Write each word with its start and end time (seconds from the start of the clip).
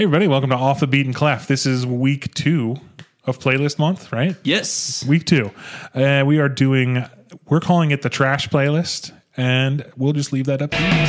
Hey, 0.00 0.04
everybody, 0.04 0.28
welcome 0.28 0.48
to 0.48 0.56
Off 0.56 0.80
the 0.80 0.86
Beaten 0.86 1.12
Clef. 1.12 1.46
This 1.46 1.66
is 1.66 1.86
week 1.86 2.32
two 2.32 2.76
of 3.24 3.38
playlist 3.38 3.78
month, 3.78 4.10
right? 4.10 4.34
Yes. 4.44 5.04
Week 5.04 5.26
two. 5.26 5.50
Uh, 5.94 6.24
we 6.24 6.38
are 6.38 6.48
doing, 6.48 7.04
we're 7.50 7.60
calling 7.60 7.90
it 7.90 8.00
the 8.00 8.08
trash 8.08 8.48
playlist, 8.48 9.12
and 9.36 9.84
we'll 9.98 10.14
just 10.14 10.32
leave 10.32 10.46
that 10.46 10.62
up 10.62 10.70
to 10.70 10.78
you. 10.78 11.06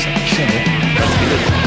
So, 1.55 1.60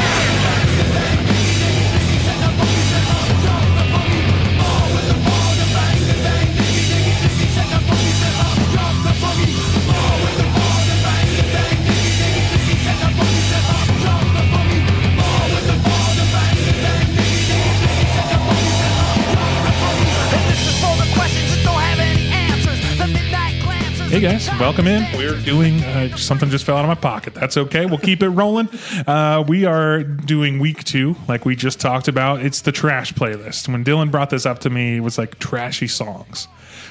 Hey 24.15 24.21
guys, 24.21 24.49
welcome 24.61 24.87
in. 24.87 25.05
We're 25.19 25.41
doing 25.41 25.83
uh, 25.83 26.17
something 26.17 26.49
just 26.49 26.65
fell 26.65 26.77
out 26.77 26.85
of 26.85 26.89
my 26.89 26.95
pocket. 26.95 27.35
That's 27.35 27.57
okay. 27.57 27.85
We'll 27.85 27.99
keep 27.99 28.23
it 28.23 28.29
rolling. 28.29 28.69
Uh, 29.09 29.43
we 29.49 29.65
are 29.65 30.05
doing 30.05 30.61
week 30.61 30.85
two, 30.85 31.17
like 31.27 31.45
we 31.45 31.57
just 31.57 31.81
talked 31.81 32.07
about. 32.07 32.41
It's 32.41 32.61
the 32.61 32.71
trash 32.71 33.13
playlist. 33.13 33.67
When 33.67 33.85
Dylan 33.85 34.13
brought 34.13 34.31
this 34.31 34.47
up 34.47 34.61
to 34.61 34.71
me, 34.71 34.99
it 34.99 35.01
was 35.01 35.19
like 35.19 35.41
trashy 35.41 35.89
songs. 35.89 36.47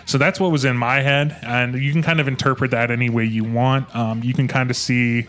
So 0.05 0.17
that's 0.17 0.37
what 0.37 0.51
was 0.51 0.65
in 0.65 0.75
my 0.75 0.99
head, 0.99 1.39
and 1.43 1.75
you 1.75 1.93
can 1.93 2.03
kind 2.03 2.19
of 2.19 2.27
interpret 2.27 2.71
that 2.71 2.91
any 2.91 3.09
way 3.09 3.23
you 3.23 3.45
want. 3.45 3.95
Um, 3.95 4.21
you 4.21 4.33
can 4.33 4.49
kind 4.49 4.69
of 4.69 4.75
see 4.75 5.25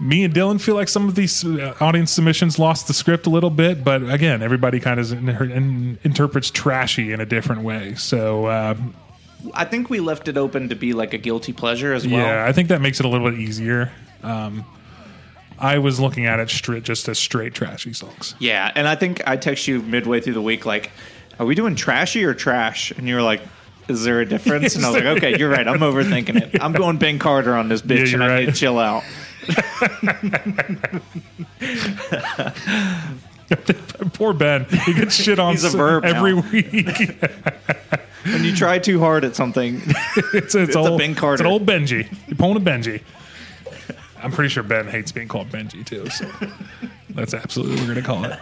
me 0.00 0.24
and 0.24 0.32
Dylan 0.32 0.58
feel 0.58 0.76
like 0.76 0.88
some 0.88 1.08
of 1.08 1.14
these 1.14 1.44
uh, 1.44 1.74
audience 1.78 2.10
submissions 2.10 2.58
lost 2.58 2.86
the 2.86 2.94
script 2.94 3.26
a 3.26 3.30
little 3.30 3.50
bit, 3.50 3.84
but 3.84 4.08
again, 4.08 4.42
everybody 4.42 4.80
kind 4.80 4.98
of 4.98 5.12
in, 5.12 5.28
in, 5.28 5.98
interprets 6.04 6.50
trashy 6.50 7.12
in 7.12 7.20
a 7.20 7.26
different 7.26 7.60
way. 7.60 7.94
So. 7.96 8.46
Uh, 8.46 8.76
I 9.54 9.64
think 9.64 9.90
we 9.90 10.00
left 10.00 10.28
it 10.28 10.36
open 10.36 10.68
to 10.70 10.74
be 10.74 10.92
like 10.92 11.14
a 11.14 11.18
guilty 11.18 11.52
pleasure 11.52 11.92
as 11.92 12.06
well. 12.06 12.20
Yeah, 12.20 12.44
I 12.46 12.52
think 12.52 12.68
that 12.68 12.80
makes 12.80 13.00
it 13.00 13.06
a 13.06 13.08
little 13.08 13.30
bit 13.30 13.38
easier. 13.38 13.92
Um, 14.22 14.64
I 15.58 15.78
was 15.78 16.00
looking 16.00 16.26
at 16.26 16.40
it 16.40 16.50
straight, 16.50 16.82
just 16.82 17.08
as 17.08 17.18
straight 17.18 17.54
trashy 17.54 17.92
songs. 17.92 18.34
Yeah, 18.38 18.70
and 18.74 18.88
I 18.88 18.94
think 18.96 19.22
I 19.26 19.36
text 19.36 19.68
you 19.68 19.80
midway 19.82 20.20
through 20.20 20.34
the 20.34 20.42
week 20.42 20.66
like, 20.66 20.90
"Are 21.38 21.46
we 21.46 21.54
doing 21.54 21.76
trashy 21.76 22.24
or 22.24 22.34
trash?" 22.34 22.90
And 22.90 23.08
you 23.08 23.14
were 23.14 23.22
like, 23.22 23.40
"Is 23.88 24.04
there 24.04 24.20
a 24.20 24.26
difference?" 24.26 24.74
And 24.76 24.84
I 24.84 24.90
was 24.90 24.96
like, 25.02 25.16
"Okay, 25.18 25.38
you're 25.38 25.48
right. 25.50 25.66
I'm 25.66 25.78
overthinking 25.80 26.54
it. 26.54 26.62
I'm 26.62 26.72
going 26.72 26.98
Ben 26.98 27.18
Carter 27.18 27.54
on 27.54 27.68
this 27.68 27.82
bitch, 27.90 27.96
Yeah, 27.96 28.02
and 28.02 28.12
you're 28.12 28.22
I 28.30 28.40
need 28.40 28.46
to 28.46 28.52
chill 28.52 28.78
out." 28.78 29.04
Poor 34.14 34.32
Ben, 34.32 34.64
he 34.84 34.94
gets 34.94 35.14
shit 35.14 35.38
on 35.38 35.52
He's 35.52 35.64
a 35.64 35.68
s- 35.68 35.74
verb 35.74 36.04
now. 36.04 36.10
every 36.16 36.34
week. 36.34 37.22
When 38.32 38.44
you 38.44 38.54
try 38.54 38.78
too 38.78 38.98
hard 39.00 39.24
at 39.24 39.36
something, 39.36 39.80
it's, 40.34 40.54
it's, 40.54 40.74
a 40.74 40.78
old, 40.78 40.98
Ben 40.98 41.14
Carter. 41.14 41.34
It's 41.34 41.40
an 41.40 41.46
old 41.46 41.66
Benji. 41.66 42.08
You're 42.26 42.36
pulling 42.36 42.56
a 42.56 42.60
Benji. 42.60 43.02
I'm 44.22 44.32
pretty 44.32 44.48
sure 44.48 44.62
Ben 44.62 44.88
hates 44.88 45.12
being 45.12 45.28
called 45.28 45.48
Benji 45.50 45.84
too. 45.84 46.08
So 46.10 46.30
that's 47.10 47.34
absolutely 47.34 47.76
what 47.76 47.88
we're 47.88 47.94
gonna 47.94 48.06
call 48.06 48.24
it. 48.24 48.38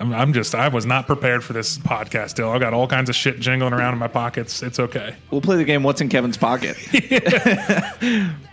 I'm, 0.00 0.12
I'm 0.12 0.32
just. 0.32 0.54
I 0.54 0.68
was 0.68 0.86
not 0.86 1.06
prepared 1.06 1.44
for 1.44 1.52
this 1.52 1.78
podcast. 1.78 2.30
Still, 2.30 2.50
I 2.50 2.58
got 2.58 2.74
all 2.74 2.86
kinds 2.86 3.08
of 3.08 3.14
shit 3.16 3.40
jingling 3.40 3.72
around 3.72 3.92
in 3.92 3.98
my 3.98 4.08
pockets. 4.08 4.62
It's 4.62 4.80
okay. 4.80 5.14
we'll 5.30 5.40
play 5.40 5.56
the 5.56 5.64
game. 5.64 5.82
What's 5.82 6.00
in 6.00 6.08
Kevin's 6.08 6.36
pocket? 6.36 6.76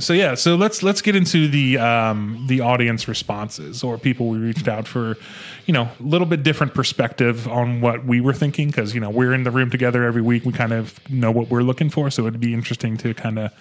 so 0.00 0.12
yeah, 0.12 0.34
so 0.34 0.54
let's 0.54 0.82
let's 0.82 1.00
get 1.00 1.16
into 1.16 1.48
the 1.48 1.78
um, 1.78 2.44
the 2.46 2.60
audience 2.60 3.08
responses 3.08 3.82
or 3.82 3.96
people 3.96 4.28
we 4.28 4.38
reached 4.38 4.68
out 4.68 4.86
for, 4.86 5.16
you 5.64 5.72
know, 5.72 5.88
a 5.98 6.02
little 6.02 6.26
bit 6.26 6.42
different 6.42 6.74
perspective 6.74 7.48
on 7.48 7.80
what 7.80 8.04
we 8.04 8.20
were 8.20 8.34
thinking 8.34 8.68
because 8.68 8.94
you 8.94 9.00
know 9.00 9.08
we're 9.08 9.32
in 9.32 9.44
the 9.44 9.50
room 9.50 9.70
together 9.70 10.04
every 10.04 10.20
week. 10.20 10.44
We 10.44 10.52
kind 10.52 10.72
of 10.72 10.98
know 11.10 11.30
what 11.30 11.48
we're 11.48 11.62
looking 11.62 11.88
for, 11.88 12.10
so 12.10 12.26
it'd 12.26 12.38
be 12.38 12.52
interesting 12.52 12.98
to 12.98 13.14
kind 13.14 13.38
of 13.38 13.52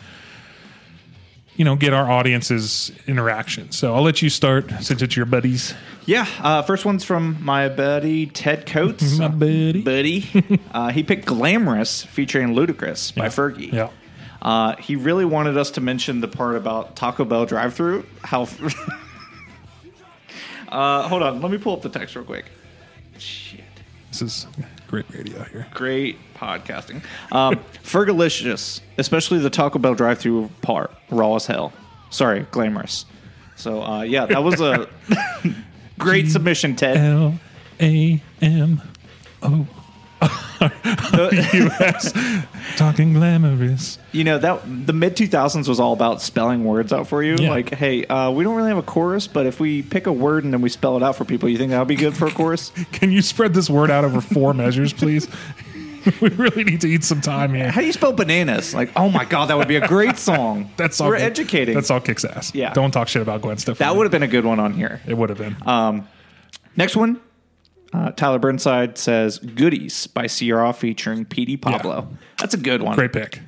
you 1.56 1.64
know 1.64 1.78
get 1.78 1.94
our 1.94 2.12
audience's 2.12 2.92
interaction. 3.08 3.72
So 3.72 3.96
I'll 3.96 4.04
let 4.04 4.22
you 4.22 4.30
start 4.30 4.70
since 4.82 5.02
it's 5.02 5.16
your 5.16 5.26
buddies. 5.26 5.74
Yeah, 6.06 6.28
uh, 6.42 6.62
first 6.64 6.84
one's 6.84 7.06
from 7.06 7.38
my 7.42 7.70
buddy 7.70 8.26
Ted 8.26 8.66
Coates. 8.66 9.18
My 9.18 9.30
buddy. 9.30 9.82
buddy. 9.82 10.60
uh, 10.74 10.90
he 10.90 11.04
picked 11.04 11.26
"Glamorous" 11.26 12.04
featuring 12.04 12.50
Ludacris 12.50 13.16
by 13.16 13.28
Fergie. 13.28 13.72
Yeah. 13.72 13.92
Uh, 14.42 14.76
he 14.78 14.96
really 14.96 15.26
wanted 15.26 15.58
us 15.58 15.72
to 15.72 15.82
mention 15.82 16.22
the 16.22 16.28
part 16.28 16.56
about 16.56 16.96
Taco 16.96 17.26
Bell 17.26 17.46
drive-through. 17.46 18.06
How? 18.24 18.44
uh, 20.70 21.08
hold 21.08 21.24
on, 21.24 21.42
let 21.42 21.52
me 21.52 21.58
pull 21.58 21.74
up 21.74 21.82
the 21.82 21.90
text 21.90 22.16
real 22.16 22.26
quick. 22.26 22.46
Shit, 23.18 23.62
This 24.10 24.22
is 24.22 24.48
great 24.88 25.06
radio 25.14 25.44
here. 25.44 25.68
great 25.74 26.18
podcasting. 26.36 27.04
Um, 27.32 27.60
Fergalicious, 27.84 28.82
especially 28.98 29.40
the 29.40 29.50
Taco 29.50 29.80
Bell 29.80 29.94
drive-through 29.94 30.50
part, 30.62 30.92
raw 31.10 31.36
as 31.36 31.46
hell. 31.46 31.74
Sorry, 32.10 32.46
glamorous. 32.52 33.06
So 33.56 33.84
uh, 33.84 34.02
yeah, 34.02 34.26
that 34.26 34.44
was 34.44 34.60
a 34.60 34.90
great 36.00 36.30
submission, 36.30 36.76
Ted. 36.76 36.98
L 36.98 37.40
A 37.80 38.22
M 38.42 38.82
O 39.44 39.68
U.S. 41.54 42.14
Talking 42.76 43.14
glamorous. 43.14 43.98
You 44.12 44.24
know 44.24 44.38
that 44.38 44.62
the 44.86 44.94
mid 44.94 45.18
two 45.18 45.28
thousands 45.28 45.68
was 45.68 45.80
all 45.80 45.94
about 45.94 46.22
spelling 46.22 46.64
words 46.64 46.94
out 46.94 47.08
for 47.08 47.24
you. 47.24 47.36
Yeah. 47.40 47.50
Like, 47.50 47.74
hey, 47.74 48.06
uh, 48.06 48.32
we 48.32 48.44
don't 48.44 48.56
really 48.56 48.70
have 48.70 48.78
a 48.78 48.84
chorus, 48.84 49.28
but 49.28 49.46
if 49.46 49.60
we 49.60 49.82
pick 49.82 50.06
a 50.08 50.14
word 50.14 50.44
and 50.44 50.54
then 50.54 50.62
we 50.62 50.70
spell 50.70 50.96
it 50.98 51.04
out 51.04 51.16
for 51.16 51.26
people, 51.26 51.50
you 51.50 51.58
think 51.58 51.72
that'll 51.72 51.86
be 51.86 51.96
good 51.96 52.16
for 52.16 52.28
a 52.28 52.32
chorus? 52.32 52.72
Can 52.92 53.12
you 53.12 53.22
spread 53.22 53.54
this 53.54 53.70
word 53.70 53.90
out 53.90 54.06
over 54.06 54.22
four 54.22 54.54
measures, 54.54 54.94
please? 54.94 55.28
we 56.22 56.30
really 56.30 56.64
need 56.64 56.82
to 56.82 56.88
eat 56.88 57.04
some 57.04 57.22
time 57.22 57.54
here. 57.54 57.72
How 57.72 57.82
do 57.82 57.88
you 57.88 57.94
spell 57.94 58.14
bananas? 58.14 58.74
Like, 58.74 58.92
oh 58.96 59.10
my 59.10 59.26
god, 59.26 59.48
that 59.48 59.58
would 59.58 59.68
be 59.68 59.76
a 59.76 59.88
great 59.88 60.18
song. 60.18 60.72
That's 60.78 61.02
all. 61.02 61.10
we're 61.10 61.18
good. 61.18 61.24
educating. 61.24 61.76
That's 61.76 61.92
all 61.92 62.00
kicks 62.00 62.26
ass. 62.26 62.54
Yeah. 62.54 62.74
Don't 62.74 62.92
talk 62.92 63.08
shit 63.08 63.22
about 63.22 63.42
Gwen 63.42 63.58
Stefani. 63.58 63.78
that 63.78 63.96
would 63.96 64.04
have 64.04 64.12
been 64.12 64.24
a 64.24 64.28
good 64.28 64.46
one 64.46 64.60
on 64.60 64.74
here. 64.74 65.02
It 65.08 65.16
would 65.16 65.30
have 65.30 65.38
been. 65.38 65.56
Um, 65.66 66.08
next 66.76 66.96
one, 66.96 67.20
uh, 67.94 68.12
Tyler 68.12 68.40
Burnside 68.40 68.98
says 68.98 69.40
"Goodies" 69.40 70.08
by 70.08 70.28
Ciara 70.28 70.74
featuring 70.74 71.26
Petey 71.26 71.58
Pablo. 71.58 72.08
That's 72.40 72.54
a 72.54 72.58
good 72.58 72.82
one. 72.82 72.96
Great 72.96 73.14
pick. 73.14 73.40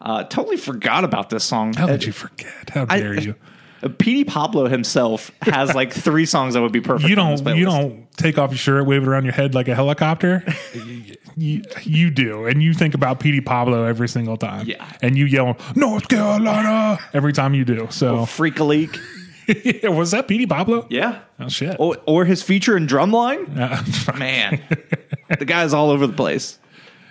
Uh, 0.00 0.24
totally 0.24 0.56
forgot 0.56 1.04
about 1.04 1.30
this 1.30 1.44
song. 1.44 1.74
How 1.74 1.86
did 1.86 2.02
Uh, 2.02 2.06
you 2.06 2.12
forget? 2.12 2.70
How 2.70 2.86
I- 2.88 2.98
dare 3.00 3.20
you? 3.20 3.34
uh, 3.82 3.88
Petey 3.98 4.24
Pablo 4.24 4.66
himself 4.66 5.30
has 5.42 5.74
like 5.74 5.92
three 5.92 6.26
songs 6.26 6.54
that 6.54 6.60
would 6.62 6.72
be 6.72 6.80
perfect. 6.80 7.08
You 7.08 7.14
don't. 7.16 7.38
You 7.56 7.64
don't 7.64 8.10
take 8.16 8.36
off 8.38 8.50
your 8.50 8.58
shirt, 8.58 8.86
wave 8.86 9.02
it 9.02 9.08
around 9.08 9.24
your 9.24 9.32
head 9.32 9.54
like 9.54 9.68
a 9.68 9.74
helicopter. 9.74 10.44
you, 11.36 11.62
you 11.82 12.10
do, 12.10 12.46
and 12.46 12.62
you 12.62 12.74
think 12.74 12.94
about 12.94 13.20
Petey 13.20 13.40
Pablo 13.40 13.84
every 13.84 14.08
single 14.08 14.36
time. 14.36 14.66
Yeah. 14.66 14.84
And 15.02 15.16
you 15.16 15.24
yell 15.26 15.56
North 15.76 16.08
Carolina 16.08 16.98
every 17.14 17.32
time 17.32 17.54
you 17.54 17.64
do. 17.64 17.86
So 17.90 18.26
Freak 18.26 18.58
a 18.58 18.64
Leak. 18.64 18.98
was 19.84 20.10
that 20.12 20.28
Petey 20.28 20.46
Pablo? 20.46 20.86
Yeah. 20.90 21.20
Oh 21.40 21.48
shit. 21.48 21.76
Or, 21.78 21.96
or 22.06 22.24
his 22.24 22.42
feature 22.42 22.76
in 22.76 22.86
Drumline. 22.86 23.48
Uh, 24.12 24.16
Man, 24.18 24.60
the 25.38 25.44
guy's 25.44 25.72
all 25.72 25.90
over 25.90 26.06
the 26.06 26.12
place. 26.12 26.58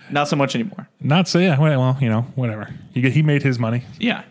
Not 0.10 0.28
so 0.28 0.36
much 0.36 0.56
anymore. 0.56 0.88
not 1.00 1.28
so. 1.28 1.40
Yeah. 1.40 1.58
Well, 1.60 1.98
you 2.02 2.10
know, 2.10 2.22
whatever. 2.36 2.70
He, 2.94 3.10
he 3.10 3.22
made 3.22 3.44
his 3.44 3.58
money. 3.58 3.84
Yeah. 4.00 4.24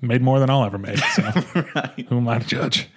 made 0.00 0.22
more 0.22 0.40
than 0.40 0.48
I'll 0.50 0.64
ever 0.64 0.78
make. 0.78 0.98
So 0.98 1.22
who 1.22 2.16
am 2.16 2.28
I 2.28 2.38
to 2.38 2.46
judge? 2.46 2.88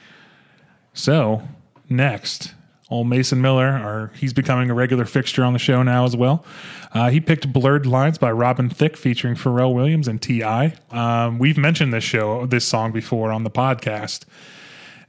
So 0.94 1.44
next, 1.90 2.54
old 2.90 3.07
Mason 3.07 3.41
Miller, 3.41 3.68
or 3.68 4.12
he's 4.16 4.31
becoming 4.34 4.69
a 4.69 4.73
regular 4.73 5.06
fixture 5.06 5.44
on 5.44 5.53
the 5.53 5.59
show 5.59 5.81
now 5.84 6.06
as 6.06 6.16
well. 6.16 6.46
Uh, 6.94 7.09
he 7.09 7.19
picked 7.19 7.51
"Blurred 7.51 7.85
Lines" 7.85 8.18
by 8.18 8.31
Robin 8.31 8.69
Thicke, 8.69 8.96
featuring 8.97 9.35
Pharrell 9.35 9.73
Williams 9.73 10.07
and 10.07 10.22
Ti. 10.22 10.44
Um, 10.91 11.40
we've 11.40 11.57
mentioned 11.57 11.94
this 11.94 12.03
show, 12.03 12.46
this 12.46 12.63
song 12.66 12.91
before 12.91 13.31
on 13.31 13.44
the 13.44 13.50
podcast, 13.51 14.25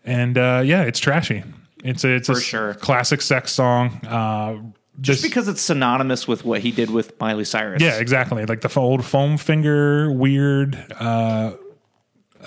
and 0.04 0.36
uh, 0.38 0.62
yeah, 0.64 0.82
it's 0.82 0.98
trashy. 0.98 1.44
It's 1.84 2.02
a, 2.04 2.14
it's 2.14 2.26
For 2.26 2.36
s- 2.36 2.42
sure. 2.42 2.74
classic 2.74 3.20
sex 3.22 3.52
song. 3.52 4.00
Uh, 4.06 4.56
Just 5.00 5.22
this- 5.22 5.30
because 5.30 5.46
it's 5.46 5.60
synonymous 5.60 6.26
with 6.26 6.44
what 6.44 6.60
he 6.62 6.72
did 6.72 6.90
with 6.90 7.20
Miley 7.20 7.44
Cyrus. 7.44 7.82
yeah, 7.82 7.98
exactly. 7.98 8.46
Like 8.46 8.62
the 8.62 8.80
old 8.80 9.04
foam 9.04 9.36
finger, 9.36 10.10
weird 10.10 10.74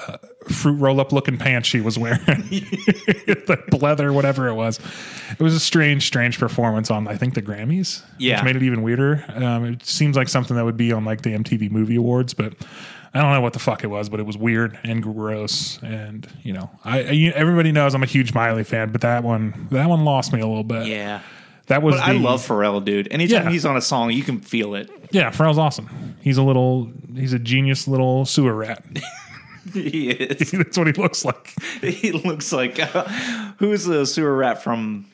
uh, 0.07 0.17
fruit 0.49 0.75
roll 0.77 0.99
up 1.01 1.11
looking 1.11 1.37
pants 1.37 1.67
she 1.67 1.81
was 1.81 1.97
wearing, 1.97 2.19
the 2.23 3.77
leather, 3.81 4.11
whatever 4.13 4.47
it 4.47 4.53
was. 4.55 4.79
It 5.31 5.39
was 5.39 5.53
a 5.55 5.59
strange, 5.59 6.05
strange 6.07 6.39
performance 6.39 6.89
on 6.91 7.07
I 7.07 7.15
think 7.17 7.33
the 7.33 7.41
Grammys. 7.41 8.03
Yeah. 8.17 8.37
which 8.37 8.45
made 8.45 8.55
it 8.55 8.63
even 8.63 8.81
weirder. 8.81 9.23
Um, 9.35 9.65
it 9.65 9.85
seems 9.85 10.15
like 10.15 10.29
something 10.29 10.55
that 10.57 10.65
would 10.65 10.77
be 10.77 10.91
on 10.91 11.05
like 11.05 11.21
the 11.21 11.31
MTV 11.31 11.71
Movie 11.71 11.95
Awards, 11.95 12.33
but. 12.33 12.53
I 13.11 13.23
don't 13.23 13.31
know 13.31 13.41
what 13.41 13.53
the 13.53 13.59
fuck 13.59 13.83
it 13.83 13.87
was, 13.87 14.07
but 14.07 14.19
it 14.19 14.27
was 14.27 14.37
weird 14.37 14.77
and 14.83 15.01
gross. 15.01 15.79
And 15.81 16.27
you 16.43 16.53
know, 16.53 16.69
I, 16.85 16.99
I 16.99 17.13
everybody 17.33 17.71
knows 17.71 17.95
I'm 17.95 18.03
a 18.03 18.05
huge 18.05 18.35
Miley 18.35 18.63
fan, 18.63 18.91
but 18.91 19.01
that 19.01 19.23
one 19.23 19.67
that 19.71 19.89
one 19.89 20.05
lost 20.05 20.31
me 20.31 20.41
a 20.41 20.45
little 20.45 20.63
bit. 20.63 20.85
Yeah. 20.85 21.21
that 21.65 21.81
was. 21.81 21.95
But 21.95 22.03
I 22.03 22.11
love 22.11 22.45
Pharrell, 22.47 22.85
dude. 22.85 23.07
Anytime 23.09 23.45
Yeah. 23.45 23.49
he's 23.49 23.65
on 23.65 23.75
a 23.75 23.81
song, 23.81 24.11
you 24.11 24.21
can 24.21 24.39
feel 24.39 24.75
it. 24.75 24.91
Yeah, 25.09 25.31
Pharrell's 25.31 25.57
awesome. 25.57 26.17
He's 26.21 26.37
a 26.37 26.43
little, 26.43 26.91
he's 27.15 27.33
a 27.33 27.39
genius 27.39 27.87
little 27.87 28.25
sewer 28.25 28.53
rat. 28.53 28.85
he 29.73 30.11
is. 30.11 30.51
That's 30.51 30.77
what 30.77 30.87
he 30.87 30.93
looks 30.93 31.25
like. 31.25 31.53
he 31.81 32.11
looks 32.11 32.51
like 32.51 32.79
uh, 32.79 33.03
who's 33.57 33.85
the 33.85 34.05
sewer 34.05 34.35
rat 34.35 34.63
from 34.63 35.05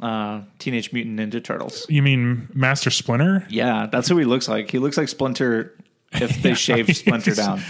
uh, 0.00 0.42
Teenage 0.58 0.92
Mutant 0.92 1.18
Ninja 1.18 1.42
Turtles? 1.42 1.86
You 1.88 2.02
mean 2.02 2.48
Master 2.54 2.90
Splinter? 2.90 3.46
Yeah, 3.48 3.86
that's 3.86 4.08
who 4.08 4.16
he 4.18 4.24
looks 4.24 4.48
like. 4.48 4.70
He 4.70 4.78
looks 4.78 4.96
like 4.96 5.08
Splinter 5.08 5.74
if 6.12 6.42
they 6.42 6.54
shaved 6.54 6.94
Splinter 6.96 7.34
down. 7.34 7.60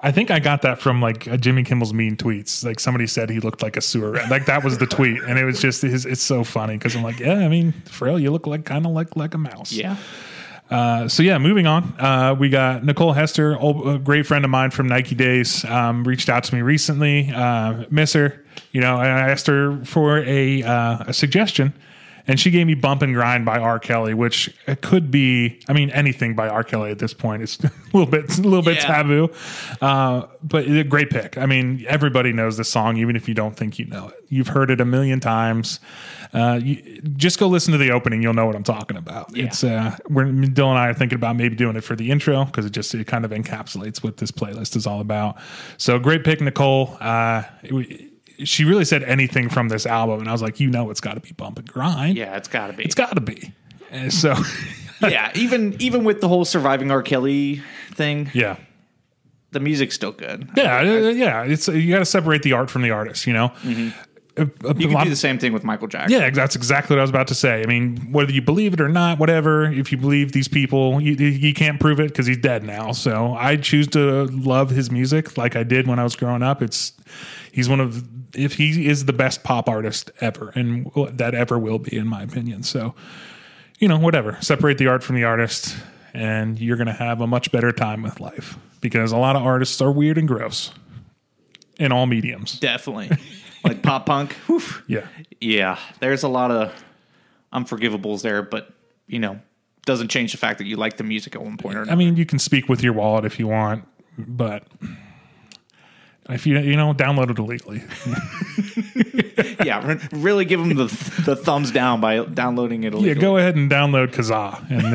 I 0.00 0.12
think 0.12 0.30
I 0.30 0.38
got 0.38 0.62
that 0.62 0.78
from 0.78 1.00
like 1.00 1.40
Jimmy 1.40 1.64
Kimmel's 1.64 1.94
mean 1.94 2.16
tweets. 2.16 2.64
Like 2.64 2.80
somebody 2.80 3.06
said 3.06 3.30
he 3.30 3.40
looked 3.40 3.62
like 3.62 3.76
a 3.76 3.80
sewer 3.80 4.12
rat. 4.12 4.30
Like 4.30 4.46
that 4.46 4.62
was 4.62 4.78
the 4.78 4.86
tweet, 4.86 5.22
and 5.22 5.38
it 5.38 5.44
was 5.44 5.60
just 5.60 5.82
his, 5.82 6.04
it's 6.04 6.22
so 6.22 6.44
funny 6.44 6.76
because 6.76 6.94
I'm 6.94 7.02
like, 7.02 7.18
yeah, 7.18 7.38
I 7.38 7.48
mean, 7.48 7.72
Pharrell, 7.86 8.20
you 8.20 8.30
look 8.30 8.46
like 8.46 8.64
kind 8.64 8.84
of 8.84 8.92
like 8.92 9.16
like 9.16 9.34
a 9.34 9.38
mouse. 9.38 9.72
Yeah. 9.72 9.96
Uh, 10.70 11.08
so 11.08 11.22
yeah, 11.22 11.38
moving 11.38 11.66
on. 11.66 11.94
Uh, 11.98 12.34
we 12.38 12.48
got 12.48 12.84
Nicole 12.84 13.12
Hester, 13.12 13.56
old, 13.58 13.86
a 13.86 13.98
great 13.98 14.26
friend 14.26 14.44
of 14.44 14.50
mine 14.50 14.70
from 14.70 14.88
Nike 14.88 15.14
days, 15.14 15.64
um, 15.64 16.02
reached 16.04 16.28
out 16.28 16.44
to 16.44 16.54
me 16.54 16.62
recently. 16.62 17.30
Uh, 17.32 17.84
miss 17.90 18.14
her, 18.14 18.44
you 18.72 18.80
know. 18.80 18.96
I 18.96 19.06
asked 19.06 19.46
her 19.46 19.84
for 19.84 20.18
a 20.18 20.62
uh, 20.62 21.04
a 21.06 21.12
suggestion, 21.12 21.72
and 22.28 22.38
she 22.40 22.50
gave 22.50 22.66
me 22.66 22.74
"Bump 22.74 23.02
and 23.02 23.14
Grind" 23.14 23.44
by 23.44 23.58
R. 23.58 23.78
Kelly, 23.78 24.14
which 24.14 24.52
it 24.66 24.80
could 24.82 25.10
be. 25.10 25.60
I 25.68 25.72
mean, 25.72 25.90
anything 25.90 26.34
by 26.34 26.48
R. 26.48 26.64
Kelly 26.64 26.90
at 26.90 26.98
this 26.98 27.14
point 27.14 27.42
It's 27.42 27.58
a 27.64 27.70
little 27.92 28.06
bit 28.06 28.38
a 28.38 28.42
little 28.42 28.62
bit 28.62 28.76
Yeah. 28.76 28.86
taboo, 28.86 29.30
uh, 29.80 30.26
but 30.42 30.66
a 30.66 30.84
great 30.84 31.10
pick. 31.10 31.38
I 31.38 31.46
mean, 31.46 31.84
everybody 31.88 32.32
knows 32.32 32.56
this 32.56 32.68
song, 32.70 32.96
even 32.96 33.16
if 33.16 33.28
you 33.28 33.34
don't 33.34 33.56
think 33.56 33.78
you 33.78 33.84
know 33.86 34.08
it. 34.08 34.14
You've 34.28 34.48
heard 34.48 34.70
it 34.70 34.80
a 34.80 34.84
million 34.84 35.20
times. 35.20 35.78
Uh, 36.32 36.58
you, 36.62 37.00
just 37.16 37.38
go 37.38 37.46
listen 37.46 37.70
to 37.72 37.78
the 37.78 37.90
opening; 37.92 38.20
you'll 38.22 38.34
know 38.34 38.46
what 38.46 38.56
I'm 38.56 38.64
talking 38.64 38.96
about. 38.96 39.36
It's 39.36 39.62
uh, 39.62 39.96
we're 40.08 40.24
Dylan 40.24 40.70
and 40.70 40.78
I 40.78 40.88
are 40.88 40.94
thinking 40.94 41.16
about 41.16 41.36
maybe 41.36 41.54
doing 41.54 41.76
it 41.76 41.82
for 41.84 41.94
the 41.94 42.10
intro 42.10 42.44
because 42.44 42.66
it 42.66 42.70
just 42.72 42.94
it 42.94 43.06
kind 43.06 43.24
of 43.24 43.30
encapsulates 43.30 44.02
what 44.02 44.16
this 44.16 44.32
playlist 44.32 44.74
is 44.76 44.86
all 44.86 45.00
about. 45.00 45.36
So 45.78 45.98
great 45.98 46.24
pick, 46.24 46.40
Nicole. 46.40 46.96
Uh, 47.00 47.44
it- 47.62 48.05
she 48.44 48.64
really 48.64 48.84
said 48.84 49.02
anything 49.02 49.48
from 49.48 49.68
this 49.68 49.86
album, 49.86 50.20
and 50.20 50.28
I 50.28 50.32
was 50.32 50.42
like, 50.42 50.60
you 50.60 50.68
know, 50.70 50.90
it's 50.90 51.00
got 51.00 51.14
to 51.14 51.20
be 51.20 51.32
bump 51.32 51.58
and 51.58 51.66
grind. 51.70 52.16
Yeah, 52.16 52.36
it's 52.36 52.48
got 52.48 52.68
to 52.68 52.72
be. 52.72 52.84
it's 52.84 52.94
got 52.94 53.14
to 53.14 53.20
be. 53.20 53.52
And 53.90 54.12
so, 54.12 54.34
yeah, 55.02 55.30
even 55.34 55.76
even 55.80 56.04
with 56.04 56.20
the 56.20 56.28
whole 56.28 56.44
surviving 56.44 56.90
R. 56.90 57.02
Kelly 57.02 57.62
thing, 57.92 58.30
yeah. 58.34 58.56
the 59.52 59.60
music's 59.60 59.94
still 59.94 60.12
good. 60.12 60.48
Yeah, 60.56 60.78
uh, 60.80 60.82
yeah, 61.10 61.44
it's 61.44 61.68
you 61.68 61.92
got 61.92 62.00
to 62.00 62.04
separate 62.04 62.42
the 62.42 62.52
art 62.52 62.70
from 62.70 62.82
the 62.82 62.90
artist, 62.90 63.26
you 63.26 63.32
know. 63.32 63.52
A- 64.38 64.42
a 64.42 64.44
Mm-hmm. 64.46 64.80
You 64.82 64.88
can 64.88 65.04
do 65.04 65.08
the 65.08 65.16
same 65.16 65.38
thing 65.38 65.54
with 65.54 65.64
Michael 65.64 65.88
Jackson. 65.88 66.20
Yeah, 66.20 66.28
that's 66.28 66.54
exactly 66.56 66.94
what 66.94 66.98
I 66.98 67.02
was 67.04 67.08
about 67.08 67.28
to 67.28 67.34
say. 67.34 67.62
I 67.62 67.66
mean, 67.66 68.12
whether 68.12 68.32
you 68.32 68.42
believe 68.42 68.74
it 68.74 68.82
or 68.82 68.88
not, 68.90 69.18
whatever. 69.18 69.64
If 69.64 69.90
you 69.90 69.96
believe 69.96 70.32
these 70.32 70.46
people, 70.46 71.00
you, 71.00 71.14
you 71.14 71.54
can't 71.54 71.80
prove 71.80 72.00
it 72.00 72.08
because 72.08 72.26
he's 72.26 72.36
dead 72.36 72.62
now. 72.62 72.92
So 72.92 73.32
I 73.32 73.56
choose 73.56 73.86
to 73.88 74.24
love 74.26 74.68
his 74.68 74.90
music 74.90 75.38
like 75.38 75.56
I 75.56 75.62
did 75.62 75.86
when 75.86 75.98
I 75.98 76.04
was 76.04 76.16
growing 76.16 76.42
up. 76.42 76.60
It's 76.60 76.92
he's 77.56 77.70
one 77.70 77.80
of 77.80 78.06
if 78.36 78.56
he 78.56 78.86
is 78.86 79.06
the 79.06 79.14
best 79.14 79.42
pop 79.42 79.66
artist 79.66 80.10
ever, 80.20 80.50
and 80.50 80.90
that 81.12 81.34
ever 81.34 81.58
will 81.58 81.78
be, 81.78 81.96
in 81.96 82.06
my 82.06 82.22
opinion. 82.22 82.62
So 82.62 82.94
you 83.78 83.88
know, 83.88 83.98
whatever. 83.98 84.36
Separate 84.40 84.78
the 84.78 84.86
art 84.86 85.02
from 85.02 85.16
the 85.16 85.24
artist, 85.24 85.74
and 86.12 86.60
you're 86.60 86.76
going 86.76 86.86
to 86.86 86.92
have 86.92 87.20
a 87.20 87.26
much 87.26 87.50
better 87.50 87.72
time 87.72 88.02
with 88.02 88.20
life 88.20 88.58
because 88.80 89.10
a 89.10 89.16
lot 89.16 89.36
of 89.36 89.42
artists 89.42 89.80
are 89.80 89.90
weird 89.90 90.18
and 90.18 90.28
gross 90.28 90.70
in 91.78 91.92
all 91.92 92.06
mediums. 92.06 92.60
Definitely. 92.60 93.10
like 93.64 93.82
pop 93.82 94.06
punk. 94.06 94.32
Whew. 94.46 94.62
Yeah. 94.86 95.06
Yeah, 95.40 95.78
there's 96.00 96.22
a 96.22 96.28
lot 96.28 96.50
of 96.50 96.84
unforgivables 97.52 98.22
there, 98.22 98.42
but 98.42 98.70
you 99.06 99.18
know, 99.18 99.40
doesn't 99.86 100.08
change 100.08 100.32
the 100.32 100.38
fact 100.38 100.58
that 100.58 100.66
you 100.66 100.76
like 100.76 100.98
the 100.98 101.04
music 101.04 101.34
at 101.34 101.42
one 101.42 101.56
point 101.56 101.78
or 101.78 101.90
I 101.90 101.94
mean, 101.94 102.16
you 102.16 102.26
can 102.26 102.38
speak 102.38 102.68
with 102.68 102.82
your 102.82 102.92
wallet 102.92 103.24
if 103.24 103.38
you 103.38 103.46
want, 103.46 103.86
but 104.18 104.64
if 106.28 106.46
you 106.46 106.58
you 106.58 106.76
know, 106.76 106.92
download 106.92 107.30
it 107.30 107.38
illegally. 107.38 107.82
yeah, 109.64 109.86
re- 109.86 110.00
really 110.12 110.44
give 110.44 110.60
them 110.60 110.70
the 110.70 110.86
the 111.24 111.36
thumbs 111.36 111.70
down 111.70 112.00
by 112.00 112.24
downloading 112.24 112.84
it. 112.84 112.92
Illegally. 112.92 113.14
Yeah, 113.14 113.20
go 113.20 113.36
ahead 113.36 113.56
and 113.56 113.70
download 113.70 114.12
Kazaa. 114.12 114.68
And 114.70 114.94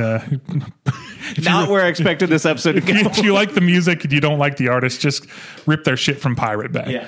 uh, 0.88 0.94
Not 1.44 1.70
where 1.70 1.84
I 1.84 1.88
expected 1.88 2.30
this 2.30 2.46
episode 2.46 2.74
to 2.74 2.82
go. 2.82 2.94
if 2.94 3.20
you 3.20 3.34
like 3.34 3.54
the 3.54 3.62
music 3.62 4.04
and 4.04 4.12
you 4.12 4.20
don't 4.20 4.40
like 4.40 4.58
the 4.58 4.68
artist, 4.70 5.00
just 5.02 5.26
rip 5.66 5.84
their 5.84 5.98
shit 5.98 6.20
from 6.20 6.36
Pirate 6.36 6.72
Bay. 6.72 6.86
yeah. 6.88 7.08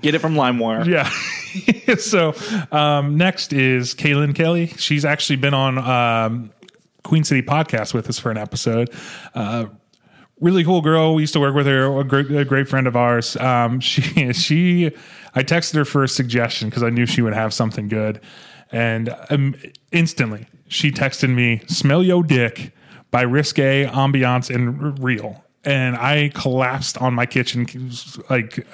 Get 0.00 0.14
it 0.14 0.18
from 0.18 0.34
LimeWire. 0.34 0.86
Yeah. 0.86 1.94
so 1.96 2.34
um, 2.76 3.16
next 3.16 3.54
is 3.54 3.94
Kaylin 3.94 4.34
Kelly. 4.34 4.66
She's 4.76 5.04
actually 5.06 5.36
been 5.36 5.54
on 5.54 5.78
um, 5.78 6.50
Queen 7.04 7.24
City 7.24 7.40
podcast 7.40 7.94
with 7.94 8.08
us 8.10 8.18
for 8.18 8.30
an 8.30 8.36
episode. 8.36 8.90
Uh, 9.34 9.66
really 10.44 10.62
cool 10.62 10.82
girl. 10.82 11.14
We 11.14 11.22
used 11.22 11.32
to 11.32 11.40
work 11.40 11.54
with 11.54 11.66
her. 11.66 11.98
A 11.98 12.04
great, 12.04 12.30
a 12.30 12.44
great 12.44 12.68
friend 12.68 12.86
of 12.86 12.94
ours. 12.94 13.36
Um, 13.36 13.80
she 13.90 14.32
she. 14.32 14.92
I 15.34 15.42
texted 15.42 15.74
her 15.74 15.84
for 15.84 16.04
a 16.04 16.08
suggestion 16.08 16.68
because 16.68 16.84
I 16.84 16.90
knew 16.90 17.06
she 17.06 17.22
would 17.22 17.34
have 17.34 17.52
something 17.52 17.88
good, 17.88 18.20
and 18.70 19.14
um, 19.30 19.56
instantly 19.90 20.46
she 20.68 20.92
texted 20.92 21.34
me 21.34 21.62
"Smell 21.66 22.02
Yo 22.02 22.22
Dick" 22.22 22.72
by 23.10 23.24
Riskay, 23.24 23.90
Ambiance, 23.90 24.54
and 24.54 25.02
Real, 25.02 25.44
and 25.64 25.96
I 25.96 26.30
collapsed 26.34 27.00
on 27.00 27.14
my 27.14 27.26
kitchen 27.26 27.66
like 28.30 28.64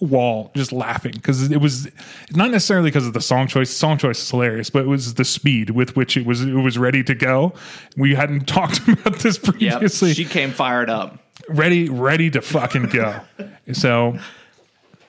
wall 0.00 0.50
just 0.54 0.72
laughing 0.72 1.12
because 1.12 1.50
it 1.50 1.58
was 1.58 1.88
not 2.32 2.50
necessarily 2.50 2.88
because 2.90 3.06
of 3.06 3.12
the 3.14 3.20
song 3.20 3.46
choice. 3.48 3.68
The 3.70 3.76
song 3.76 3.98
choice 3.98 4.20
is 4.22 4.30
hilarious, 4.30 4.68
but 4.70 4.80
it 4.80 4.88
was 4.88 5.14
the 5.14 5.24
speed 5.24 5.70
with 5.70 5.96
which 5.96 6.16
it 6.16 6.26
was 6.26 6.42
it 6.42 6.52
was 6.54 6.76
ready 6.78 7.02
to 7.04 7.14
go. 7.14 7.54
We 7.96 8.14
hadn't 8.14 8.46
talked 8.46 8.86
about 8.88 9.20
this 9.20 9.38
Yep. 9.42 9.54
previously. 9.58 10.12
She 10.14 10.24
came 10.24 10.50
fired 10.50 10.90
up. 10.90 11.18
ready, 11.48 11.88
ready 11.88 12.30
to 12.30 12.40
fucking 12.42 12.86
go. 12.90 13.20
so 13.72 14.18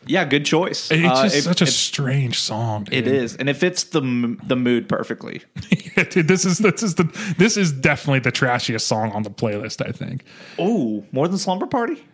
Yeah, 0.05 0.23
good 0.23 0.45
choice. 0.45 0.89
it's 0.89 1.03
Uh, 1.05 1.29
it- 1.33 1.41
such 1.43 1.61
a 1.61 1.65
it- 1.65 1.67
strange 1.71 2.39
song. 2.39 2.85
dude. 2.85 2.93
it 2.93 3.07
is, 3.07 3.35
and 3.35 3.49
it 3.49 3.55
fits 3.57 3.83
the 3.83 4.37
the 4.45 4.55
mood 4.55 4.87
perfectly. 4.87 5.41
Dude, 6.11 6.27
this 6.27 6.45
is 6.45 6.59
this 6.59 6.83
is 6.83 6.95
the 6.95 7.05
this 7.37 7.57
is 7.57 7.71
definitely 7.73 8.19
the 8.19 8.31
trashiest 8.31 8.85
song 8.87 9.11
on 9.11 9.23
the 9.23 9.31
playlist. 9.31 9.85
I 9.85 9.91
think. 9.91 10.23
Oh, 10.59 11.03
more 11.11 11.27
than 11.27 11.37
Slumber 11.39 11.65
Party. 11.65 12.05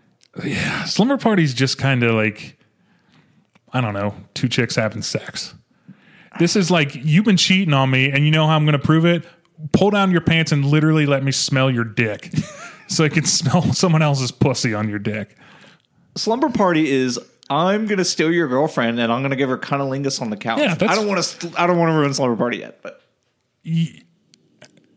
Yeah, 0.44 0.86
Slumber 0.86 1.18
Party's 1.18 1.54
just 1.54 1.78
kind 1.78 2.02
of 2.02 2.16
like, 2.16 2.58
I 3.74 3.82
don't 3.82 3.94
know, 3.94 4.14
two 4.34 4.48
chicks 4.48 4.76
having 4.76 5.02
sex. 5.02 5.54
This 6.40 6.56
is 6.56 6.72
like, 6.72 6.96
you've 6.96 7.26
been 7.26 7.38
cheating 7.38 7.74
on 7.74 7.90
me, 7.92 8.10
and 8.12 8.26
you 8.26 8.32
know 8.32 8.48
how 8.48 8.56
I'm 8.56 8.66
going 8.66 8.80
to 8.80 8.86
prove 8.86 9.06
it? 9.06 9.26
Pull 9.72 9.92
down 9.92 10.12
your 10.12 10.22
pants 10.22 10.52
and 10.52 10.66
literally 10.66 11.06
let 11.06 11.24
me 11.24 11.32
smell 11.32 11.70
your 11.72 11.84
dick 11.84 12.32
so 12.88 13.04
I 13.04 13.10
can 13.10 13.24
smell 13.26 13.62
someone 13.74 14.02
else's 14.02 14.32
pussy 14.32 14.74
on 14.74 14.90
your 14.90 15.00
dick. 15.00 15.38
Slumber 16.16 16.50
Party 16.50 16.90
is 16.92 17.20
I'm 17.50 17.86
gonna 17.86 18.04
steal 18.06 18.32
your 18.32 18.48
girlfriend 18.48 19.00
and 19.00 19.12
I'm 19.12 19.22
gonna 19.22 19.36
give 19.36 19.50
her 19.50 19.58
cunnilingus 19.58 20.22
on 20.22 20.30
the 20.32 20.38
couch. 20.38 20.60
Yeah, 20.60 20.74
that's- 20.76 20.90
I 20.92 20.96
don't 20.96 21.08
want 21.08 21.18
to. 21.20 21.24
St- 21.24 21.60
I 21.60 21.66
don't 21.68 21.78
want 21.78 21.90
to 21.92 21.94
ruin 21.98 22.14
Slumber 22.14 22.36
Party 22.36 22.58
yet, 22.58 22.82
but 22.82 23.02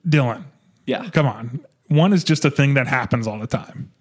Dylan, 0.08 0.44
yeah, 0.86 1.08
come 1.10 1.26
on. 1.26 1.60
One 1.88 2.12
is 2.12 2.24
just 2.24 2.44
a 2.44 2.50
thing 2.50 2.74
that 2.74 2.86
happens 2.86 3.26
all 3.26 3.38
the 3.38 3.46
time. 3.46 3.92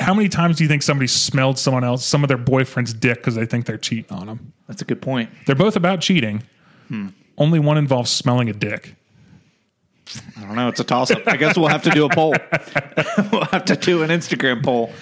How 0.00 0.14
many 0.14 0.28
times 0.28 0.56
do 0.56 0.64
you 0.64 0.68
think 0.68 0.82
somebody 0.82 1.08
smelled 1.08 1.58
someone 1.58 1.84
else, 1.84 2.04
some 2.04 2.22
of 2.22 2.28
their 2.28 2.38
boyfriend's 2.38 2.94
dick, 2.94 3.18
because 3.18 3.34
they 3.34 3.46
think 3.46 3.66
they're 3.66 3.78
cheating 3.78 4.16
on 4.16 4.26
them? 4.26 4.52
that's 4.68 4.80
a 4.80 4.84
good 4.84 5.02
point. 5.02 5.30
They're 5.46 5.54
both 5.54 5.76
about 5.76 6.00
cheating. 6.00 6.42
Hmm. 6.88 7.08
Only 7.36 7.58
one 7.58 7.76
involves 7.78 8.10
smelling 8.10 8.48
a 8.48 8.52
dick. 8.52 8.94
I 10.36 10.42
don't 10.42 10.54
know. 10.54 10.68
It's 10.68 10.80
a 10.80 10.84
toss 10.84 11.10
up. 11.10 11.26
I 11.26 11.36
guess 11.36 11.56
we'll 11.56 11.68
have 11.68 11.82
to 11.82 11.90
do 11.90 12.04
a 12.04 12.08
poll. 12.08 12.34
we'll 13.32 13.44
have 13.46 13.64
to 13.66 13.76
do 13.76 14.02
an 14.02 14.10
Instagram 14.10 14.62
poll. 14.62 14.92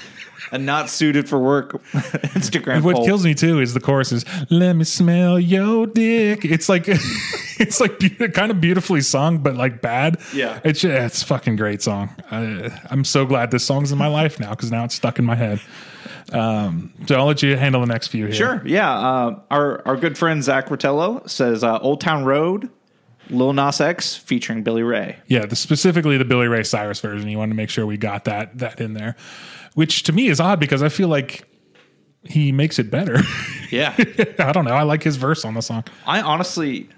A 0.53 0.59
not 0.59 0.91
suited 0.91 1.29
for 1.29 1.39
work 1.39 1.73
Instagram 1.93 2.83
What 2.83 2.97
poll. 2.97 3.07
kills 3.07 3.25
me 3.25 3.35
too 3.35 3.61
is 3.61 3.73
the 3.75 3.81
chorus 3.81 4.13
is 4.13 4.25
"Let 4.51 4.75
me 4.75 4.85
smell 4.85 5.41
your 5.41 5.87
dick." 5.87 6.45
It's 6.45 6.69
like 6.69 6.85
it's 7.59 7.81
like 7.81 7.99
be- 7.99 8.11
kind 8.29 8.51
of 8.51 8.61
beautifully 8.61 9.01
sung, 9.01 9.39
but 9.39 9.57
like 9.57 9.81
bad. 9.81 10.19
Yeah. 10.35 10.61
it's 10.63 10.85
it's 10.85 11.23
a 11.23 11.27
fucking 11.27 11.57
great 11.57 11.81
song. 11.83 12.11
I, 12.31 12.71
I'm 12.91 13.05
so 13.05 13.25
glad 13.27 13.51
this 13.51 13.65
song's 13.65 13.93
in 13.93 13.99
my 13.99 14.09
life 14.09 14.39
now 14.39 14.51
because 14.51 14.71
now 14.71 14.85
it's 14.85 14.95
stuck 14.95 15.19
in 15.19 15.25
my 15.25 15.35
head. 15.37 15.61
Um, 16.33 16.93
so 17.07 17.17
I'll 17.17 17.27
let 17.27 17.43
you 17.43 17.57
handle 17.57 17.81
the 17.81 17.87
next 17.87 18.09
few 18.09 18.27
here. 18.27 18.35
Sure. 18.35 18.63
Yeah. 18.65 18.91
Uh, 18.93 19.41
our 19.51 19.83
our 19.87 19.97
good 19.97 20.17
friend 20.17 20.43
Zach 20.45 20.69
Rotello 20.69 21.29
says 21.29 21.65
uh, 21.65 21.79
Old 21.79 22.01
Town 22.01 22.25
Road, 22.25 22.71
Lil 23.31 23.53
Nas 23.53 23.81
X 23.81 24.17
featuring 24.17 24.63
Billy 24.63 24.83
Ray. 24.83 25.17
Yeah, 25.27 25.47
the, 25.47 25.57
specifically 25.57 26.17
the 26.19 26.25
Billy 26.25 26.49
Ray 26.49 26.63
Cyrus 26.65 27.01
version. 27.01 27.29
You 27.29 27.39
wanted 27.39 27.51
to 27.53 27.57
make 27.57 27.71
sure 27.71 27.87
we 27.87 27.97
got 27.97 28.25
that 28.25 28.59
that 28.59 28.81
in 28.81 28.95
there, 28.95 29.17
which 29.75 30.03
to 30.05 30.13
me 30.13 30.29
is 30.29 30.41
odd 30.41 30.61
because 30.61 30.83
I 30.83 30.89
feel 30.89 31.09
like 31.09 31.45
he 32.25 32.53
makes 32.53 32.79
it 32.79 32.91
better. 32.91 33.19
Yeah. 33.73 33.95
I 34.39 34.53
don't 34.53 34.67
know. 34.67 34.75
I 34.75 34.83
like 34.83 35.03
his 35.03 35.17
verse 35.17 35.47
on 35.47 35.55
the 35.55 35.63
song. 35.63 35.85
I 36.07 36.21
honestly 36.21 36.91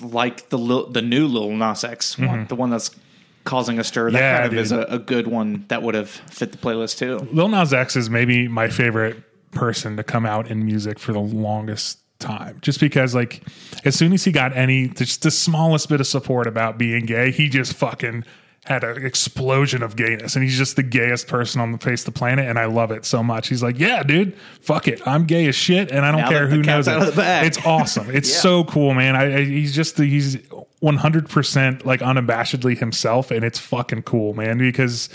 like 0.00 0.48
the 0.50 0.56
Lil, 0.56 0.86
the 0.88 1.02
new 1.02 1.26
Lil 1.26 1.50
Nas 1.50 1.82
X 1.82 2.16
one, 2.16 2.46
the 2.46 2.54
one 2.54 2.70
that's 2.70 2.94
causing 3.42 3.80
a 3.80 3.82
stir. 3.84 4.12
That 4.12 4.18
Mm-hmm. 4.18 4.22
Yeah, 4.22 4.40
kind 4.42 4.52
of 4.52 4.58
is 4.60 4.70
a, 4.70 4.82
a 4.82 4.98
good 5.00 5.26
one 5.26 5.64
that 5.66 5.82
would 5.82 5.96
have 5.96 6.08
fit 6.08 6.52
the 6.52 6.58
playlist 6.58 6.98
too. 6.98 7.18
Lil 7.32 7.48
Nas 7.48 7.72
X 7.74 7.96
is 7.96 8.08
maybe 8.08 8.46
my 8.46 8.68
favorite 8.68 9.16
person 9.50 9.96
to 9.96 10.04
come 10.04 10.24
out 10.24 10.48
in 10.48 10.64
music 10.64 11.00
for 11.00 11.12
the 11.12 11.18
longest 11.18 11.98
time. 12.20 12.58
Just 12.62 12.78
because, 12.80 13.14
like, 13.14 13.42
as 13.84 13.96
soon 13.96 14.12
as 14.12 14.24
he 14.24 14.32
got 14.32 14.56
any, 14.56 14.88
just 14.88 15.22
the 15.22 15.30
smallest 15.30 15.88
bit 15.88 16.00
of 16.00 16.06
support 16.06 16.46
about 16.46 16.78
being 16.78 17.06
gay, 17.06 17.30
he 17.30 17.48
just 17.48 17.74
fucking 17.74 18.24
had 18.66 18.84
an 18.84 19.04
explosion 19.06 19.82
of 19.82 19.96
gayness 19.96 20.36
and 20.36 20.44
he's 20.44 20.58
just 20.58 20.76
the 20.76 20.82
gayest 20.82 21.26
person 21.26 21.62
on 21.62 21.72
the 21.72 21.78
face 21.78 22.02
of 22.06 22.12
the 22.12 22.18
planet 22.18 22.46
and 22.46 22.58
I 22.58 22.66
love 22.66 22.90
it 22.90 23.06
so 23.06 23.22
much. 23.22 23.48
He's 23.48 23.62
like, 23.62 23.78
"Yeah, 23.78 24.02
dude, 24.02 24.36
fuck 24.60 24.86
it. 24.86 25.00
I'm 25.08 25.24
gay 25.24 25.46
as 25.48 25.54
shit 25.54 25.90
and 25.90 26.04
I 26.04 26.12
don't 26.12 26.20
Now 26.20 26.28
care 26.28 26.46
who 26.46 26.62
knows 26.62 26.86
it." 26.86 26.94
of 26.94 27.06
the 27.06 27.12
bag. 27.12 27.46
It's 27.46 27.64
awesome. 27.64 28.10
It's 28.14 28.30
Yeah. 28.30 28.36
so 28.40 28.64
cool, 28.64 28.92
man. 28.92 29.16
I, 29.16 29.36
I 29.38 29.44
he's 29.44 29.74
just 29.74 29.96
he's 29.96 30.36
100% 30.82 31.84
like 31.84 32.00
unabashedly 32.00 32.78
himself 32.78 33.30
and 33.30 33.44
it's 33.44 33.58
fucking 33.58 34.02
cool, 34.02 34.34
man, 34.34 34.58
because 34.58 35.08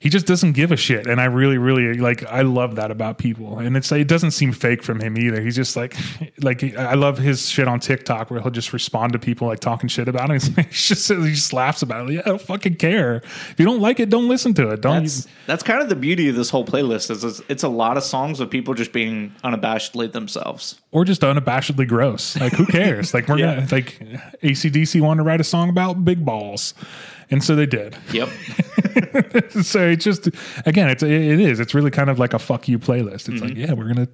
he 0.00 0.08
just 0.08 0.26
doesn't 0.26 0.52
give 0.52 0.72
a 0.72 0.76
shit. 0.78 1.06
And 1.06 1.20
i 1.20 1.26
really 1.26 1.58
really 1.58 1.94
like 1.94 2.24
i 2.24 2.40
love 2.40 2.76
that 2.76 2.90
about 2.90 3.18
people. 3.18 3.58
And 3.58 3.76
it's 3.76 3.92
it 3.92 4.08
doesn't 4.08 4.30
seem 4.30 4.50
fake 4.52 4.82
from 4.82 4.98
him 4.98 5.16
either. 5.18 5.40
He's 5.42 5.54
just 5.56 5.76
like 5.76 5.94
like 6.42 6.62
i 6.76 6.94
love 6.94 7.18
his 7.18 7.48
shit 7.48 7.68
on 7.68 7.80
tiktok 7.80 8.30
where 8.30 8.40
he'll 8.40 8.50
just 8.50 8.72
respond 8.72 9.12
to 9.12 9.18
people 9.18 9.46
like 9.46 9.60
talking 9.60 9.88
shit 9.88 10.08
about 10.08 10.30
him. 10.30 10.40
He's 10.70 10.88
just 10.88 11.08
he 11.08 11.30
just 11.30 11.52
laughs 11.52 11.82
about 11.82 12.08
it. 12.08 12.14
Yeah 12.14 12.20
i 12.24 12.28
don't 12.30 12.40
fucking 12.40 12.76
care. 12.76 13.16
If 13.16 13.54
you 13.58 13.66
don't 13.66 13.80
like 13.80 14.00
it 14.00 14.08
don't 14.08 14.26
listen 14.26 14.54
to 14.54 14.70
it. 14.70 14.80
Don't 14.80 15.02
That's 15.04 15.26
that's 15.46 15.62
kind 15.62 15.82
of 15.82 15.88
the 15.90 15.96
beauty 15.96 16.28
of 16.30 16.34
this 16.34 16.48
whole 16.50 16.64
playlist 16.64 17.10
is 17.10 17.22
it's, 17.22 17.42
it's 17.48 17.62
a 17.62 17.68
lot 17.68 17.96
of 17.98 18.02
songs 18.02 18.40
of 18.40 18.48
people 18.50 18.72
just 18.74 18.92
being 18.92 19.34
unabashedly 19.44 20.10
themselves. 20.12 20.80
or 20.92 21.04
just 21.04 21.20
unabashedly 21.20 21.86
gross. 21.86 22.36
Like 22.40 22.52
who 22.54 22.64
cares? 22.66 23.12
Like 23.12 23.28
we're 23.28 23.38
Yeah. 23.40 23.56
gonna 23.56 23.68
like 23.70 24.00
AC/DC 24.42 25.00
wanted 25.00 25.18
to 25.22 25.24
write 25.24 25.40
a 25.40 25.44
song 25.44 25.68
about 25.68 26.04
big 26.06 26.24
balls 26.24 26.72
and 27.30 27.42
so 27.44 27.54
they 27.56 27.66
did 27.66 27.96
Yep. 28.12 28.28
so 29.62 29.88
it's 29.88 30.04
just 30.04 30.28
again 30.66 30.88
it's 30.90 31.02
it 31.02 31.10
is 31.40 31.60
it's 31.60 31.74
really 31.74 31.90
kind 31.90 32.10
of 32.10 32.18
like 32.18 32.32
a 32.34 32.38
fuck 32.38 32.68
you 32.68 32.78
playlist 32.78 33.28
it's 33.28 33.40
like 33.40 33.52
mm-hmm. 33.52 33.60
yeah 33.60 33.72
we're 33.72 33.88
gonna 33.88 34.08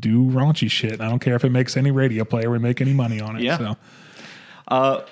do 0.00 0.24
raunchy 0.24 0.70
shit 0.70 1.00
i 1.00 1.08
don't 1.08 1.20
care 1.20 1.34
if 1.36 1.44
it 1.44 1.50
makes 1.50 1.76
any 1.76 1.90
radio 1.90 2.24
play 2.24 2.44
or 2.44 2.50
we 2.50 2.58
make 2.58 2.80
any 2.80 2.92
money 2.92 3.20
on 3.20 3.36
it 3.36 3.42
Yeah. 3.42 3.58
so 3.58 3.76
uh, 4.68 5.02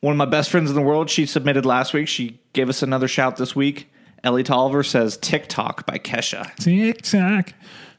One 0.00 0.12
of 0.12 0.18
my 0.18 0.26
best 0.26 0.50
friends 0.50 0.70
in 0.70 0.76
the 0.76 0.82
world, 0.82 1.08
she 1.10 1.24
submitted 1.26 1.64
last 1.66 1.94
week. 1.94 2.06
She 2.08 2.38
gave 2.52 2.68
us 2.68 2.82
another 2.82 3.08
shout 3.08 3.36
this 3.36 3.56
week. 3.56 3.90
Ellie 4.22 4.42
Tolliver 4.44 4.82
says 4.84 5.16
TikTok 5.16 5.84
by 5.86 5.98
Kesha. 5.98 6.54
tick 6.56 7.02
tock 7.02 7.52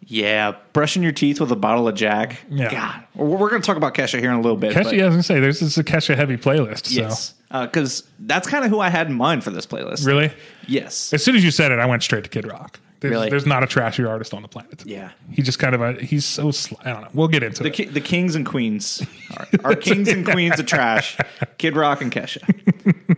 Yeah, 0.07 0.55
brushing 0.73 1.01
your 1.01 1.11
teeth 1.11 1.39
with 1.41 1.51
a 1.51 1.55
bottle 1.55 1.87
of 1.87 1.95
Jack. 1.95 2.37
Yeah. 2.49 2.71
God, 2.71 3.03
we're, 3.15 3.37
we're 3.37 3.49
going 3.49 3.61
to 3.61 3.65
talk 3.65 3.77
about 3.77 3.95
Kesha 3.95 4.19
here 4.19 4.29
in 4.29 4.37
a 4.37 4.41
little 4.41 4.57
bit. 4.57 4.73
Kesha, 4.73 4.83
but 4.83 4.95
yeah, 4.95 5.03
I 5.03 5.07
was 5.07 5.13
gonna 5.15 5.23
say 5.23 5.39
there's 5.39 5.59
this 5.59 5.69
is 5.71 5.77
a 5.79 5.83
Kesha 5.83 6.15
heavy 6.15 6.37
playlist. 6.37 6.95
yes, 6.95 7.33
uh, 7.51 7.65
because 7.65 8.03
that's 8.19 8.47
kind 8.47 8.63
of 8.63 8.69
who 8.69 8.79
I 8.79 8.89
had 8.89 9.07
in 9.07 9.13
mind 9.13 9.43
for 9.43 9.49
this 9.51 9.65
playlist. 9.65 10.05
Really, 10.05 10.31
Yes. 10.67 11.11
as 11.13 11.23
soon 11.23 11.35
as 11.35 11.43
you 11.43 11.49
said 11.51 11.71
it, 11.71 11.79
I 11.79 11.85
went 11.87 12.03
straight 12.03 12.23
to 12.23 12.29
Kid 12.29 12.45
Rock. 12.47 12.79
There's, 13.07 13.11
Really? 13.11 13.29
there's 13.29 13.45
not 13.45 13.63
a 13.63 13.67
trashier 13.67 14.09
artist 14.09 14.33
on 14.33 14.41
the 14.41 14.47
planet. 14.47 14.83
Yeah. 14.85 15.11
he 15.31 15.41
just 15.41 15.59
kind 15.59 15.75
of 15.75 15.81
a 15.81 15.93
he's 15.93 16.25
so 16.25 16.51
sl- 16.51 16.75
I 16.83 16.91
don't 16.91 17.01
know. 17.03 17.09
We'll 17.13 17.27
get 17.27 17.43
into 17.43 17.63
The, 17.63 17.69
it. 17.69 17.73
ki- 17.73 17.85
the 17.85 18.01
kings 18.01 18.35
and 18.35 18.45
queens 18.45 19.01
are, 19.37 19.47
are 19.71 19.75
kings 19.75 20.07
and 20.09 20.25
queens 20.25 20.59
of 20.59 20.65
trash. 20.65 21.17
Kid 21.57 21.75
Rock 21.75 22.01
and 22.01 22.11
Kesha. 22.11 22.41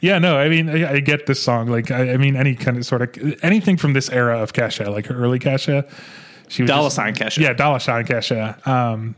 Yeah, 0.00 0.18
no, 0.18 0.38
I 0.38 0.48
mean, 0.48 0.68
I, 0.70 0.94
I 0.94 1.00
get 1.00 1.26
this 1.26 1.40
song. 1.42 1.68
Like, 1.68 1.90
I, 1.90 2.14
I 2.14 2.16
mean, 2.16 2.34
any 2.34 2.54
kind 2.54 2.76
of 2.78 2.86
sort 2.86 3.02
of 3.02 3.38
anything 3.44 3.76
from 3.76 3.92
this 3.92 4.08
era 4.10 4.38
of 4.42 4.52
Kesha, 4.54 4.90
like 4.90 5.06
her 5.06 5.14
early 5.14 5.38
Kesha. 5.38 5.88
She 6.48 6.62
was 6.62 6.70
Dollar 6.70 6.86
just- 6.86 6.96
sign 6.96 7.14
Kesha. 7.14 7.38
Yeah, 7.38 7.52
dollar 7.52 7.78
sign 7.78 8.06
Kesha. 8.06 8.66
Um, 8.66 9.14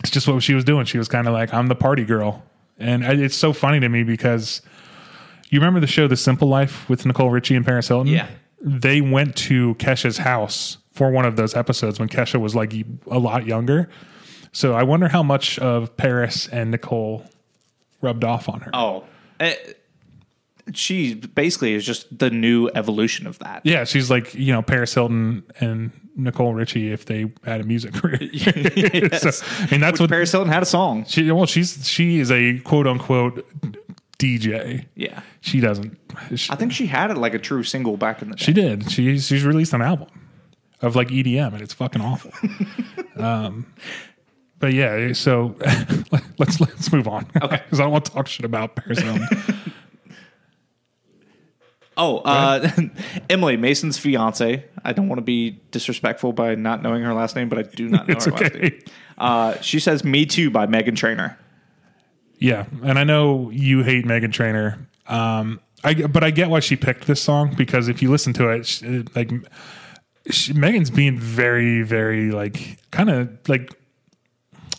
it's 0.00 0.10
just 0.10 0.26
what 0.26 0.42
she 0.42 0.54
was 0.54 0.64
doing. 0.64 0.86
She 0.86 0.96
was 0.98 1.06
kind 1.08 1.26
of 1.28 1.34
like, 1.34 1.52
I'm 1.52 1.66
the 1.68 1.74
party 1.74 2.04
girl, 2.04 2.42
and 2.78 3.04
I, 3.04 3.12
it's 3.12 3.36
so 3.36 3.52
funny 3.52 3.78
to 3.80 3.88
me 3.88 4.02
because 4.02 4.62
you 5.50 5.60
remember 5.60 5.80
the 5.80 5.86
show 5.86 6.08
The 6.08 6.16
Simple 6.16 6.48
Life 6.48 6.88
with 6.88 7.04
Nicole 7.06 7.30
Richie 7.30 7.54
and 7.54 7.64
Paris 7.64 7.88
Hilton. 7.88 8.10
Yeah. 8.12 8.26
They 8.64 9.00
went 9.02 9.36
to 9.36 9.74
Kesha's 9.74 10.18
house 10.18 10.78
for 10.90 11.10
one 11.10 11.26
of 11.26 11.36
those 11.36 11.54
episodes 11.54 12.00
when 12.00 12.08
Kesha 12.08 12.40
was 12.40 12.54
like 12.54 12.72
a 13.10 13.18
lot 13.18 13.46
younger. 13.46 13.90
So 14.52 14.74
I 14.74 14.82
wonder 14.84 15.08
how 15.08 15.22
much 15.22 15.58
of 15.58 15.96
Paris 15.96 16.48
and 16.48 16.70
Nicole 16.70 17.24
rubbed 18.00 18.24
off 18.24 18.48
on 18.48 18.60
her. 18.60 18.70
Oh, 18.72 19.04
eh, 19.40 19.54
she 20.72 21.14
basically 21.14 21.74
is 21.74 21.84
just 21.84 22.16
the 22.16 22.30
new 22.30 22.70
evolution 22.74 23.26
of 23.26 23.38
that. 23.40 23.62
Yeah, 23.64 23.84
she's 23.84 24.10
like 24.10 24.34
you 24.34 24.52
know 24.52 24.62
Paris 24.62 24.94
Hilton 24.94 25.42
and 25.60 25.90
Nicole 26.16 26.54
Richie 26.54 26.90
if 26.92 27.04
they 27.04 27.32
had 27.44 27.60
a 27.60 27.64
music 27.64 27.92
career. 27.92 28.18
So, 29.18 29.30
I 29.60 29.70
mean, 29.70 29.80
that's 29.80 30.00
what 30.00 30.08
Paris 30.08 30.32
Hilton 30.32 30.50
had 30.50 30.62
a 30.62 30.66
song. 30.66 31.04
she. 31.06 31.30
Well, 31.30 31.46
she's 31.46 31.86
she 31.86 32.18
is 32.20 32.30
a 32.30 32.60
quote 32.60 32.86
unquote 32.86 33.46
DJ. 34.24 34.86
Yeah. 34.94 35.20
She 35.40 35.60
doesn't. 35.60 35.98
She, 36.34 36.50
I 36.50 36.56
think 36.56 36.72
she 36.72 36.86
had 36.86 37.10
it 37.10 37.16
like 37.18 37.34
a 37.34 37.38
true 37.38 37.62
single 37.62 37.96
back 37.96 38.22
in 38.22 38.30
the 38.30 38.36
day. 38.36 38.44
she 38.44 38.52
did. 38.52 38.90
She 38.90 39.18
she's 39.18 39.44
released 39.44 39.72
an 39.72 39.82
album 39.82 40.08
of 40.80 40.96
like 40.96 41.08
EDM, 41.08 41.52
and 41.52 41.60
it's 41.62 41.74
fucking 41.74 42.00
awful. 42.00 42.32
um, 43.22 43.66
but 44.58 44.72
yeah, 44.72 45.12
so 45.12 45.56
let's 46.38 46.60
let's 46.60 46.92
move 46.92 47.06
on. 47.08 47.26
Okay, 47.42 47.56
because 47.64 47.80
I 47.80 47.84
don't 47.84 47.92
want 47.92 48.06
to 48.06 48.12
talk 48.12 48.26
shit 48.28 48.46
about 48.46 48.76
Paris 48.76 49.00
Hilton. 49.00 49.28
Oh, 51.96 52.18
uh, 52.18 52.68
Emily 53.30 53.56
Mason's 53.56 53.98
fiance. 53.98 54.64
I 54.84 54.92
don't 54.92 55.08
want 55.08 55.18
to 55.18 55.24
be 55.24 55.60
disrespectful 55.70 56.32
by 56.32 56.56
not 56.56 56.82
knowing 56.82 57.04
her 57.04 57.14
last 57.14 57.36
name, 57.36 57.48
but 57.48 57.58
I 57.58 57.62
do 57.62 57.88
not 57.88 58.08
know 58.08 58.14
It's 58.14 58.24
her 58.24 58.32
last 58.32 58.44
okay. 58.46 58.58
name. 58.58 58.80
Uh, 59.16 59.60
she 59.60 59.78
says 59.78 60.02
"Me 60.02 60.26
Too" 60.26 60.50
by 60.50 60.66
Meghan 60.66 60.96
Trainor. 60.96 61.38
Yeah, 62.38 62.66
and 62.82 62.98
I 62.98 63.04
know 63.04 63.50
you 63.50 63.82
hate 63.82 64.04
Meghan 64.04 64.32
Trainor. 64.32 64.86
Um, 65.06 65.60
I 65.82 65.94
but 65.94 66.24
I 66.24 66.30
get 66.30 66.50
why 66.50 66.60
she 66.60 66.76
picked 66.76 67.06
this 67.06 67.20
song 67.20 67.54
because 67.56 67.88
if 67.88 68.02
you 68.02 68.10
listen 68.10 68.32
to 68.34 68.48
it, 68.48 68.66
she, 68.66 69.04
like 69.14 69.30
she, 70.30 70.52
Meghan's 70.52 70.90
being 70.90 71.18
very, 71.18 71.82
very 71.82 72.30
like 72.30 72.78
kind 72.90 73.10
of 73.10 73.30
like 73.48 73.70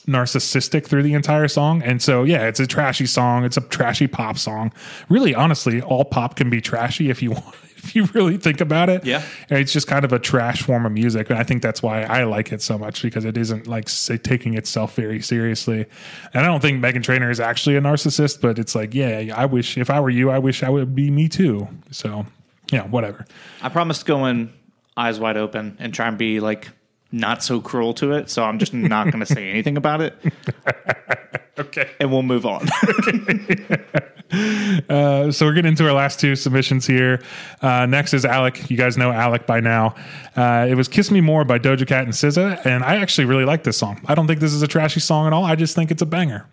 narcissistic 0.08 0.86
through 0.86 1.04
the 1.04 1.14
entire 1.14 1.48
song, 1.48 1.82
and 1.84 2.02
so 2.02 2.24
yeah, 2.24 2.48
it's 2.48 2.60
a 2.60 2.68
trashy 2.68 3.06
song. 3.06 3.46
It's 3.46 3.58
a 3.58 3.62
trashy 3.62 4.08
pop 4.08 4.38
song. 4.38 4.74
Really, 5.10 5.34
honestly, 5.34 5.82
all 5.82 6.06
pop 6.06 6.36
can 6.36 6.50
be 6.50 6.62
trashy 6.62 7.10
if 7.10 7.22
you 7.22 7.32
want. 7.34 7.56
If 7.86 7.96
you 7.96 8.06
really 8.14 8.38
think 8.38 8.62
about 8.62 8.90
it, 8.90 9.06
Yeah. 9.06 9.22
And 9.50 9.60
it's 9.60 9.72
just 9.72 9.88
kind 9.88 10.04
of 10.04 10.12
a 10.12 10.20
trash 10.20 10.64
form 10.64 10.86
of 10.86 10.92
music, 10.92 11.30
and 11.30 11.38
I 11.38 11.44
think 11.44 11.62
that's 11.62 11.84
why 11.84 12.04
I 12.04 12.24
like 12.24 12.52
it 12.52 12.62
so 12.62 12.78
much 12.78 13.02
because 13.02 13.26
it 13.26 13.38
isn't 13.38 13.68
like 13.68 13.88
say, 13.88 14.18
taking 14.18 14.56
itself 14.56 14.96
very 14.96 15.22
seriously. 15.22 15.86
And 16.34 16.44
I 16.44 16.48
don't 16.48 16.62
think 16.62 16.84
Meghan 16.84 17.04
Trainor 17.04 17.30
is 17.30 17.40
actually 17.40 17.76
a 17.76 17.82
narcissist, 17.82 18.42
but 18.42 18.58
it's 18.58 18.74
like, 18.76 18.94
yeah, 18.94 19.34
I 19.36 19.46
wish 19.46 19.78
if 19.78 19.90
I 19.90 20.00
were 20.00 20.10
you, 20.10 20.32
I 20.32 20.40
wish 20.40 20.64
I 20.64 20.70
would 20.70 20.96
be 20.96 21.12
me 21.12 21.30
too. 21.30 21.68
So, 21.92 22.26
yeah, 22.72 22.88
whatever. 22.88 23.26
I 23.62 23.70
promised 23.70 24.02
to 24.02 24.06
go 24.08 24.26
in 24.26 24.52
eyes 24.98 25.20
wide 25.20 25.38
open 25.38 25.78
and 25.80 25.94
try 25.94 26.08
and 26.08 26.18
be 26.18 26.40
like 26.40 26.70
not 27.12 27.44
so 27.44 27.62
cruel 27.62 27.94
to 27.96 28.14
it. 28.14 28.30
So 28.30 28.44
I'm 28.44 28.60
just 28.60 28.74
not 28.74 29.06
going 29.06 29.20
to 29.20 29.26
say 29.26 29.50
anything 29.50 29.78
about 29.78 30.02
it, 30.02 30.18
Okay. 31.58 31.90
and 32.00 32.12
we'll 32.12 32.24
move 32.24 32.46
on. 32.46 32.68
Uh, 34.90 35.32
so 35.32 35.46
we're 35.46 35.54
getting 35.54 35.70
into 35.70 35.86
our 35.86 35.94
last 35.94 36.20
two 36.20 36.36
submissions 36.36 36.86
here. 36.86 37.22
Uh, 37.62 37.86
next 37.86 38.14
is 38.14 38.26
Alec. 38.26 38.70
You 38.70 38.76
guys 38.76 38.98
know 38.98 39.12
Alec 39.12 39.46
by 39.46 39.60
now. 39.60 39.96
Uh, 40.36 40.66
it 40.70 40.76
was 40.76 40.88
"Kiss 40.88 41.12
Me 41.12 41.22
More" 41.22 41.46
by 41.46 41.60
Doja 41.60 41.88
Cat 41.88 42.04
and 42.04 42.12
SZA, 42.14 42.66
and 42.66 42.84
I 42.84 42.98
actually 42.98 43.26
really 43.26 43.46
like 43.46 43.64
this 43.64 43.78
song. 43.78 44.02
I 44.08 44.16
don't 44.16 44.28
think 44.28 44.40
this 44.40 44.54
is 44.54 44.62
a 44.62 44.68
trashy 44.68 45.00
song 45.00 45.28
at 45.28 45.34
all. 45.34 45.46
I 45.46 45.56
just 45.56 45.76
think 45.76 45.92
it's 45.92 46.02
a 46.02 46.06
banger. 46.06 46.48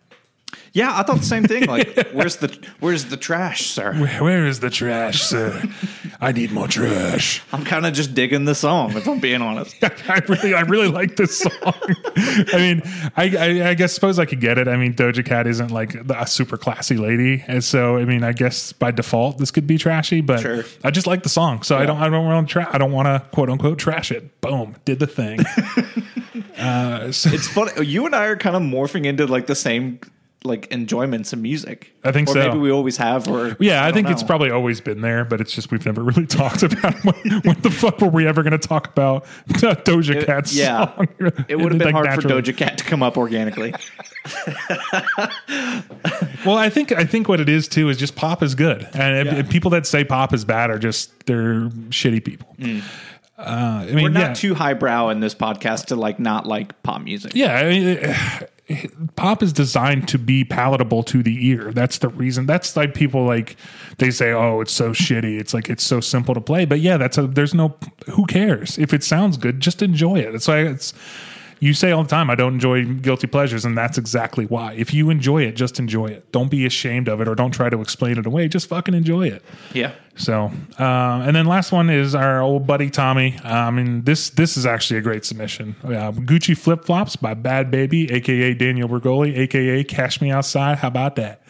Yeah, 0.72 0.98
I 0.98 1.02
thought 1.02 1.18
the 1.18 1.24
same 1.24 1.44
thing. 1.44 1.66
Like, 1.66 2.08
where's 2.12 2.36
the 2.36 2.56
where's 2.80 3.06
the 3.06 3.16
trash, 3.16 3.66
sir? 3.66 3.94
Where- 3.94 4.22
where 4.22 4.46
is 4.46 4.60
the 4.60 4.70
trash, 4.70 5.22
sir? 5.22 5.62
I 6.20 6.32
need 6.32 6.52
more 6.52 6.68
trash. 6.68 7.42
I'm 7.52 7.64
kind 7.64 7.84
of 7.86 7.92
just 7.94 8.14
digging 8.14 8.44
the 8.44 8.54
song, 8.54 8.96
if 8.96 9.08
I'm 9.08 9.18
being 9.18 9.42
honest. 9.42 9.76
I 10.08 10.22
really, 10.28 10.54
I 10.54 10.60
really 10.60 10.88
like 10.88 11.16
this 11.16 11.38
song. 11.40 11.52
I 12.16 12.56
mean, 12.56 12.82
I, 13.16 13.36
I, 13.36 13.68
I 13.70 13.74
guess 13.74 13.92
suppose 13.92 14.18
I 14.18 14.24
could 14.24 14.40
get 14.40 14.56
it. 14.58 14.68
I 14.68 14.76
mean, 14.76 14.94
Doja 14.94 15.24
Cat 15.24 15.46
isn't 15.46 15.70
like 15.70 15.94
a 15.94 16.26
super 16.26 16.56
classy 16.56 16.96
lady, 16.96 17.42
and 17.48 17.62
so 17.64 17.96
I 17.96 18.04
mean, 18.04 18.22
I 18.22 18.32
guess 18.32 18.72
by 18.72 18.90
default 18.92 19.38
this 19.38 19.50
could 19.50 19.66
be 19.66 19.78
trashy, 19.78 20.20
but 20.20 20.40
Sure. 20.40 20.64
I 20.84 20.90
just 20.90 21.06
like 21.06 21.22
the 21.22 21.28
song, 21.28 21.62
so 21.62 21.76
I 21.76 21.86
don't, 21.86 21.98
I 21.98 22.08
don't 22.08 22.24
want 22.24 22.48
to, 22.48 22.52
tra- 22.52 22.68
I 22.72 22.78
don't 22.78 22.92
want 22.92 23.06
to 23.06 23.28
quote 23.32 23.50
unquote 23.50 23.78
trash 23.78 24.12
it. 24.12 24.40
Boom, 24.40 24.76
did 24.84 24.98
the 25.00 25.06
thing. 25.06 25.40
uh, 26.58 27.10
so, 27.12 27.30
It's 27.30 27.48
funny. 27.48 27.84
You 27.84 28.06
and 28.06 28.14
I 28.14 28.26
are 28.26 28.36
kind 28.36 28.56
of 28.56 28.62
morphing 28.62 29.06
into 29.06 29.26
like 29.26 29.46
the 29.46 29.54
same 29.54 30.00
like 30.44 30.70
enjoyments 30.72 31.32
of 31.32 31.38
music. 31.38 31.92
I 32.04 32.12
think 32.12 32.28
or 32.28 32.32
so. 32.32 32.38
Maybe 32.48 32.58
we 32.58 32.70
always 32.70 32.96
have. 32.96 33.28
Or 33.28 33.56
yeah, 33.60 33.82
I, 33.82 33.86
don't 33.90 33.94
think 33.94 34.10
it's 34.10 34.22
probably 34.22 34.50
always 34.50 34.80
been 34.80 35.00
there, 35.00 35.24
but 35.24 35.40
it's 35.40 35.52
just 35.52 35.70
we've 35.70 35.84
never 35.86 36.02
really 36.02 36.26
talked 36.42 36.62
about 36.62 36.94
it. 36.96 37.04
when, 37.04 37.40
when 37.42 37.60
the 37.62 37.70
fuck 37.70 38.00
were 38.00 38.08
we 38.08 38.26
ever 38.26 38.42
going 38.42 38.52
to 38.58 38.58
talk 38.68 38.88
about 38.88 39.24
Doja 39.48 40.24
Cat's 40.26 40.54
yeah. 40.54 40.94
song? 40.96 41.08
It 41.48 41.56
would 41.56 41.72
have 41.72 41.78
been 41.78 41.80
Like, 41.80 41.92
hard 41.94 42.06
naturally. 42.06 42.42
for 42.42 42.52
Doja 42.52 42.56
Cat 42.56 42.78
to 42.78 42.84
come 42.84 43.02
up 43.02 43.16
organically. 43.16 43.72
Well, 46.44 46.56
I 46.58 46.70
think 46.70 46.90
I 46.92 47.04
think 47.04 47.28
what 47.28 47.38
it 47.40 47.48
is 47.48 47.68
too 47.68 47.88
is 47.88 47.96
just 47.96 48.16
pop 48.16 48.42
is 48.42 48.54
good, 48.54 48.82
and 48.94 49.26
Yeah. 49.26 49.34
and 49.36 49.50
people 49.50 49.70
that 49.70 49.86
say 49.86 50.02
pop 50.04 50.34
is 50.34 50.44
bad 50.44 50.70
are 50.70 50.78
just 50.78 51.26
they're 51.26 51.68
shitty 51.90 52.24
people. 52.24 52.48
Uh, 53.38 53.42
I 53.44 53.86
mean, 53.86 53.96
Mm. 53.96 54.02
We're 54.02 54.08
not 54.10 54.20
yeah, 54.20 54.34
too 54.34 54.54
highbrow 54.54 55.08
in 55.10 55.20
this 55.20 55.34
podcast 55.34 55.86
to 55.86 55.96
like 55.96 56.18
not 56.20 56.46
like 56.46 56.80
pop 56.82 57.02
music. 57.02 57.32
yeah. 57.34 57.54
I 57.56 57.68
mean, 57.68 58.46
pop 59.16 59.42
is 59.42 59.52
designed 59.52 60.08
to 60.08 60.18
be 60.18 60.44
palatable 60.44 61.02
to 61.04 61.22
the 61.22 61.46
ear. 61.48 61.72
That's 61.72 61.98
the 61.98 62.08
reason. 62.08 62.46
That's 62.46 62.76
like 62.76 62.94
people 62.94 63.24
like 63.24 63.56
they 63.98 64.10
say, 64.10 64.32
"Oh, 64.32 64.60
it's 64.60 64.72
so 64.72 64.90
shitty." 64.90 65.38
It's 65.40 65.52
like 65.52 65.68
it's 65.68 65.84
so 65.84 66.00
simple 66.00 66.34
to 66.34 66.40
play, 66.40 66.64
but 66.64 66.80
yeah, 66.80 66.96
that's 66.96 67.18
a. 67.18 67.26
There's 67.26 67.54
no. 67.54 67.76
Who 68.10 68.24
cares 68.26 68.78
if 68.78 68.94
it 68.94 69.02
sounds 69.02 69.36
good? 69.36 69.60
Just 69.60 69.82
enjoy 69.82 70.16
it. 70.16 70.34
It's 70.34 70.48
like 70.48 70.66
it's. 70.66 70.94
You 71.62 71.74
say 71.74 71.92
all 71.92 72.02
the 72.02 72.08
time, 72.08 72.28
I 72.28 72.34
don't 72.34 72.54
enjoy 72.54 72.84
guilty 72.84 73.28
pleasures, 73.28 73.64
and 73.64 73.78
that's 73.78 73.96
exactly 73.96 74.46
why. 74.46 74.72
If 74.72 74.92
you 74.92 75.10
enjoy 75.10 75.44
it, 75.44 75.52
just 75.52 75.78
enjoy 75.78 76.06
it. 76.06 76.32
Don't 76.32 76.50
be 76.50 76.66
ashamed 76.66 77.06
of 77.06 77.20
it 77.20 77.28
or 77.28 77.36
don't 77.36 77.52
try 77.52 77.70
to 77.70 77.80
explain 77.80 78.18
it 78.18 78.26
away. 78.26 78.48
Just 78.48 78.66
fucking 78.66 78.94
enjoy 78.94 79.28
it. 79.28 79.44
Yeah. 79.72 79.92
So, 80.16 80.50
uh, 80.80 81.22
and 81.24 81.36
then 81.36 81.46
last 81.46 81.70
one 81.70 81.88
is 81.88 82.16
our 82.16 82.42
old 82.42 82.66
buddy 82.66 82.90
Tommy. 82.90 83.38
Uh, 83.44 83.48
I 83.54 83.70
mean, 83.70 84.02
this 84.02 84.30
this 84.30 84.56
is 84.56 84.66
actually 84.66 84.98
a 84.98 85.02
great 85.02 85.24
submission. 85.24 85.76
Uh, 85.84 86.10
Gucci 86.10 86.58
Flip 86.58 86.84
Flops 86.84 87.14
by 87.14 87.32
Bhad 87.34 87.70
Bhabie, 87.70 88.10
aka 88.10 88.54
Danielle 88.54 88.88
Bregoli, 88.88 89.38
aka 89.38 89.84
Cash 89.84 90.20
Me 90.20 90.32
Outside. 90.32 90.78
How 90.78 90.88
about 90.88 91.14
that? 91.14 91.42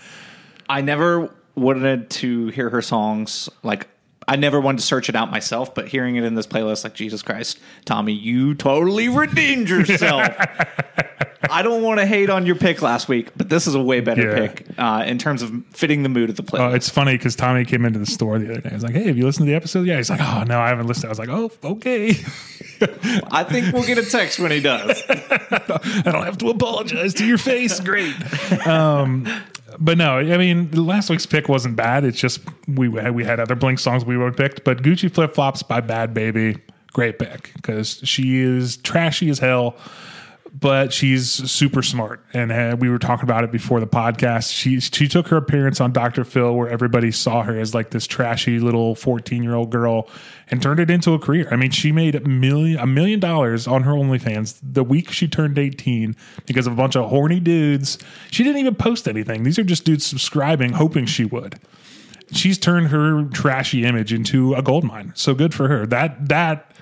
I 0.69 0.83
never 0.83 1.35
wanted 1.54 2.11
to 2.11 2.49
hear 2.49 2.69
her 2.69 2.83
songs 2.83 3.49
like 3.62 3.88
I 4.29 4.37
never 4.37 4.61
wanted 4.61 4.79
to 4.79 4.85
search 4.85 5.09
it 5.09 5.17
out 5.17 5.31
myself, 5.31 5.75
but 5.75 5.88
hearing 5.88 6.17
it 6.17 6.25
in 6.25 6.35
this 6.35 6.47
playlist, 6.47 6.85
like 6.85 6.95
Jesus 6.95 7.23
Christ, 7.23 7.59
Tommy, 7.85 8.12
you 8.12 8.55
totally 8.55 9.09
redeemed 9.09 9.69
yourself. 9.69 10.29
I 11.50 11.62
don't 11.62 11.83
want 11.83 11.99
to 11.99 12.07
hate 12.07 12.31
on 12.31 12.47
your 12.47 12.55
pick 12.55 12.83
last 12.83 13.09
week, 13.09 13.31
but 13.37 13.49
this 13.49 13.67
is 13.67 13.75
a 13.75 13.83
way 13.83 14.00
better 14.00 14.23
Yeah. 14.31 14.47
pick 14.47 14.67
uh, 14.79 15.02
in 15.07 15.19
terms 15.19 15.43
of 15.43 15.52
fitting 15.73 16.05
the 16.05 16.09
mood 16.09 16.31
of 16.31 16.37
the 16.37 16.43
Uh, 16.45 16.47
playlist. 16.47 16.75
it's 16.76 16.88
funny 16.88 17.17
because 17.17 17.35
Tommy 17.35 17.64
came 17.64 17.85
into 17.85 17.99
the 17.99 18.07
store 18.07 18.38
the 18.38 18.49
other 18.52 18.61
day. 18.61 18.71
I 18.71 18.75
was 18.75 18.85
like, 18.85 18.95
"Hey, 18.95 19.09
have 19.09 19.19
you 19.19 19.25
listened 19.26 19.47
to 19.47 19.50
the 19.50 19.57
episode?" 19.57 19.85
Yeah. 19.87 19.97
He's 19.97 20.09
like, 20.09 20.21
"Oh 20.21 20.45
no, 20.45 20.61
I 20.61 20.69
haven't 20.69 20.87
listened." 20.87 21.07
I 21.07 21.09
was 21.09 21.19
like, 21.19 21.29
"Oh, 21.29 21.50
okay." 21.64 22.11
I 23.31 23.45
think 23.45 23.73
we'll 23.73 23.85
get 23.85 23.99
a 23.99 24.05
text 24.05 24.38
when 24.38 24.50
he 24.52 24.61
does. 24.61 25.02
I 25.09 26.02
don't 26.05 26.25
have 26.25 26.38
to 26.38 26.49
apologize 26.49 27.14
to 27.14 27.26
your 27.26 27.38
face. 27.38 27.81
Great. 27.81 28.14
Um, 28.67 29.26
but 29.79 29.99
no, 29.99 30.19
I 30.19 30.37
mean, 30.37 30.71
last 30.71 31.11
week's 31.11 31.26
pick 31.26 31.49
wasn't 31.49 31.76
bad. 31.76 32.05
It's 32.05 32.19
just 32.19 32.41
we 32.69 32.91
had, 32.93 33.14
we 33.14 33.25
had 33.25 33.41
other 33.41 33.55
Blink 33.55 33.79
songs 33.79 34.05
we 34.05 34.17
would 34.17 34.37
picked, 34.37 34.64
but 34.64 34.83
Gucci 34.83 35.12
Flip 35.12 35.35
Flops 35.35 35.62
by 35.62 35.81
Bhad 35.81 36.14
Bhabie, 36.14 36.61
great 36.93 37.19
pick 37.19 37.50
because 37.55 38.00
she 38.05 38.41
is 38.41 38.76
trashy 38.79 39.31
as 39.31 39.38
hell. 39.38 39.76
But 40.54 40.92
she's 40.92 41.30
super 41.50 41.82
smart, 41.82 42.23
and 42.35 42.52
uh, 42.52 42.76
we 42.78 42.90
were 42.90 42.99
talking 42.99 43.25
about 43.25 43.42
it 43.42 43.50
before 43.50 43.80
the 43.80 43.87
podcast. 43.87 44.52
She 44.54 44.80
she 44.80 45.09
took 45.09 45.28
her 45.28 45.38
appearance 45.38 45.80
on 45.80 45.92
Dr. 45.92 46.25
Phil, 46.25 46.54
where 46.54 46.68
everybody 46.68 47.11
saw 47.11 47.42
her 47.42 47.59
as 47.59 47.75
like 47.75 47.88
this 47.88 48.06
trashy 48.06 48.59
little 48.61 48.94
fourteen 48.94 49.42
year 49.42 49.54
old 49.54 49.71
girl, 49.71 50.11
and 50.50 50.61
turned 50.61 50.78
it 50.78 50.90
into 50.90 51.14
a 51.14 51.18
career. 51.18 51.49
I 51.50 51.56
mean, 51.56 51.71
she 51.71 51.90
made 51.90 52.14
a 52.14 52.21
million 52.21 52.78
a 52.78 52.87
million 52.87 53.18
dollars 53.18 53.66
on 53.66 53.85
her 53.85 53.92
OnlyFans 53.92 54.61
the 54.62 54.85
week 54.85 55.11
she 55.11 55.26
turned 55.26 55.59
eighteen 55.59 56.14
because 56.44 56.66
of 56.66 56.75
a 56.75 56.76
bunch 56.76 56.97
of 56.97 57.09
horny 57.09 57.40
dudes. 57.40 57.97
She 58.30 58.44
didn't 58.44 58.59
even 58.59 58.75
post 58.75 59.09
anything. 59.09 59.44
These 59.44 59.59
are 59.59 59.64
just 59.64 59.87
dudes 59.87 60.04
subscribing, 60.04 60.73
hoping 60.73 61.06
she 61.06 61.25
would. 61.25 61.59
She's 62.30 62.59
turned 62.59 62.88
her 62.88 63.25
trashy 63.25 63.87
image 63.87 64.12
into 64.12 64.52
a 64.52 64.61
gold 64.61 64.85
mine. 64.85 65.12
So 65.14 65.35
good 65.35 65.54
for 65.54 65.68
her. 65.68 65.87
That 65.87 66.28
that 66.28 66.76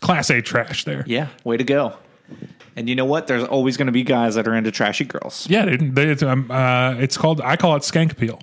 class 0.00 0.30
A 0.30 0.40
trash 0.40 0.84
there. 0.84 1.02
yeah, 1.08 1.30
way 1.42 1.56
to 1.56 1.64
go. 1.64 1.94
And 2.76 2.88
you 2.88 2.94
know 2.94 3.06
what? 3.06 3.26
There's 3.26 3.42
always 3.44 3.76
going 3.78 3.86
to 3.86 3.92
be 3.92 4.02
guys 4.02 4.34
that 4.34 4.46
are 4.46 4.54
into 4.54 4.70
trashy 4.70 5.04
girls. 5.06 5.46
Yeah, 5.48 5.64
dude. 5.64 5.94
They- 5.94 6.08
It's, 6.10 6.22
um, 6.22 6.50
uh, 6.50 6.94
it's 6.98 7.16
called. 7.16 7.40
I 7.40 7.56
call 7.56 7.74
it 7.76 7.80
skank 7.82 8.12
appeal. 8.12 8.40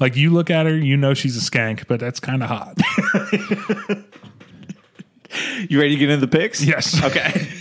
Like 0.00 0.16
you 0.16 0.30
look 0.30 0.50
at 0.50 0.66
her, 0.66 0.76
you 0.76 0.96
know 0.96 1.14
she's 1.14 1.36
a 1.36 1.40
skank, 1.50 1.86
but 1.86 2.00
that's 2.00 2.18
kind 2.20 2.42
of 2.42 2.48
hot. 2.48 2.78
You 5.68 5.78
ready 5.80 5.94
to 5.94 5.98
get 5.98 6.08
into 6.10 6.24
the 6.26 6.38
picks? 6.38 6.62
yes. 6.62 7.02
Okay. 7.04 7.48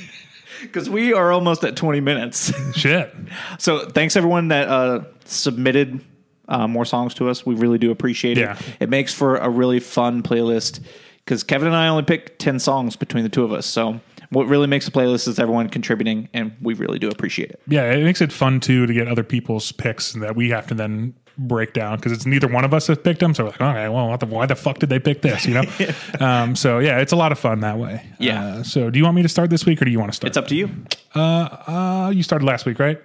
Because 0.62 0.90
we 0.90 1.14
are 1.14 1.32
almost 1.32 1.64
at 1.64 1.76
20 1.76 2.00
minutes. 2.00 2.52
Shit. 2.76 3.14
So 3.60 3.88
thanks 3.88 4.16
everyone 4.16 4.48
that 4.48 4.68
uh, 4.68 5.02
submitted 5.26 6.02
uh, 6.48 6.68
more 6.68 6.86
songs 6.86 7.14
to 7.16 7.30
us. 7.30 7.46
We 7.46 7.54
really 7.54 7.78
do 7.78 7.92
appreciate 7.92 8.38
Yeah. 8.38 8.58
it. 8.58 8.66
It 8.82 8.90
makes 8.90 9.14
for 9.14 9.36
a 9.38 9.48
really 9.48 9.80
fun 9.80 10.24
playlist 10.24 10.80
because 11.24 11.44
Kevin 11.44 11.68
and 11.68 11.76
I 11.78 11.88
only 11.88 12.02
picked 12.04 12.40
10 12.40 12.58
songs 12.60 12.96
between 12.96 13.24
the 13.24 13.30
two 13.30 13.44
of 13.44 13.52
us. 13.54 13.68
So 13.68 14.00
what 14.36 14.48
really 14.48 14.68
makes 14.68 14.86
a 14.86 14.92
playlist 14.92 15.30
is 15.30 15.39
everyone 15.39 15.70
contributing, 15.70 16.27
and 16.34 16.51
we 16.62 16.74
really 16.74 17.00
do 17.00 17.08
appreciate 17.08 17.51
it. 17.51 17.62
Yeah, 17.68 17.89
it 17.94 18.04
makes 18.04 18.20
it 18.20 18.34
fun 18.34 18.60
too 18.60 18.86
to 18.86 18.94
get 18.94 19.08
other 19.08 19.24
people's 19.24 19.72
picks 19.72 20.13
and 20.13 20.22
that 20.24 20.36
we 20.36 20.50
have 20.50 20.68
to 20.68 20.74
then 20.74 21.15
break 21.38 21.72
down 21.72 21.96
because 21.96 22.12
it's 22.12 22.25
neither 22.25 22.48
one 22.48 22.65
of 22.65 22.74
us 22.74 22.88
have 22.88 23.01
picked 23.01 23.22
them. 23.22 23.34
So 23.34 23.46
we're 23.46 23.51
like, 23.51 23.62
okay, 23.62 23.88
well, 23.88 24.10
what 24.10 24.20
the, 24.20 24.25
why 24.25 24.46
the 24.46 24.56
fuck 24.56 24.80
did 24.80 24.89
they 24.89 25.00
pick 25.00 25.22
this? 25.22 25.46
You 25.46 25.54
know. 25.54 25.63
um, 26.20 26.54
so 26.56 26.80
yeah, 26.80 27.00
it's 27.00 27.13
a 27.13 27.15
lot 27.15 27.32
of 27.32 27.39
fun 27.39 27.62
that 27.62 27.77
way. 27.77 28.06
Yeah. 28.20 28.46
Uh, 28.46 28.63
so 28.63 28.89
do 28.89 29.00
you 29.00 29.06
want 29.06 29.15
me 29.15 29.22
to 29.22 29.30
start 29.30 29.50
this 29.50 29.65
week 29.65 29.82
or 29.82 29.86
do 29.86 29.92
you 29.92 30.00
want 30.00 30.12
to 30.12 30.15
start? 30.15 30.30
It's 30.30 30.38
up 30.38 30.48
to 30.50 30.56
you. 30.56 30.70
Uh, 31.13 32.12
you 32.13 32.22
started 32.22 32.46
last 32.46 32.65
week, 32.65 32.77
right? 32.77 33.01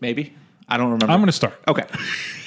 Maybe. 0.00 0.32
I 0.68 0.76
don't 0.76 0.92
remember. 0.92 1.10
I'm 1.10 1.18
going 1.18 1.26
to 1.26 1.32
start. 1.32 1.54
okay. 1.66 1.86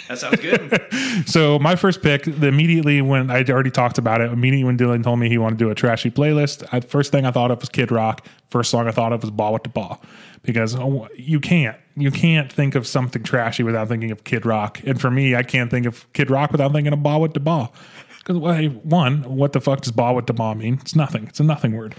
That 0.07 0.19
sounds 0.19 0.39
good. 0.39 0.81
So 1.25 1.57
my 1.59 1.77
first 1.77 2.01
pick, 2.01 2.27
immediately 2.27 3.01
when 3.01 3.31
I 3.31 3.43
already 3.45 3.71
talked 3.71 3.97
about 3.97 4.19
it, 4.19 4.31
immediately 4.31 4.65
when 4.65 4.77
Dylan 4.77 5.01
told 5.01 5.17
me 5.17 5.29
he 5.29 5.37
wanted 5.37 5.57
to 5.59 5.65
do 5.65 5.71
a 5.71 5.75
trashy 5.75 6.11
playlist, 6.11 6.67
I, 6.73 6.81
first 6.81 7.11
thing 7.13 7.25
I 7.25 7.31
thought 7.31 7.51
of 7.51 7.61
was 7.61 7.69
Kid 7.69 7.89
Rock. 7.89 8.27
First 8.49 8.69
song 8.69 8.85
I 8.87 8.91
thought 8.91 9.13
of 9.13 9.21
was 9.21 9.31
Bawitdaba, 9.31 9.97
because 10.43 10.75
oh, 10.75 11.07
you 11.15 11.39
can't 11.39 11.77
you 11.95 12.11
can't 12.11 12.51
think 12.51 12.75
of 12.75 12.85
something 12.85 13.23
trashy 13.23 13.63
without 13.63 13.87
thinking 13.87 14.11
of 14.11 14.25
Kid 14.25 14.45
Rock. 14.45 14.81
And 14.85 14.99
for 14.99 15.09
me, 15.09 15.35
I 15.35 15.43
can't 15.43 15.71
think 15.71 15.85
of 15.85 16.11
Kid 16.11 16.29
Rock 16.29 16.51
without 16.51 16.73
thinking 16.73 16.91
of 16.91 16.99
Bawitdaba. 16.99 17.71
Because 18.19 18.37
well, 18.37 18.53
hey, 18.53 18.67
one, 18.67 19.23
what 19.23 19.53
the 19.53 19.61
fuck 19.61 19.81
does 19.81 19.93
Bawitdaba 19.93 20.57
mean? 20.57 20.79
It's 20.81 20.95
nothing. 20.95 21.27
It's 21.27 21.39
a 21.39 21.43
nothing 21.43 21.77
word. 21.77 21.95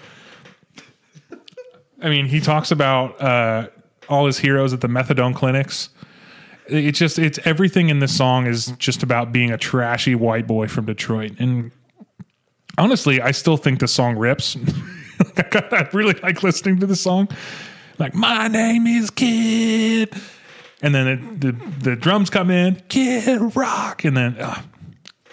I 2.02 2.10
mean, 2.10 2.26
he 2.26 2.40
talks 2.40 2.70
about 2.70 3.20
uh, 3.20 3.68
all 4.10 4.26
his 4.26 4.38
heroes 4.38 4.74
at 4.74 4.82
the 4.82 4.88
methadone 4.88 5.34
clinics 5.34 5.88
it's 6.68 6.98
just 6.98 7.18
it's 7.18 7.38
everything 7.44 7.88
in 7.88 7.98
this 7.98 8.16
song 8.16 8.46
is 8.46 8.66
just 8.78 9.02
about 9.02 9.32
being 9.32 9.50
a 9.50 9.58
trashy 9.58 10.14
white 10.14 10.46
boy 10.46 10.68
from 10.68 10.86
Detroit. 10.86 11.32
And 11.38 11.70
honestly, 12.78 13.20
I 13.20 13.30
still 13.32 13.56
think 13.56 13.80
the 13.80 13.88
song 13.88 14.16
rips. 14.16 14.56
I 15.36 15.88
really 15.92 16.14
like 16.22 16.42
listening 16.42 16.80
to 16.80 16.86
the 16.86 16.96
song. 16.96 17.28
Like 17.98 18.14
my 18.14 18.48
name 18.48 18.86
is 18.86 19.10
Kid, 19.10 20.12
and 20.82 20.94
then 20.94 21.08
it, 21.08 21.40
the 21.40 21.52
the 21.90 21.96
drums 21.96 22.28
come 22.28 22.50
in, 22.50 22.82
Kid 22.88 23.56
Rock, 23.56 24.04
and 24.04 24.16
then 24.16 24.36
uh, 24.38 24.60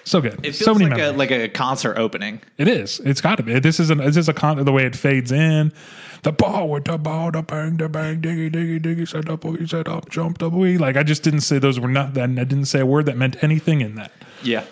so 0.05 0.21
good. 0.21 0.39
It 0.45 0.55
so 0.55 0.65
feels 0.65 0.79
many 0.79 0.91
like 0.91 1.01
a, 1.01 1.11
like 1.11 1.31
a 1.31 1.49
concert 1.49 1.97
opening. 1.97 2.41
It 2.57 2.67
is. 2.67 2.99
It's 3.01 3.21
got 3.21 3.35
to 3.35 3.43
be. 3.43 3.59
This 3.59 3.79
is 3.79 3.89
an. 3.89 3.97
This 3.97 4.17
is 4.17 4.29
a 4.29 4.33
con. 4.33 4.63
The 4.63 4.71
way 4.71 4.85
it 4.85 4.95
fades 4.95 5.31
in, 5.31 5.73
the 6.23 6.31
ball 6.31 6.69
with 6.69 6.85
the 6.85 6.97
ball, 6.97 7.31
the 7.31 7.41
bang, 7.41 7.77
the 7.77 7.89
bang, 7.89 8.21
diggy, 8.21 8.51
diggy, 8.51 8.81
diggy, 8.81 9.07
set 9.07 9.29
up, 9.29 9.41
boogie, 9.41 9.69
set 9.69 9.87
up, 9.87 10.09
jump, 10.09 10.39
the 10.39 10.49
boogie. 10.49 10.79
Like 10.79 10.97
I 10.97 11.03
just 11.03 11.21
didn't 11.23 11.41
say 11.41 11.59
those 11.59 11.79
were 11.79 11.87
not. 11.87 12.13
That 12.15 12.29
I 12.29 12.43
didn't 12.43 12.65
say 12.65 12.79
a 12.79 12.85
word 12.85 13.05
that 13.05 13.17
meant 13.17 13.41
anything 13.43 13.81
in 13.81 13.95
that. 13.95 14.11
Yeah. 14.41 14.65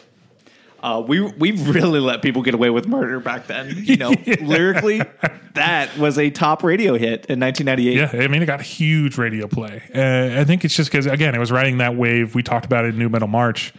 Uh, 0.82 1.04
we 1.06 1.20
we 1.20 1.52
really 1.52 2.00
let 2.00 2.24
people 2.24 2.42
get 2.42 2.56
away 2.56 2.72
with 2.72 2.88
murder 2.88 3.20
back 3.20 3.46
then. 3.46 3.72
You 3.76 3.98
know, 3.98 4.14
lyrically, 4.42 5.02
that 5.54 5.96
was 5.98 6.18
a 6.18 6.32
top 6.32 6.64
radio 6.64 6.94
hit 6.94 7.28
in 7.28 7.40
1998. 7.40 7.96
Yeah, 7.96 8.24
I 8.24 8.28
mean, 8.28 8.42
it 8.42 8.48
got 8.48 8.62
huge 8.62 9.18
radio 9.18 9.48
play. 9.48 9.84
Uh, 9.94 10.42
I 10.42 10.44
think 10.44 10.66
it's 10.66 10.76
just 10.76 10.90
because 10.92 11.06
again, 11.06 11.36
it 11.36 11.40
was 11.40 11.52
riding 11.52 11.78
that 11.78 11.96
wave. 11.96 12.34
We 12.34 12.42
talked 12.42 12.66
about 12.66 12.86
it 12.86 12.90
in 12.90 12.98
Nu 12.98 13.10
Metal 13.10 13.28
March, 13.28 13.74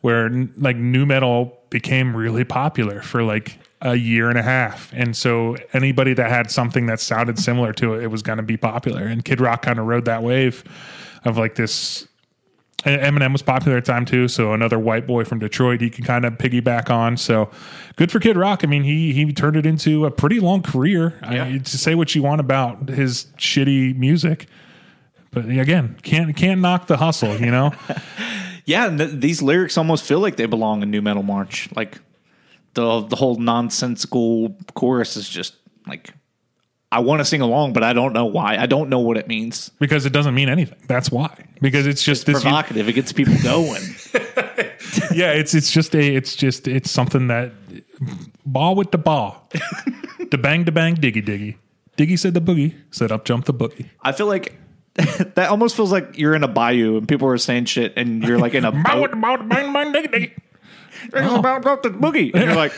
where 0.00 0.26
n- 0.26 0.52
like 0.56 0.76
nu 0.76 1.06
metal 1.06 1.58
became 1.70 2.16
really 2.16 2.44
popular 2.44 3.02
for 3.02 3.22
like 3.22 3.58
a 3.82 3.96
year 3.96 4.28
and 4.28 4.38
a 4.38 4.42
half, 4.42 4.92
and 4.94 5.16
so 5.16 5.56
anybody 5.72 6.14
that 6.14 6.30
had 6.30 6.50
something 6.50 6.86
that 6.86 7.00
sounded 7.00 7.38
similar 7.38 7.72
to 7.74 7.94
it, 7.94 8.04
it 8.04 8.06
was 8.06 8.22
going 8.22 8.38
to 8.38 8.42
be 8.42 8.56
popular. 8.56 9.04
And 9.04 9.24
Kid 9.24 9.40
Rock 9.40 9.62
kind 9.62 9.78
of 9.78 9.86
rode 9.86 10.04
that 10.06 10.22
wave 10.22 10.64
of 11.24 11.36
like 11.36 11.56
this. 11.56 12.08
Eminem 12.84 13.30
was 13.30 13.42
popular 13.42 13.76
at 13.76 13.84
the 13.84 13.92
time 13.92 14.04
too, 14.04 14.26
so 14.26 14.52
another 14.52 14.76
white 14.76 15.06
boy 15.06 15.24
from 15.24 15.38
Detroit 15.38 15.80
he 15.80 15.88
can 15.88 16.04
kind 16.04 16.24
of 16.24 16.32
piggyback 16.32 16.90
on. 16.90 17.16
So 17.16 17.48
good 17.94 18.10
for 18.10 18.18
Kid 18.18 18.36
Rock. 18.36 18.64
I 18.64 18.66
mean, 18.66 18.82
he 18.82 19.12
he 19.12 19.32
turned 19.32 19.56
it 19.56 19.66
into 19.66 20.04
a 20.04 20.10
pretty 20.10 20.40
long 20.40 20.62
career. 20.62 21.16
Yeah. 21.22 21.44
I, 21.44 21.58
to 21.58 21.78
say 21.78 21.94
what 21.94 22.14
you 22.16 22.22
want 22.22 22.40
about 22.40 22.88
his 22.88 23.26
shitty 23.36 23.96
music, 23.96 24.46
but 25.30 25.44
again, 25.48 25.96
can't 26.02 26.34
can't 26.34 26.60
knock 26.60 26.88
the 26.88 26.96
hustle. 26.96 27.36
You 27.36 27.52
know, 27.52 27.72
Yeah, 28.64 28.86
and 28.86 28.98
th- 28.98 29.10
these 29.12 29.42
lyrics 29.42 29.76
almost 29.76 30.04
feel 30.04 30.20
like 30.20 30.36
they 30.36 30.46
belong 30.46 30.82
in 30.82 30.90
Nu 30.90 31.02
Metal 31.02 31.22
March. 31.22 31.68
Like 31.74 32.00
the 32.74 33.00
the 33.02 33.16
whole 33.16 33.36
nonsensical 33.36 34.56
chorus 34.74 35.16
is 35.16 35.28
just 35.28 35.56
like 35.86 36.12
I 36.92 36.98
want 36.98 37.20
to 37.20 37.24
sing 37.24 37.40
along, 37.40 37.72
but 37.72 37.82
I 37.82 37.94
don't 37.94 38.12
know 38.12 38.26
why. 38.26 38.58
I 38.58 38.66
don't 38.66 38.90
know 38.90 38.98
what 38.98 39.16
it 39.16 39.26
means. 39.26 39.70
because 39.80 40.04
it 40.04 40.12
doesn't 40.12 40.34
mean 40.34 40.50
anything. 40.50 40.78
That's 40.88 41.10
why. 41.10 41.46
Because 41.62 41.86
it's 41.86 42.02
just 42.02 42.26
this. 42.26 42.42
Provocative. 42.42 42.86
It 42.86 42.92
gets 42.92 43.14
people 43.14 43.34
going. 43.42 43.82
yeah, 45.14 45.32
it's 45.32 45.54
it's 45.54 45.70
just 45.70 45.94
a 45.94 46.14
it's 46.14 46.36
just 46.36 46.68
it's 46.68 46.90
something 46.90 47.28
that 47.28 47.52
ball 48.44 48.74
with 48.74 48.90
the 48.90 48.98
ball, 48.98 49.48
the 50.30 50.36
bang 50.36 50.64
the 50.64 50.72
bang 50.72 50.94
diggy 50.94 51.24
diggy. 51.24 51.56
Diggy 51.96 52.18
said 52.18 52.34
the 52.34 52.40
boogie, 52.40 52.74
said 52.90 53.10
up 53.10 53.24
jump 53.24 53.46
the 53.46 53.54
boogie. 53.54 53.88
I 54.02 54.12
feel 54.12 54.26
like 54.26 54.58
that 54.94 55.48
almost 55.48 55.76
feels 55.76 55.90
like 55.90 56.18
you're 56.18 56.34
in 56.34 56.44
a 56.44 56.48
bayou 56.48 56.98
and 56.98 57.08
people 57.08 57.26
are 57.28 57.38
saying 57.38 57.64
shit 57.66 57.94
and 57.96 58.22
you're 58.22 58.38
like 58.38 58.52
in 58.52 58.66
a 58.66 58.72
Ball 58.72 59.00
with 59.00 59.12
boat. 59.12 59.48
The 61.10 61.20
ball, 61.20 61.42
bang 61.42 61.60
bang 61.60 61.76
diggy 61.76 61.82
diggy. 61.82 61.82
It's 61.82 61.82
about 61.82 61.82
about 61.82 61.82
the 61.82 61.90
boogie. 61.90 62.34
And 62.34 62.44
you're 62.44 62.54
like, 62.54 62.72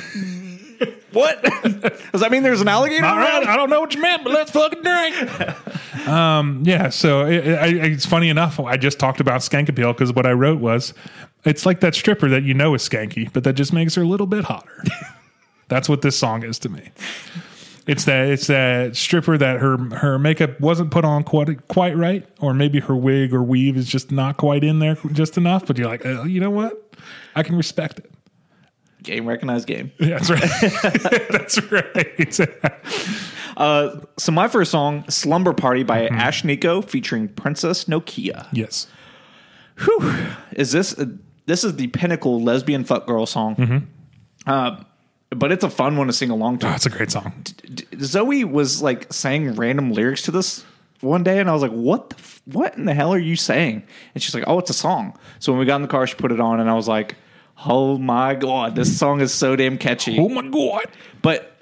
what? 1.14 1.42
Does 2.12 2.20
that 2.20 2.30
mean 2.30 2.42
there's 2.42 2.60
an 2.60 2.68
alligator 2.68 3.04
All 3.04 3.16
right, 3.16 3.42
around? 3.42 3.48
I 3.48 3.56
don't 3.56 3.70
know 3.70 3.80
what 3.80 3.94
you 3.94 4.02
meant, 4.02 4.24
but 4.24 4.32
let's 4.32 4.50
fucking 4.50 4.82
drink. 4.82 6.08
um, 6.08 6.62
yeah, 6.66 6.88
so 6.88 7.26
it, 7.26 7.46
it, 7.46 7.84
it's 7.92 8.06
funny 8.06 8.28
enough. 8.28 8.58
I 8.60 8.76
just 8.76 8.98
talked 8.98 9.20
about 9.20 9.40
skank 9.40 9.68
appeal 9.68 9.92
because 9.92 10.12
what 10.12 10.26
I 10.26 10.32
wrote 10.32 10.60
was, 10.60 10.92
it's 11.44 11.64
like 11.64 11.80
that 11.80 11.94
stripper 11.94 12.28
that 12.28 12.42
you 12.42 12.54
know 12.54 12.74
is 12.74 12.86
skanky, 12.86 13.32
but 13.32 13.44
that 13.44 13.54
just 13.54 13.72
makes 13.72 13.94
her 13.94 14.02
a 14.02 14.06
little 14.06 14.26
bit 14.26 14.44
hotter. 14.44 14.82
That's 15.68 15.88
what 15.88 16.02
this 16.02 16.16
song 16.16 16.44
is 16.44 16.58
to 16.60 16.68
me. 16.68 16.90
It's 17.86 18.04
that 18.06 18.28
it's 18.28 18.46
that 18.46 18.96
stripper 18.96 19.36
that 19.36 19.60
her 19.60 19.76
her 19.76 20.18
makeup 20.18 20.58
wasn't 20.58 20.90
put 20.90 21.04
on 21.04 21.22
quite 21.22 21.68
quite 21.68 21.96
right, 21.96 22.26
or 22.40 22.54
maybe 22.54 22.80
her 22.80 22.96
wig 22.96 23.34
or 23.34 23.42
weave 23.42 23.76
is 23.76 23.86
just 23.86 24.10
not 24.10 24.38
quite 24.38 24.64
in 24.64 24.78
there 24.78 24.96
just 25.12 25.36
enough. 25.36 25.66
But 25.66 25.76
you're 25.76 25.88
like, 25.88 26.04
uh, 26.04 26.22
you 26.22 26.40
know 26.40 26.50
what? 26.50 26.94
I 27.34 27.42
can 27.42 27.56
respect 27.56 27.98
it. 27.98 28.10
Game 29.04 29.26
recognized 29.26 29.66
game. 29.68 29.92
Yeah, 29.98 30.18
that's 30.18 31.60
right. 31.60 31.82
that's 32.18 32.40
right. 32.40 32.40
Uh, 33.56 34.00
so 34.18 34.32
my 34.32 34.48
first 34.48 34.72
song, 34.72 35.08
"Slumber 35.08 35.52
Party" 35.52 35.84
by 35.84 36.08
Ashnikko, 36.08 36.84
featuring 36.84 37.28
Princess 37.28 37.84
Nokia. 37.84 38.48
yes. 38.52 38.88
Whew. 39.78 40.12
Is 40.56 40.72
this 40.72 41.00
this 41.46 41.62
is 41.62 41.76
the 41.76 41.86
pinnacle 41.86 42.42
lesbian 42.42 42.82
fuck 42.82 43.06
girl 43.06 43.26
song? 43.26 43.86
Uh, 44.44 44.82
but 45.30 45.52
it's 45.52 45.62
a 45.62 45.70
fun 45.70 45.96
one 45.96 46.08
to 46.08 46.12
sing 46.12 46.30
along 46.30 46.58
to. 46.60 46.68
Oh, 46.68 46.74
it's 46.74 46.86
a 46.86 46.90
great 46.90 47.12
song. 47.12 47.32
D- 47.44 47.84
Zoe 48.00 48.42
was 48.42 48.82
like 48.82 49.12
saying 49.12 49.54
random 49.54 49.92
lyrics 49.92 50.22
to 50.22 50.32
this 50.32 50.64
one 51.00 51.22
day, 51.22 51.38
and 51.38 51.48
I 51.48 51.52
was 51.52 51.62
like, 51.62 51.70
"What? 51.72 52.10
The 52.10 52.16
f- 52.16 52.42
what 52.46 52.76
in 52.76 52.86
the 52.86 52.94
hell 52.94 53.14
are 53.14 53.18
you 53.18 53.36
saying?" 53.36 53.84
And 54.14 54.22
she's 54.22 54.34
like, 54.34 54.44
"Oh, 54.48 54.58
it's 54.58 54.70
a 54.70 54.74
song." 54.74 55.16
So 55.38 55.52
when 55.52 55.60
we 55.60 55.64
got 55.64 55.76
in 55.76 55.82
the 55.82 55.88
car, 55.88 56.08
she 56.08 56.16
put 56.16 56.32
it 56.32 56.40
on, 56.40 56.58
and 56.58 56.68
I 56.68 56.74
was 56.74 56.88
like, 56.88 57.14
"Oh 57.66 57.98
my 57.98 58.34
god, 58.34 58.74
this 58.76 58.98
song 58.98 59.20
is 59.20 59.32
so 59.32 59.56
damn 59.56 59.78
catchy." 59.78 60.18
Oh 60.18 60.28
my 60.28 60.46
god. 60.48 60.86
But 61.22 61.58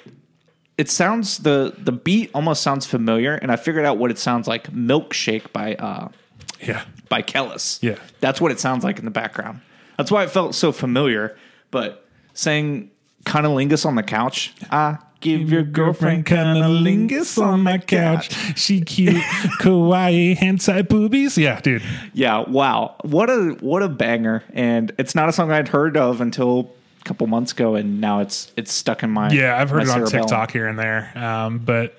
it 0.78 0.88
sounds 0.90 1.38
the 1.38 1.74
the 1.78 1.92
beat 1.92 2.31
almost 2.35 2.62
sounds 2.62 2.87
familiar, 2.87 3.35
and 3.35 3.52
I 3.52 3.57
figured 3.57 3.85
out 3.85 3.98
what 3.98 4.11
it 4.11 4.18
sounds 4.18 4.48
like. 4.48 4.72
"Milkshake" 4.72 5.52
by 5.52 5.74
uh, 5.74 6.09
Yeah. 6.61 6.83
by 7.09 7.22
Kelis. 7.22 7.78
Yeah. 7.83 7.96
That's 8.20 8.40
what 8.40 8.52
it 8.52 8.59
sounds 8.61 8.85
like 8.85 8.98
in 8.98 9.05
the 9.05 9.11
background. 9.11 9.61
That's 9.98 10.11
why 10.11 10.24
it 10.24 10.31
felt 10.31 10.55
so 10.55 10.72
familiar. 10.72 11.37
But 11.70 12.07
saying 12.35 12.90
cunnilingus 13.24 13.85
on 13.87 13.94
the 13.94 14.02
couch, 14.02 14.52
I 14.70 14.98
give 15.22 15.50
your 15.50 15.62
girlfriend 15.62 16.26
cunnilingus 16.26 17.42
on 17.42 17.61
my 17.61 17.78
couch. 17.78 18.30
She 18.58 18.82
cute, 18.82 19.14
kawaii, 19.61 20.37
hentai 20.37 20.87
boobies. 20.87 21.38
Yeah, 21.38 21.61
dude. 21.61 21.82
Yeah, 22.12 22.40
wow. 22.40 22.96
What 23.02 23.30
a 23.30 23.56
what 23.61 23.82
a 23.82 23.88
banger. 23.88 24.42
And 24.52 24.92
it's 24.98 25.14
not 25.14 25.30
a 25.30 25.32
song 25.32 25.50
I'd 25.50 25.68
heard 25.68 25.96
of 25.96 26.20
until 26.20 26.72
a 27.00 27.04
couple 27.04 27.26
months 27.26 27.52
ago 27.52 27.74
and 27.74 28.00
now 28.00 28.20
it's 28.20 28.52
it's 28.56 28.72
stuck 28.72 29.02
in 29.02 29.11
my 29.11 29.30
Yeah, 29.30 29.58
I've 29.58 29.70
heard 29.70 29.85
it 29.85 29.88
on 29.88 30.06
cerebellum. 30.06 30.28
TikTok 30.28 30.50
here 30.52 30.68
and 30.68 30.78
there. 30.78 31.16
Um, 31.16 31.58
but 31.61 31.98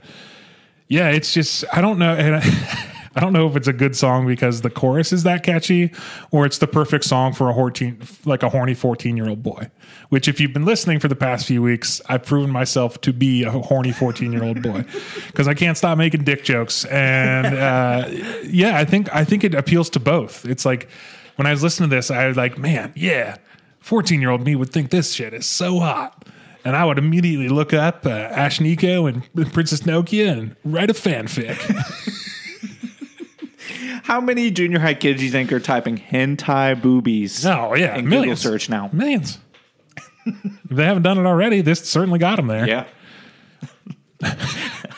yeah, 0.88 1.10
it's 1.10 1.34
just 1.34 1.66
I 1.74 1.82
don't 1.82 1.98
know. 1.98 2.14
I, 3.16 3.20
don't 3.20 3.34
know 3.34 3.48
if 3.48 3.56
it's 3.56 3.68
a 3.68 3.74
good 3.74 3.96
song 3.96 4.28
because 4.28 4.62
the 4.62 4.70
chorus 4.70 5.14
is 5.14 5.24
that 5.24 5.44
catchy, 5.44 5.92
or 6.32 6.46
it's 6.46 6.58
the 6.58 6.68
perfect 6.68 7.04
song 7.06 7.34
for 7.34 7.50
a 7.50 7.54
horny, 7.54 7.96
like 8.26 8.44
a 8.44 8.50
horny 8.50 8.74
fourteen 8.74 9.18
year 9.18 9.30
old 9.30 9.44
boy. 9.44 9.70
Which, 10.10 10.28
if 10.28 10.40
you've 10.40 10.54
been 10.54 10.66
listening 10.66 11.00
for 11.00 11.08
the 11.08 11.16
past 11.16 11.46
few 11.46 11.62
weeks, 11.62 12.02
I've 12.08 12.26
proven 12.26 12.50
myself 12.50 13.02
to 13.02 13.14
be 13.14 13.44
a 13.44 13.52
horny 13.52 13.92
fourteen 13.92 14.32
year 14.32 14.44
old 14.44 14.62
boy 14.62 14.86
because 15.28 15.48
I 15.48 15.54
can't 15.54 15.78
stop 15.78 15.98
making 15.98 16.24
dick 16.24 16.44
jokes. 16.44 16.86
And 16.86 17.56
uh, 17.56 18.08
yeah, 18.44 18.78
I 18.78 18.86
think 18.86 19.14
I 19.14 19.24
think 19.24 19.44
it 19.44 19.56
appeals 19.56 19.90
to 19.92 20.00
both. 20.00 20.46
It's 20.46 20.66
like 20.66 20.90
when 21.36 21.46
I 21.46 21.52
was 21.52 21.64
listening 21.64 21.90
to 21.90 21.96
this, 21.96 22.12
I 22.12 22.28
was 22.28 22.38
like, 22.38 22.58
man, 22.58 22.94
yeah, 22.96 23.38
fourteen 23.80 24.22
year 24.22 24.30
old 24.30 24.44
me 24.44 24.56
would 24.56 24.72
think 24.72 24.90
this 24.90 25.14
shit 25.14 25.34
is 25.34 25.46
so 25.46 25.80
hot. 25.80 26.28
And 26.66 26.78
I 26.78 26.86
would 26.86 26.98
immediately 26.98 27.50
look 27.50 27.74
up 27.74 28.06
uh, 28.06 28.30
Ashnikko 28.30 29.10
and 29.10 29.54
Princess 29.54 29.82
Nokia 29.82 30.32
and 30.32 30.56
write 30.64 30.90
a 30.90 30.94
fanfic. 30.94 31.60
How 34.04 34.20
many 34.22 34.52
junior 34.52 34.80
high 34.80 34.94
kids 34.94 35.20
do 35.20 35.26
you 35.26 35.32
think 35.32 35.52
are 35.52 35.60
typing 35.60 35.98
hentai 35.98 36.80
boobies? 36.82 37.46
Oh 37.46 37.74
yeah, 37.76 37.96
in 37.98 38.08
millions. 38.08 38.42
Google 38.44 38.52
search 38.60 38.70
now. 38.70 38.90
Millions. 38.94 39.40
if 40.26 40.62
they 40.70 40.86
haven't 40.86 41.04
done 41.04 41.18
it 41.18 41.26
already, 41.26 41.62
this 41.62 41.80
certainly 41.90 42.20
got 42.20 42.36
them 42.38 42.48
there. 42.48 42.68
Yeah. 42.68 42.86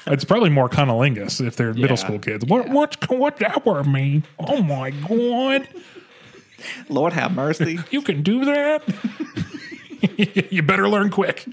It's 0.07 0.23
probably 0.23 0.51
more 0.51 0.69
cunnilingus 0.69 1.43
if 1.43 1.55
they're 1.55 1.71
Yeah. 1.71 1.81
middle 1.81 1.97
school 1.97 2.19
kids. 2.19 2.45
What 2.45 2.69
what 2.69 2.95
what 3.09 3.37
that 3.37 3.65
word 3.65 3.87
mean? 3.87 4.23
Oh 4.37 4.61
my 4.61 4.91
god, 4.91 5.67
Lord 6.89 7.13
have 7.13 7.33
mercy. 7.33 7.79
you 7.89 8.03
can 8.03 8.21
do 8.21 8.45
that. 8.45 8.83
you 10.51 10.61
better 10.61 10.87
learn 10.87 11.09
quick. 11.09 11.45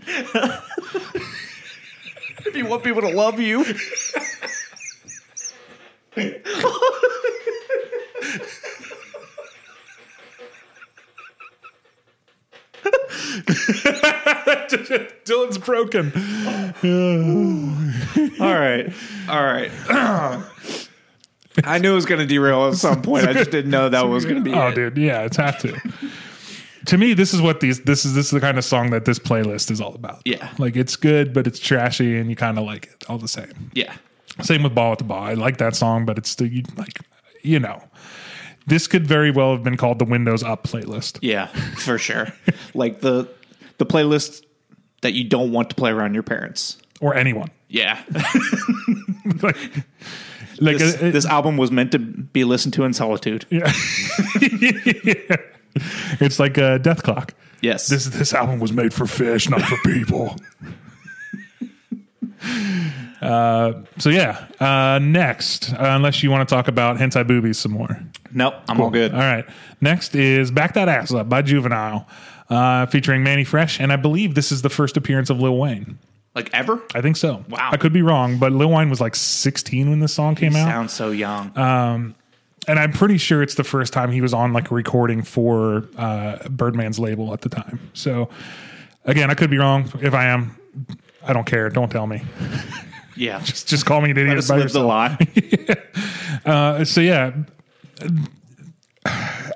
if 2.45 2.55
you 2.55 2.67
want 2.67 2.85
people 2.85 3.01
to 3.01 3.09
love 3.09 3.41
you. 3.41 3.65
Dylan's 15.25 15.59
broken. 15.59 16.13
All 18.41 18.55
right. 18.55 18.93
All 19.29 19.45
right. 19.45 19.71
I 21.65 21.79
knew 21.79 21.93
it 21.93 21.95
was 21.95 22.07
going 22.07 22.21
to 22.21 22.27
derail 22.27 22.69
at 22.69 22.75
some 22.75 23.03
point. 23.03 23.27
I 23.29 23.33
just 23.35 23.51
didn't 23.51 23.71
know 23.71 23.89
that 23.89 24.09
was 24.09 24.25
going 24.25 24.37
to 24.37 24.43
be 24.43 24.53
Oh, 24.55 24.69
it. 24.69 24.75
dude, 24.75 24.97
yeah, 24.97 25.23
it's 25.23 25.37
have 25.37 25.59
to. 25.61 25.79
to 26.87 26.99
me, 26.99 27.13
this 27.15 27.35
is 27.35 27.43
what 27.43 27.61
these 27.61 27.81
this 27.83 28.05
is 28.07 28.15
this 28.15 28.27
is 28.27 28.31
the 28.33 28.41
kind 28.41 28.57
of 28.59 28.65
song 28.65 28.91
that 28.91 29.05
this 29.05 29.19
playlist 29.19 29.71
is 29.71 29.81
all 29.81 29.95
about. 29.95 30.23
Yeah. 30.25 30.51
like 30.59 30.77
it's 30.77 30.97
good, 30.97 31.35
but 31.35 31.47
it's 31.47 31.59
trashy, 31.59 32.17
and 32.19 32.31
you 32.31 32.37
kind 32.37 32.59
of 32.59 32.65
like 32.65 32.87
it 32.87 33.05
all 33.09 33.19
the 33.19 33.29
same. 33.29 33.71
Yeah. 33.75 33.95
Same 34.41 34.63
with 34.63 34.75
Bawitdaba. 34.75 35.13
I 35.15 35.35
like 35.35 35.59
that 35.59 35.77
song, 35.77 36.07
but 36.07 36.17
it's 36.17 36.31
still 36.31 36.47
you, 36.47 36.63
like 36.77 37.01
you 37.43 37.61
know, 37.61 37.83
this 38.67 38.87
could 38.87 39.07
very 39.07 39.31
well 39.31 39.53
have 39.53 39.63
been 39.63 39.77
called 39.77 39.99
the 39.99 40.05
Windows 40.05 40.43
Up 40.43 40.65
playlist. 40.65 41.19
Yeah, 41.23 41.47
for 41.47 41.99
sure. 41.99 42.29
like 42.75 43.01
the 43.01 43.29
the 43.79 43.87
playlist 43.87 44.45
that 45.03 45.13
you 45.13 45.25
don't 45.25 45.53
want 45.53 45.71
to 45.71 45.77
play 45.77 45.91
around 45.91 46.15
your 46.15 46.23
parents. 46.23 46.79
or 47.01 47.15
anyone. 47.15 47.51
Yeah. 47.69 48.01
like, 49.43 49.57
like 50.61 50.79
this, 50.79 50.95
uh, 50.95 51.11
this 51.11 51.27
album 51.27 51.57
was 51.57 51.73
meant 51.73 51.93
to 51.93 51.99
be 51.99 52.45
listened 52.45 52.75
to 52.75 52.85
in 52.85 52.93
solitude. 52.93 53.47
Yeah. 53.51 53.73
yeah. 54.41 55.37
it's 56.21 56.39
like 56.39 56.59
a 56.59 56.79
death 56.79 57.03
clock. 57.03 57.35
Yes. 57.63 57.89
This 57.89 58.07
this 58.07 58.35
album 58.35 58.61
was 58.61 58.73
made 58.73 58.93
for 58.93 59.07
fish, 59.07 59.49
not 59.49 59.63
for 59.63 59.77
people. 59.85 60.37
Uh, 63.23 63.83
so 63.99 64.11
yeah. 64.11 64.47
Uh, 64.59 64.99
next, 65.01 65.73
uh, 65.73 65.77
unless 65.81 66.23
you 66.23 66.31
want 66.31 66.47
to 66.49 66.55
talk 66.55 66.69
about 66.69 66.97
hentai 66.99 67.27
boobies 67.27 67.59
some 67.59 67.73
more. 67.73 68.01
nope, 68.33 68.55
I'm 68.69 68.81
all 68.81 68.91
good. 68.91 69.13
All 69.13 69.21
right. 69.21 69.45
Next 69.81 70.15
is 70.15 70.51
"Back 70.51 70.75
That 70.75 70.89
Ass 70.89 71.13
Up" 71.13 71.29
by 71.29 71.43
Juvenile, 71.43 72.07
uh, 72.51 72.87
featuring 72.87 73.23
Mannie 73.23 73.45
Fresh, 73.45 73.81
and 73.81 73.93
I 73.93 73.97
believe 73.97 74.35
this 74.35 74.51
is 74.51 74.63
the 74.63 74.71
first 74.71 74.97
appearance 74.97 75.31
of 75.31 75.41
Lil 75.41 75.57
Wayne. 75.57 75.99
Like 76.35 76.51
ever? 76.55 76.83
I 76.95 77.01
think 77.01 77.17
so. 77.17 77.45
Wow. 77.49 77.71
I 77.73 77.77
could 77.77 77.93
be 77.93 78.03
wrong, 78.03 78.39
but 78.39 78.53
Lil 78.53 78.71
Wayne 78.71 78.89
was 78.89 79.01
like 79.01 79.15
16 79.15 79.91
when 79.91 80.01
this 80.01 80.15
song 80.15 80.35
came 80.35 80.57
out. 80.57 80.67
Sounds 80.67 80.93
so 80.93 81.11
young. 81.11 81.57
Um, 81.59 82.15
and 82.67 82.79
I'm 82.79 82.93
pretty 82.93 83.19
sure 83.19 83.43
it's 83.43 83.55
the 83.55 83.65
first 83.65 83.93
time 83.93 84.11
he 84.13 84.21
was 84.21 84.33
on 84.33 84.53
like 84.53 84.71
a 84.71 84.75
recording 84.75 85.23
for 85.23 85.89
uh, 85.99 86.39
Birdman's 86.49 86.99
label 86.99 87.35
at 87.35 87.43
the 87.43 87.49
time. 87.49 87.91
So 87.93 88.31
again, 89.05 89.31
I 89.31 89.35
could 89.35 89.51
be 89.51 89.59
wrong. 89.59 89.91
If 90.01 90.15
I 90.15 90.27
am, 90.27 90.57
I 91.27 91.33
don't 91.33 91.47
care. 91.47 91.69
Don't 91.69 91.91
tell 91.91 92.07
me. 92.07 92.23
yeah. 93.17 93.41
Just 93.45 93.69
just 93.69 93.87
call 93.87 94.01
me 94.01 94.11
an 94.11 94.19
idiot. 94.19 94.47
By 94.49 94.57
live 94.57 94.73
the 94.73 94.81
yourself. 94.81 94.87
lie. 94.87 95.19
Uh, 96.45 96.85
so 96.85 97.01
yeah, 97.01 97.31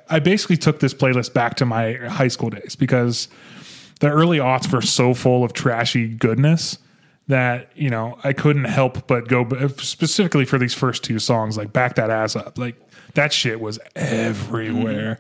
I 0.08 0.20
basically 0.20 0.56
took 0.56 0.78
this 0.78 0.94
playlist 0.94 1.34
back 1.34 1.56
to 1.56 1.66
my 1.66 1.94
high 1.94 2.28
school 2.28 2.50
days 2.50 2.76
because 2.76 3.26
the 3.98 4.08
early 4.08 4.38
aughts 4.38 4.72
were 4.72 4.82
so 4.82 5.12
full 5.14 5.42
of 5.42 5.52
trashy 5.52 6.06
goodness 6.06 6.78
that 7.28 7.70
you 7.74 7.90
know 7.90 8.18
I 8.22 8.32
couldn't 8.32 8.66
help 8.66 9.08
but 9.08 9.26
go 9.26 9.48
specifically 9.78 10.44
for 10.44 10.58
these 10.58 10.74
first 10.74 11.02
two 11.02 11.18
songs, 11.18 11.56
like 11.56 11.72
"Back 11.72 11.96
That 11.96 12.10
Ass 12.10 12.36
Up," 12.36 12.56
like 12.56 12.76
that 13.14 13.32
shit 13.32 13.60
was 13.60 13.80
everywhere. 13.96 15.18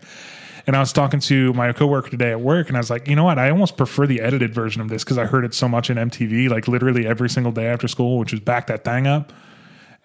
And 0.66 0.74
I 0.74 0.80
was 0.80 0.92
talking 0.92 1.20
to 1.20 1.52
my 1.52 1.72
coworker 1.72 2.10
today 2.10 2.32
at 2.32 2.40
work, 2.40 2.68
and 2.68 2.76
I 2.76 2.80
was 2.80 2.90
like, 2.90 3.06
you 3.06 3.14
know 3.14 3.22
what? 3.22 3.38
I 3.38 3.50
almost 3.50 3.76
prefer 3.76 4.06
the 4.06 4.20
edited 4.20 4.52
version 4.52 4.82
of 4.82 4.88
this 4.88 5.04
because 5.04 5.16
I 5.16 5.24
heard 5.24 5.44
it 5.44 5.54
so 5.54 5.68
much 5.68 5.90
in 5.90 5.96
MTV, 5.96 6.48
like 6.50 6.66
literally 6.66 7.06
every 7.06 7.30
single 7.30 7.52
day 7.52 7.66
after 7.66 7.86
school, 7.86 8.18
which 8.18 8.32
was 8.32 8.40
"Back 8.40 8.66
That 8.66 8.84
Thing 8.84 9.06
Up." 9.06 9.32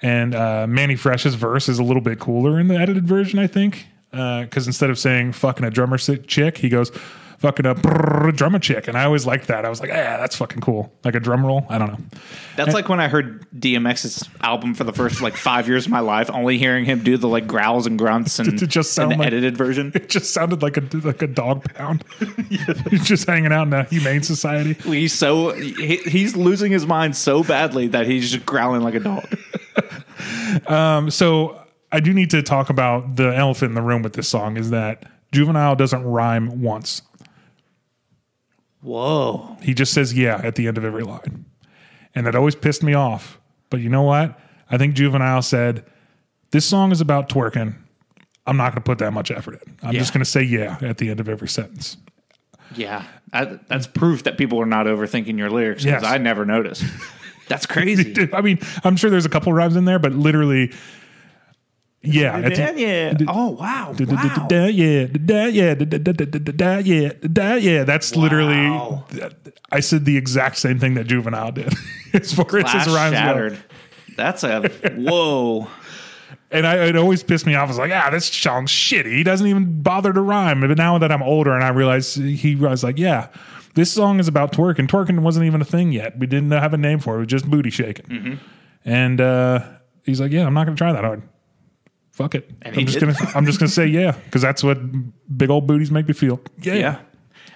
And 0.03 0.35
uh, 0.35 0.67
Mannie 0.67 0.95
Fresh's 0.95 1.35
verse 1.35 1.67
is 1.67 1.79
a 1.79 1.83
little 1.83 2.01
bit 2.01 2.19
cooler 2.19 2.59
in 2.59 2.67
the 2.67 2.75
edited 2.75 3.07
version, 3.07 3.39
I 3.39 3.47
think, 3.47 3.87
because 4.11 4.67
instead 4.67 4.91
of 4.91 4.99
saying 4.99 5.33
"fucking 5.33 5.65
a 5.65 5.71
drummer 5.71 5.97
chick," 5.97 6.59
he 6.59 6.69
goes 6.69 6.91
"fucking 7.41 7.65
a 7.65 7.75
brrr 7.75 8.35
drummer 8.35 8.59
chick," 8.59 8.87
and 8.87 8.97
I 8.97 9.03
always 9.03 9.25
liked 9.25 9.47
that. 9.47 9.65
I 9.65 9.69
was 9.69 9.79
like, 9.81 9.89
"Yeah, 9.89 10.17
that's 10.17 10.35
fucking 10.35 10.61
cool." 10.61 10.91
Like 11.03 11.15
a 11.15 11.19
drum 11.19 11.45
roll. 11.45 11.65
I 11.69 11.77
don't 11.77 11.89
know. 11.91 11.97
That's 12.55 12.73
like 12.73 12.87
when 12.89 12.99
I 12.99 13.07
heard 13.07 13.45
DMX's 13.57 14.29
album 14.41 14.73
for 14.73 14.83
the 14.83 14.93
first 14.93 15.21
like 15.21 15.35
five 15.35 15.67
years 15.67 15.85
of 15.85 15.91
my 15.91 15.99
life, 15.99 16.29
only 16.31 16.57
hearing 16.57 16.85
him 16.85 17.03
do 17.03 17.17
the 17.17 17.27
like 17.27 17.47
growls 17.47 17.87
and 17.87 17.97
grunts 17.97 18.39
and 18.39 18.47
It 18.61 18.67
just 18.67 18.93
sound 18.93 19.11
the 19.11 19.17
like- 19.17 19.27
edited 19.27 19.57
version. 19.57 19.91
It 20.01 20.09
just 20.09 20.33
sounded 20.33 20.61
like 20.61 20.77
a 20.77 20.83
like 21.03 21.21
a 21.21 21.27
dog 21.27 21.73
pound. 21.73 22.03
He's 22.89 23.05
just 23.05 23.27
hanging 23.27 23.51
out 23.51 23.63
in 23.63 23.69
the 23.71 23.83
humane 23.83 24.23
society. 24.23 24.73
He's 24.73 25.13
so 25.13 25.51
he, 25.51 25.97
he's 25.97 26.35
losing 26.35 26.71
his 26.71 26.85
mind 26.85 27.15
so 27.15 27.43
badly 27.43 27.87
that 27.87 28.05
he's 28.05 28.31
just 28.31 28.45
growling 28.45 28.81
like 28.81 28.95
a 28.95 28.99
dog. 28.99 29.25
Um, 30.67 31.09
so 31.09 31.61
I 31.91 31.99
do 31.99 32.13
need 32.13 32.29
to 32.31 32.41
talk 32.43 32.69
about 32.69 33.15
the 33.15 33.35
elephant 33.35 33.69
in 33.69 33.75
the 33.75 33.81
room 33.81 34.01
with 34.01 34.13
this 34.13 34.27
song 34.27 34.57
is 34.57 34.69
that 34.71 35.03
Juvenile 35.31 35.75
doesn't 35.75 36.03
rhyme 36.03 36.61
once. 36.61 37.01
Whoa. 38.81 39.57
He 39.61 39.73
just 39.73 39.93
says 39.93 40.13
yeah 40.13 40.41
at 40.43 40.55
the 40.55 40.67
end 40.67 40.77
of 40.77 40.85
every 40.85 41.03
line. 41.03 41.45
and 42.15 42.25
that 42.25 42.35
always 42.35 42.55
pissed 42.55 42.83
me 42.83 42.93
off. 42.93 43.39
But 43.69 43.79
you 43.79 43.89
know 43.89 44.01
what? 44.03 44.37
I 44.69 44.77
think 44.77 44.95
Juvenile 44.95 45.41
said, 45.41 45.85
"This 46.51 46.65
song 46.65 46.91
is 46.91 46.99
about 47.01 47.29
twerking. 47.29 47.75
I'm 48.47 48.57
not 48.57 48.71
going 48.71 48.81
to 48.83 48.89
put 48.89 48.97
that 48.99 49.11
much 49.11 49.31
effort 49.31 49.61
in. 49.65 49.77
I'm 49.83 49.93
Yeah. 49.93 49.99
just 49.99 50.13
going 50.13 50.23
to 50.23 50.29
say 50.29 50.41
yeah 50.41 50.77
at 50.81 50.97
the 50.97 51.09
end 51.09 51.19
of 51.19 51.29
every 51.29 51.47
sentence." 51.47 51.97
Yeah, 52.75 53.03
I, 53.33 53.59
that's 53.67 53.85
proof 53.87 54.23
that 54.23 54.37
people 54.37 54.59
are 54.61 54.65
not 54.65 54.85
overthinking 54.85 55.37
your 55.37 55.49
lyrics 55.49 55.83
because 55.83 56.03
Yes. 56.03 56.11
I 56.11 56.17
never 56.17 56.45
noticed. 56.45 56.83
That's 57.49 57.65
crazy. 57.75 58.29
I 58.33 58.41
mean, 58.41 58.59
I'm 58.85 58.95
sure 58.95 59.09
there's 59.09 59.25
a 59.25 59.29
couple 59.29 59.51
rhymes 59.53 59.75
in 59.75 59.83
there, 59.85 59.99
but 59.99 60.13
literally, 60.13 60.71
yeah, 62.03 62.71
yeah. 62.75 63.13
Oh 63.27 63.49
wow. 63.49 63.93
Wow. 63.99 64.47
yeah, 64.49 64.65
yeah, 64.67 65.05
da- 65.05 66.79
yeah, 66.79 67.55
yeah. 67.55 67.83
That's 67.83 68.15
literally. 68.15 69.01
I 69.71 69.79
said 69.79 70.05
the 70.05 70.17
exact 70.17 70.57
same 70.57 70.79
thing 70.79 70.95
that 70.95 71.05
Juvenile 71.05 71.51
did 71.51 71.73
as 72.13 72.33
far 72.33 72.57
as 72.57 72.71
his 72.71 72.93
rhymes 72.93 73.15
shattered. 73.15 73.63
That's 74.17 74.43
a 74.43 74.67
whoa. 74.95 75.67
And 76.51 76.67
I, 76.67 76.87
it 76.87 76.97
always 76.97 77.23
pissed 77.23 77.45
me 77.45 77.55
off. 77.55 77.65
I 77.65 77.67
was 77.67 77.77
like, 77.77 77.91
ah, 77.93 78.09
this 78.09 78.25
song's 78.25 78.71
shitty. 78.71 79.15
He 79.15 79.23
doesn't 79.23 79.47
even 79.47 79.81
bother 79.81 80.11
to 80.11 80.21
rhyme. 80.21 80.59
But 80.59 80.77
now 80.77 80.97
that 80.97 81.09
I'm 81.11 81.23
older 81.23 81.53
and 81.53 81.63
I 81.63 81.69
realize 81.69 82.15
he 82.15 82.55
was 82.55 82.83
like, 82.83 82.97
yeah, 82.99 83.29
this 83.75 83.91
song 83.91 84.19
is 84.19 84.27
about 84.27 84.51
twerking. 84.51 84.87
Twerking 84.87 85.19
wasn't 85.19 85.45
even 85.45 85.61
a 85.61 85.65
thing 85.65 85.93
yet. 85.93 86.19
We 86.19 86.27
didn't 86.27 86.51
have 86.51 86.73
a 86.73 86.77
name 86.77 86.99
for 86.99 87.13
it. 87.13 87.17
It 87.17 87.19
was 87.19 87.27
just 87.27 87.49
booty 87.49 87.69
shaking. 87.69 88.05
Mm-hmm. 88.05 88.33
And 88.83 89.21
uh, 89.21 89.65
he's 90.03 90.19
like, 90.19 90.31
yeah, 90.31 90.45
I'm 90.45 90.53
not 90.53 90.65
going 90.65 90.75
to 90.75 90.77
try 90.77 90.91
that 90.91 91.05
hard. 91.05 91.21
Fuck 92.11 92.35
it. 92.35 92.49
And 92.61 92.77
I'm 92.77 92.85
just 92.85 92.99
did. 92.99 93.15
gonna 93.15 93.31
I'm 93.35 93.45
just 93.45 93.59
gonna 93.59 93.69
say 93.69 93.87
yeah 93.87 94.11
because 94.25 94.41
that's 94.41 94.63
what 94.63 94.77
big 95.37 95.49
old 95.49 95.65
booties 95.67 95.91
make 95.91 96.07
me 96.07 96.13
feel. 96.13 96.39
Yeah, 96.61 96.73
Yeah. 96.75 96.99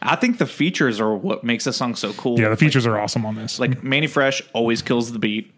I 0.01 0.15
think 0.15 0.37
the 0.37 0.45
features 0.45 0.99
are 0.99 1.15
what 1.15 1.43
makes 1.43 1.63
this 1.63 1.77
song 1.77 1.95
so 1.95 2.13
cool. 2.13 2.39
Yeah, 2.39 2.49
the 2.49 2.57
features 2.57 2.85
are 2.85 2.99
awesome 2.99 3.25
on 3.25 3.35
this. 3.35 3.59
like 3.59 3.83
Mannie 3.83 4.07
Fresh 4.07 4.41
always 4.53 4.81
kills 4.81 5.11
the 5.11 5.19
beat. 5.19 5.51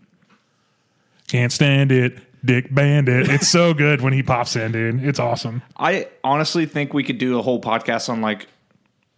can't 1.27 1.51
stand 1.51 1.91
it, 1.91 2.19
Dick 2.45 2.73
Bandit. 2.73 3.29
It's 3.29 3.47
so 3.47 3.73
good 3.73 4.01
when 4.01 4.13
he 4.13 4.23
pops 4.23 4.55
in, 4.55 4.71
dude. 4.71 5.03
It's 5.03 5.19
awesome. 5.19 5.63
I 5.77 6.07
honestly 6.23 6.65
think 6.65 6.93
we 6.93 7.03
could 7.03 7.17
do 7.17 7.37
a 7.37 7.41
whole 7.41 7.59
podcast 7.61 8.09
on 8.09 8.21
like 8.21 8.47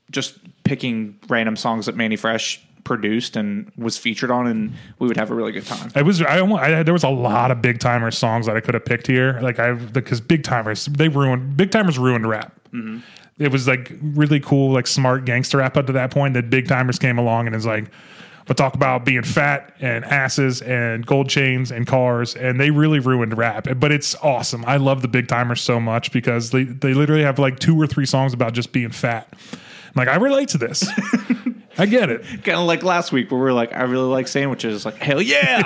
just 0.09 0.39
picking 0.63 1.19
random 1.27 1.55
songs 1.55 1.85
that 1.85 1.95
Mannie 1.95 2.15
Fresh 2.15 2.65
produced 2.89 3.35
and 3.35 3.71
was 3.77 3.99
featured 3.99 4.31
on, 4.31 4.47
and 4.47 4.73
we 4.97 5.07
would 5.07 5.15
have 5.15 5.29
a 5.29 5.35
really 5.35 5.51
good 5.51 5.65
time. 5.65 5.91
I 5.93 6.01
was 6.01 6.23
I, 6.23 6.39
almost, 6.39 6.63
I 6.63 6.69
had, 6.69 6.87
there 6.87 6.93
was 6.93 7.03
a 7.03 7.09
lot 7.09 7.51
of 7.51 7.61
Big 7.61 7.77
Tymers 7.77 8.15
songs 8.15 8.47
that 8.47 8.57
I 8.57 8.61
could 8.61 8.73
have 8.73 8.83
picked 8.83 9.05
here. 9.05 9.39
Like 9.41 9.59
I 9.59 9.73
because 9.73 10.19
Big 10.19 10.41
Tymers 10.41 10.85
they 10.97 11.07
ruined 11.07 11.55
Big 11.55 11.69
Tymers 11.69 11.99
ruined 11.99 12.27
rap. 12.27 12.59
Mm-hmm. 12.73 12.97
It 13.37 13.51
was 13.51 13.67
like 13.67 13.93
really 14.01 14.39
cool, 14.39 14.73
like 14.73 14.87
smart 14.87 15.23
gangster 15.23 15.59
rap 15.59 15.77
up 15.77 15.85
to 15.85 15.93
that 15.93 16.09
point. 16.09 16.33
That 16.33 16.49
Big 16.49 16.67
Tymers 16.67 16.99
came 16.99 17.19
along 17.19 17.45
and 17.45 17.55
is 17.55 17.65
like, 17.65 17.91
but 18.47 18.57
talk 18.57 18.73
about 18.73 19.05
being 19.05 19.21
fat 19.21 19.75
and 19.79 20.03
asses 20.03 20.63
and 20.63 21.05
gold 21.05 21.29
chains 21.29 21.71
and 21.71 21.85
cars, 21.85 22.35
and 22.35 22.59
they 22.59 22.71
really 22.71 22.99
ruined 22.99 23.37
rap. 23.37 23.67
But 23.77 23.91
it's 23.91 24.15
awesome. 24.15 24.65
I 24.65 24.77
love 24.77 25.03
the 25.03 25.07
Big 25.07 25.27
Tymers 25.27 25.59
so 25.59 25.79
much 25.79 26.11
because 26.11 26.49
they 26.49 26.63
they 26.63 26.95
literally 26.95 27.21
have 27.21 27.37
like 27.37 27.59
two 27.59 27.79
or 27.79 27.85
three 27.85 28.07
songs 28.07 28.33
about 28.33 28.53
just 28.53 28.71
being 28.71 28.89
fat. 28.89 29.31
I'm 29.51 29.59
like 29.95 30.07
I 30.07 30.15
relate 30.15 30.49
to 30.49 30.57
this. 30.57 30.83
I 31.79 31.85
get 31.85 32.09
it. 32.09 32.23
Kind 32.43 32.57
of 32.59 32.65
like 32.67 32.83
last 32.83 33.11
week 33.11 33.31
where 33.31 33.39
we 33.41 33.47
are 33.49 33.53
like, 33.53 33.73
I 33.73 33.83
really 33.83 34.07
like 34.09 34.27
sandwiches. 34.27 34.85
Like, 34.85 34.95
hell 34.97 35.21
yeah, 35.21 35.61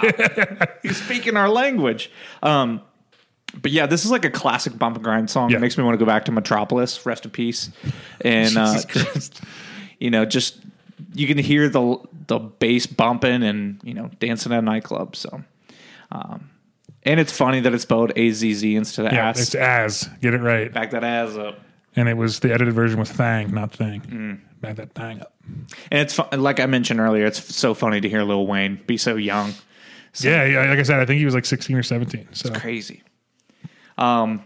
he's 0.84 1.02
speaking 1.04 1.36
our 1.38 1.49
language. 1.49 2.12
Um, 2.41 2.82
but 3.62 3.71
yeah, 3.71 3.86
this 3.86 4.04
is 4.06 4.12
like 4.12 4.26
a 4.26 4.30
classic 4.32 4.78
bump 4.78 4.95
and 4.95 5.04
grind 5.04 5.30
song. 5.30 5.49
Yeah. 5.52 5.58
It 5.58 5.60
makes 5.62 5.78
me 5.78 5.84
want 5.84 5.93
to 5.93 5.99
go 5.99 6.06
back 6.06 6.26
to 6.26 6.32
Metropolis, 6.32 7.06
rest 7.06 7.26
in 7.26 7.32
peace. 7.32 7.69
And 8.21 8.58
uh, 8.58 8.80
you 9.99 10.10
know, 10.10 10.26
just 10.26 10.60
you 11.13 11.28
can 11.28 11.38
hear 11.38 11.69
the 11.69 11.97
the 12.28 12.39
bass 12.39 12.86
bumping 12.88 13.43
and 13.43 13.80
you 13.84 13.93
know 13.93 14.10
dancing 14.19 14.52
at 14.54 14.60
a 14.60 14.62
nightclub. 14.62 15.15
So, 15.15 15.43
um, 16.12 16.49
and 17.04 17.19
it's 17.19 17.32
funny 17.36 17.60
that 17.60 17.73
it's 17.73 17.84
spelled 17.84 18.12
A 18.15 18.32
Z 18.32 18.54
Z 18.54 18.76
instead 18.76 19.06
of 19.08 19.13
Yeah, 19.13 19.30
ass. 19.30 19.39
it's 19.39 19.56
as 19.56 20.10
get 20.21 20.34
it 20.34 20.41
right. 20.41 20.71
Back 20.73 20.91
that 20.91 21.04
ass 21.04 21.36
up. 21.36 21.60
And 21.95 22.10
it 22.10 22.15
was 22.17 22.39
the 22.39 22.53
edited 22.53 22.73
version 22.73 22.99
was 22.99 23.12
thang, 23.12 23.53
not 23.53 23.71
thing. 23.73 24.41
Back 24.62 24.77
that 24.77 24.93
thang 24.93 25.21
up. 25.21 25.34
And 25.91 25.99
it's 26.01 26.13
fun, 26.13 26.27
like 26.41 26.60
I 26.60 26.65
mentioned 26.65 26.99
earlier. 26.99 27.25
It's 27.25 27.56
so 27.56 27.73
funny 27.73 27.99
to 28.01 28.10
hear 28.10 28.23
Lil 28.23 28.47
Wayne 28.47 28.82
be 28.88 28.97
so 28.97 29.15
young. 29.15 29.53
Yeah, 30.19 30.45
yeah. 30.45 30.69
Like 30.69 30.79
I 30.79 30.84
said, 30.84 30.99
I 30.99 31.06
think 31.06 31.19
he 31.19 31.25
was 31.25 31.34
like 31.34 31.45
sixteen 31.45 31.75
or 31.75 31.84
seventeen. 31.84 32.27
So 32.34 32.49
Crazy. 32.51 33.03
Um, 33.97 34.43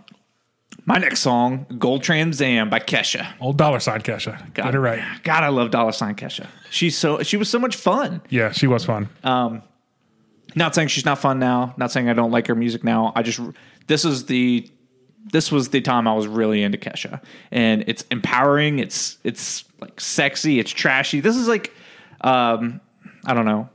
my 0.86 0.98
next 0.98 1.20
song, 1.20 1.66
"Gold 1.78 2.04
Trans 2.04 2.42
Am" 2.42 2.70
by 2.70 2.80
Kesha. 2.80 3.28
old 3.40 3.58
dollar 3.58 3.80
sign 3.80 4.02
Kesha. 4.02 4.38
God, 4.54 4.64
Get 4.66 4.76
it 4.76 4.80
right. 4.80 5.04
God, 5.24 5.44
I 5.44 5.50
love 5.50 5.72
Dollar 5.72 5.92
Sign 5.92 6.16
Kesha. 6.16 6.48
She's 6.70 6.98
so 6.98 7.22
she 7.24 7.38
was 7.38 7.50
so 7.50 7.60
much 7.60 7.76
fun. 7.76 8.22
Yeah, 8.30 8.52
she 8.52 8.68
was 8.68 8.86
fun. 8.86 9.10
Um, 9.24 9.62
Not 10.56 10.74
saying 10.76 10.88
she's 10.88 11.06
not 11.06 11.20
fun 11.20 11.40
now. 11.40 11.74
Not 11.78 11.92
saying 11.92 12.10
I 12.10 12.14
don't 12.14 12.32
like 12.32 12.48
her 12.48 12.56
music 12.56 12.84
now. 12.84 13.12
I 13.16 13.22
just 13.22 13.40
this 13.88 14.06
is 14.06 14.26
the 14.26 14.70
this 15.26 15.52
was 15.52 15.70
the 15.70 15.82
time 15.82 16.08
I 16.08 16.14
was 16.14 16.28
really 16.28 16.64
into 16.64 16.78
Kesha, 16.78 17.22
and 17.52 17.84
it's 17.88 18.06
empowering. 18.12 18.80
It's 18.80 19.18
it's 19.24 19.66
like 19.82 20.00
sexy. 20.00 20.60
It's 20.60 20.72
trashy. 20.72 21.20
This 21.20 21.36
is 21.36 21.48
like 21.48 21.74
um, 22.22 22.80
I 23.26 23.34
don't 23.34 23.46
know. 23.46 23.70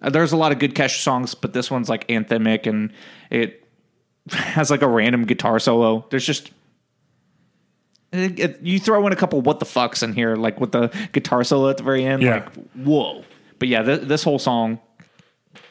There's 0.00 0.32
a 0.32 0.36
lot 0.36 0.52
of 0.52 0.58
good 0.58 0.74
Kesha 0.74 1.00
songs, 1.00 1.34
but 1.34 1.52
this 1.52 1.70
one's 1.70 1.88
like 1.88 2.06
anthemic, 2.08 2.66
and 2.66 2.92
it 3.30 3.66
has 4.30 4.70
like 4.70 4.82
a 4.82 4.88
random 4.88 5.24
guitar 5.24 5.58
solo. 5.58 6.06
There's 6.10 6.26
just 6.26 6.50
it, 8.12 8.38
it- 8.38 8.60
you 8.62 8.78
throw 8.78 9.06
in 9.06 9.12
a 9.12 9.16
couple 9.16 9.40
what 9.40 9.58
the 9.60 9.66
fucks 9.66 10.02
in 10.02 10.12
here, 10.12 10.36
like 10.36 10.60
with 10.60 10.72
the 10.72 10.88
guitar 11.12 11.44
solo 11.44 11.68
at 11.70 11.76
the 11.78 11.82
very 11.82 12.04
end. 12.04 12.22
Yeah. 12.22 12.34
Like 12.34 12.52
whoa! 12.74 13.24
But 13.58 13.68
yeah, 13.68 13.82
th- 13.82 14.02
this 14.02 14.22
whole 14.22 14.38
song, 14.38 14.80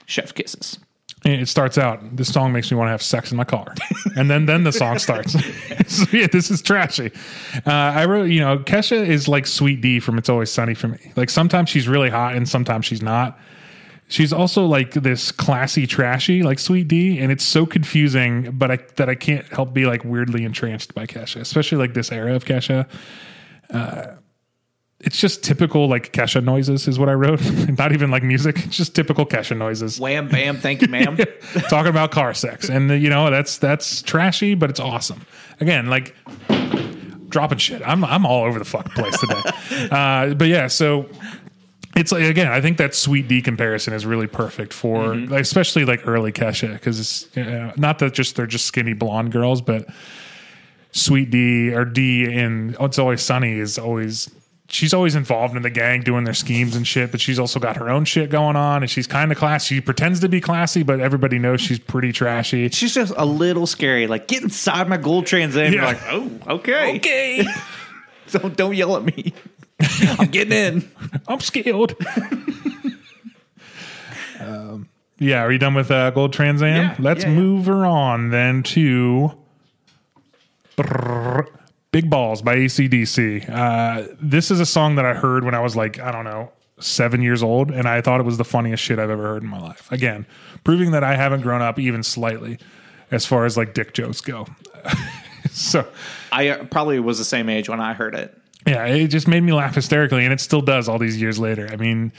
chef 0.06 0.34
kisses. 0.34 0.80
It 1.24 1.48
starts 1.48 1.78
out. 1.78 2.16
This 2.18 2.34
song 2.34 2.52
makes 2.52 2.72
me 2.72 2.78
want 2.78 2.88
to 2.88 2.92
have 2.92 3.02
sex 3.04 3.32
in 3.32 3.38
my 3.38 3.44
car, 3.44 3.76
and 4.16 4.28
then 4.30 4.48
then 4.48 4.64
the 4.64 4.72
song 4.72 4.98
starts. 4.98 5.34
so 5.88 6.06
yeah, 6.12 6.26
this 6.26 6.50
is 6.50 6.64
trashy. 6.64 7.12
Uh, 7.66 7.72
I 7.72 8.04
really, 8.04 8.34
you 8.34 8.40
know, 8.40 8.58
Kesha 8.58 9.06
is 9.06 9.28
like 9.28 9.46
Sweet 9.46 9.82
Dee 9.82 10.00
from 10.00 10.18
It's 10.18 10.30
Always 10.30 10.50
Sunny 10.52 10.74
for 10.74 10.88
me. 10.88 11.12
Like 11.16 11.30
sometimes 11.30 11.70
she's 11.70 11.88
really 11.88 12.10
hot, 12.10 12.36
and 12.36 12.50
sometimes 12.50 12.88
she's 12.88 13.04
not. 13.04 13.38
She's 14.08 14.34
also 14.34 14.66
like 14.66 14.94
this 14.94 15.32
classy, 15.32 15.86
trashy, 15.86 16.42
like 16.42 16.58
Sweet 16.58 16.88
Dee, 16.88 17.20
and 17.20 17.32
it's 17.32 17.46
so 17.46 17.68
confusing. 17.68 18.50
But 18.58 18.72
I 18.72 18.80
that 18.96 19.08
I 19.08 19.14
can't 19.14 19.46
help 19.50 19.74
be 19.74 19.86
like 19.86 20.04
weirdly 20.04 20.44
entranced 20.44 20.96
by 20.96 21.06
Kesha, 21.06 21.40
especially 21.40 21.78
like 21.78 21.94
this 21.94 22.12
era 22.12 22.36
of 22.36 22.46
Kesha. 22.46 22.90
Uh, 23.70 24.16
it's 25.04 25.18
just 25.18 25.44
typical 25.44 25.88
like 25.88 26.14
Kesha 26.14 26.44
noises, 26.44 26.88
is 26.88 26.98
what 26.98 27.10
I 27.10 27.14
wrote. 27.14 27.42
Not 27.78 27.92
even 27.92 28.12
like 28.12 28.24
music; 28.24 28.66
it's 28.66 28.78
just 28.78 28.96
typical 28.96 29.26
Kesha 29.26 29.58
noises. 29.58 30.00
Wham 30.00 30.28
bam, 30.28 30.58
thank 30.58 30.82
you, 30.82 30.88
ma'am. 30.88 31.18
talking 31.70 31.90
about 31.90 32.12
car 32.12 32.34
sex 32.34 32.70
and 32.70 32.90
you 33.02 33.10
know 33.10 33.30
that's 33.30 33.58
that's 33.58 34.02
trashy 34.02 34.56
but 34.56 34.70
it's 34.70 34.80
awesome 34.80 35.26
again 35.60 35.88
like 35.88 36.16
dropping 37.30 37.58
shit 37.58 37.82
i'm 37.86 38.04
i'm 38.04 38.26
all 38.26 38.44
over 38.44 38.60
the 38.60 38.66
fuck 38.66 38.94
place 38.94 39.18
today 39.20 39.42
uh 39.92 40.34
but 40.34 40.48
yeah 40.48 40.68
so 40.68 41.08
it's 41.96 42.12
like 42.12 42.24
again 42.24 42.48
i 42.48 42.62
think 42.62 42.78
that 42.78 42.94
sweet 42.94 43.28
dee 43.28 43.42
comparison 43.42 43.94
is 43.94 44.06
really 44.06 44.28
perfect 44.28 44.74
for 44.74 45.16
like, 45.16 45.42
especially 45.42 45.86
like 45.86 46.08
early 46.08 46.32
kesha 46.32 46.74
because 46.74 47.00
it's 47.00 47.38
uh, 47.38 47.72
not 47.78 48.00
that 48.00 48.14
just 48.14 48.36
they're 48.36 48.48
just 48.48 48.66
skinny 48.66 48.94
blonde 48.94 49.32
girls 49.32 49.62
but 49.62 49.88
sweet 50.92 51.30
dee 51.30 51.74
or 51.74 51.86
d 51.86 52.26
in 52.26 52.76
oh, 52.80 52.86
it's 52.86 53.00
always 53.00 53.22
sunny 53.22 53.54
is 53.54 53.78
always 53.78 54.30
she's 54.72 54.94
always 54.94 55.16
involved 55.16 55.56
in 55.56 55.62
the 55.64 55.70
gang 55.70 56.02
doing 56.02 56.24
their 56.24 56.34
schemes 56.34 56.76
and 56.76 56.88
shit 56.88 57.12
but 57.12 57.20
she's 57.20 57.38
also 57.38 57.60
got 57.60 57.76
her 57.78 57.90
own 57.90 58.06
shit 58.06 58.30
going 58.30 58.56
on 58.56 58.82
and 58.82 58.90
she's 58.90 59.06
kind 59.06 59.32
of 59.32 59.38
classy 59.38 59.76
she 59.76 59.82
pretends 59.82 60.20
to 60.22 60.30
be 60.30 60.40
classy 60.42 60.82
but 60.82 61.00
everybody 61.00 61.38
knows 61.38 61.60
she's 61.62 61.78
pretty 61.80 62.12
trashy 62.14 62.70
She's 62.70 62.94
just 62.94 63.14
a 63.18 63.26
little 63.26 63.68
scary. 63.68 64.08
Like 64.08 64.28
get 64.28 64.42
inside 64.44 64.88
my 64.88 64.98
gold 64.98 65.26
trans 65.26 65.58
am. 65.58 65.74
You're 65.74 65.84
like, 65.84 66.00
oh, 66.10 66.32
okay. 66.48 66.96
okay 66.98 67.46
So 68.28 68.40
don't 68.50 68.76
yell 68.76 68.96
at 68.96 69.04
me. 69.04 69.34
I'm 70.20 70.28
getting 70.30 70.54
in. 70.54 70.90
i'm 71.28 71.40
scared 71.40 71.96
um, 74.40 74.88
yeah 75.20 75.42
are 75.44 75.52
you 75.52 75.58
done 75.60 75.74
with 75.74 75.90
uh, 75.92 76.12
gold 76.12 76.34
trans 76.34 76.62
am 76.62 76.76
Yeah, 76.76 76.96
let's 77.00 77.24
yeah, 77.24 77.30
yeah. 77.32 77.36
move 77.36 77.66
her 77.66 77.86
on 77.86 78.30
then 78.30 78.64
to 78.64 79.32
Brrr, 80.78 81.48
big 81.92 82.10
balls 82.10 82.42
by 82.42 82.56
AC/DC 82.56 83.50
uh, 83.50 84.08
this 84.20 84.52
is 84.52 84.60
a 84.60 84.66
song 84.66 84.96
that 84.96 85.06
i 85.06 85.14
heard 85.14 85.44
when 85.44 85.54
i 85.56 85.60
was 85.60 85.76
like 85.76 86.00
i 86.00 86.12
don't 86.12 86.26
know 86.26 86.52
seven 86.80 87.22
years 87.22 87.44
old 87.44 87.70
and 87.70 87.88
i 87.88 88.02
thought 88.02 88.20
it 88.20 88.24
was 88.24 88.38
the 88.38 88.46
funniest 88.46 88.82
shit 88.82 88.98
i've 88.98 89.10
ever 89.10 89.24
heard 89.24 89.44
in 89.44 89.50
my 89.50 89.60
life 89.60 89.92
again 89.92 90.26
proving 90.64 90.92
that 90.92 91.04
i 91.04 91.16
haven't 91.16 91.42
grown 91.42 91.62
up 91.62 91.78
even 91.78 92.02
slightly 92.02 92.58
as 93.12 93.26
far 93.26 93.46
as 93.46 93.56
like 93.56 93.74
dick 93.74 93.94
jokes 93.94 94.20
go 94.20 94.48
so 95.52 95.88
I 96.32 96.50
uh, 96.50 96.64
probably 96.66 97.00
was 97.00 97.18
the 97.18 97.26
same 97.26 97.50
age 97.50 97.70
when 97.70 97.80
I 97.80 97.94
heard 97.94 98.16
it. 98.16 98.38
Yeah, 98.66 98.86
it 98.86 99.08
just 99.08 99.28
made 99.28 99.42
me 99.42 99.54
laugh 99.54 99.76
hysterically, 99.76 100.24
and 100.24 100.34
it 100.34 100.40
still 100.40 100.62
does 100.62 100.88
all 100.88 101.00
these 101.00 101.20
years 101.20 101.40
later. 101.40 101.68
I 101.72 101.78
mean, 101.78 102.14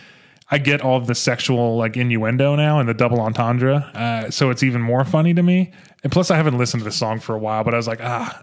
I 0.50 0.58
get 0.58 0.80
all 0.80 0.96
of 0.96 1.06
the 1.06 1.14
sexual 1.14 1.76
like 1.76 1.96
innuendo 1.96 2.56
now 2.56 2.80
and 2.80 2.88
the 2.88 2.94
double 2.94 3.20
entendre, 3.20 3.90
uh, 3.94 4.30
so 4.30 4.50
it's 4.50 4.62
even 4.62 4.82
more 4.82 5.04
funny 5.04 5.34
to 5.34 5.42
me. 5.42 5.72
And 6.02 6.10
plus, 6.10 6.30
I 6.30 6.36
haven't 6.36 6.58
listened 6.58 6.80
to 6.80 6.84
the 6.84 6.92
song 6.92 7.20
for 7.20 7.34
a 7.34 7.38
while, 7.38 7.62
but 7.62 7.74
I 7.74 7.76
was 7.76 7.86
like, 7.86 8.00
ah, 8.02 8.42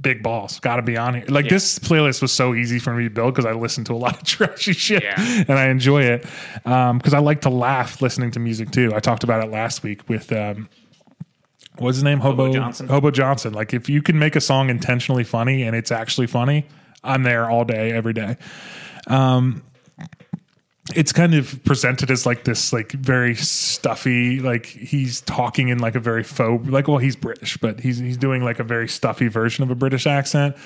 big 0.00 0.22
balls. 0.22 0.60
Got 0.60 0.76
to 0.76 0.82
be 0.82 0.96
on 0.96 1.14
here. 1.14 1.24
Like 1.28 1.48
this 1.48 1.78
playlist 1.78 2.22
was 2.22 2.32
so 2.32 2.54
easy 2.54 2.78
for 2.78 2.94
me 2.94 3.04
to 3.04 3.10
build 3.10 3.34
because 3.34 3.46
I 3.46 3.52
listen 3.52 3.84
to 3.84 3.92
a 3.92 3.96
lot 3.96 4.16
of 4.16 4.22
trashy 4.24 4.72
shit 4.72 5.02
Yeah. 5.02 5.14
and 5.18 5.52
I 5.58 5.68
enjoy 5.68 6.02
it 6.02 6.26
because 6.64 7.14
I 7.14 7.18
like 7.18 7.42
to 7.42 7.50
laugh 7.50 8.00
listening 8.02 8.30
to 8.32 8.40
music 8.40 8.70
too. 8.70 8.92
I 8.94 9.00
talked 9.00 9.24
about 9.24 9.44
it 9.44 9.50
last 9.50 9.82
week 9.82 10.08
with. 10.08 10.32
Um, 10.32 10.68
What's 11.78 11.96
his 11.96 12.04
name? 12.04 12.18
Hobo, 12.18 12.52
Johnson? 12.52 12.88
Hobo 12.88 13.10
Johnson. 13.10 13.54
Like, 13.54 13.72
if 13.72 13.88
you 13.88 14.02
can 14.02 14.18
make 14.18 14.36
a 14.36 14.40
song 14.40 14.68
intentionally 14.68 15.24
funny 15.24 15.62
and 15.62 15.74
it's 15.74 15.90
actually 15.90 16.26
funny, 16.26 16.66
I'm 17.02 17.22
there 17.22 17.48
all 17.48 17.64
day, 17.64 17.90
every 17.92 18.12
day. 18.12 18.36
Um, 19.06 19.62
it's 20.94 21.12
kind 21.12 21.34
of 21.34 21.62
presented 21.64 22.10
as 22.10 22.26
like 22.26 22.44
this, 22.44 22.72
like 22.72 22.92
very 22.92 23.34
stuffy, 23.34 24.40
like 24.40 24.66
he's 24.66 25.20
talking 25.22 25.68
in 25.68 25.78
like 25.78 25.94
a 25.94 26.00
very 26.00 26.22
faux, 26.22 26.68
like 26.68 26.88
well, 26.88 26.98
he's 26.98 27.16
British, 27.16 27.56
but 27.56 27.80
he's 27.80 27.98
he's 27.98 28.16
doing 28.16 28.42
like 28.42 28.58
a 28.58 28.64
very 28.64 28.88
stuffy 28.88 29.28
version 29.28 29.62
of 29.62 29.70
a 29.70 29.74
British 29.74 30.06
accent, 30.06 30.56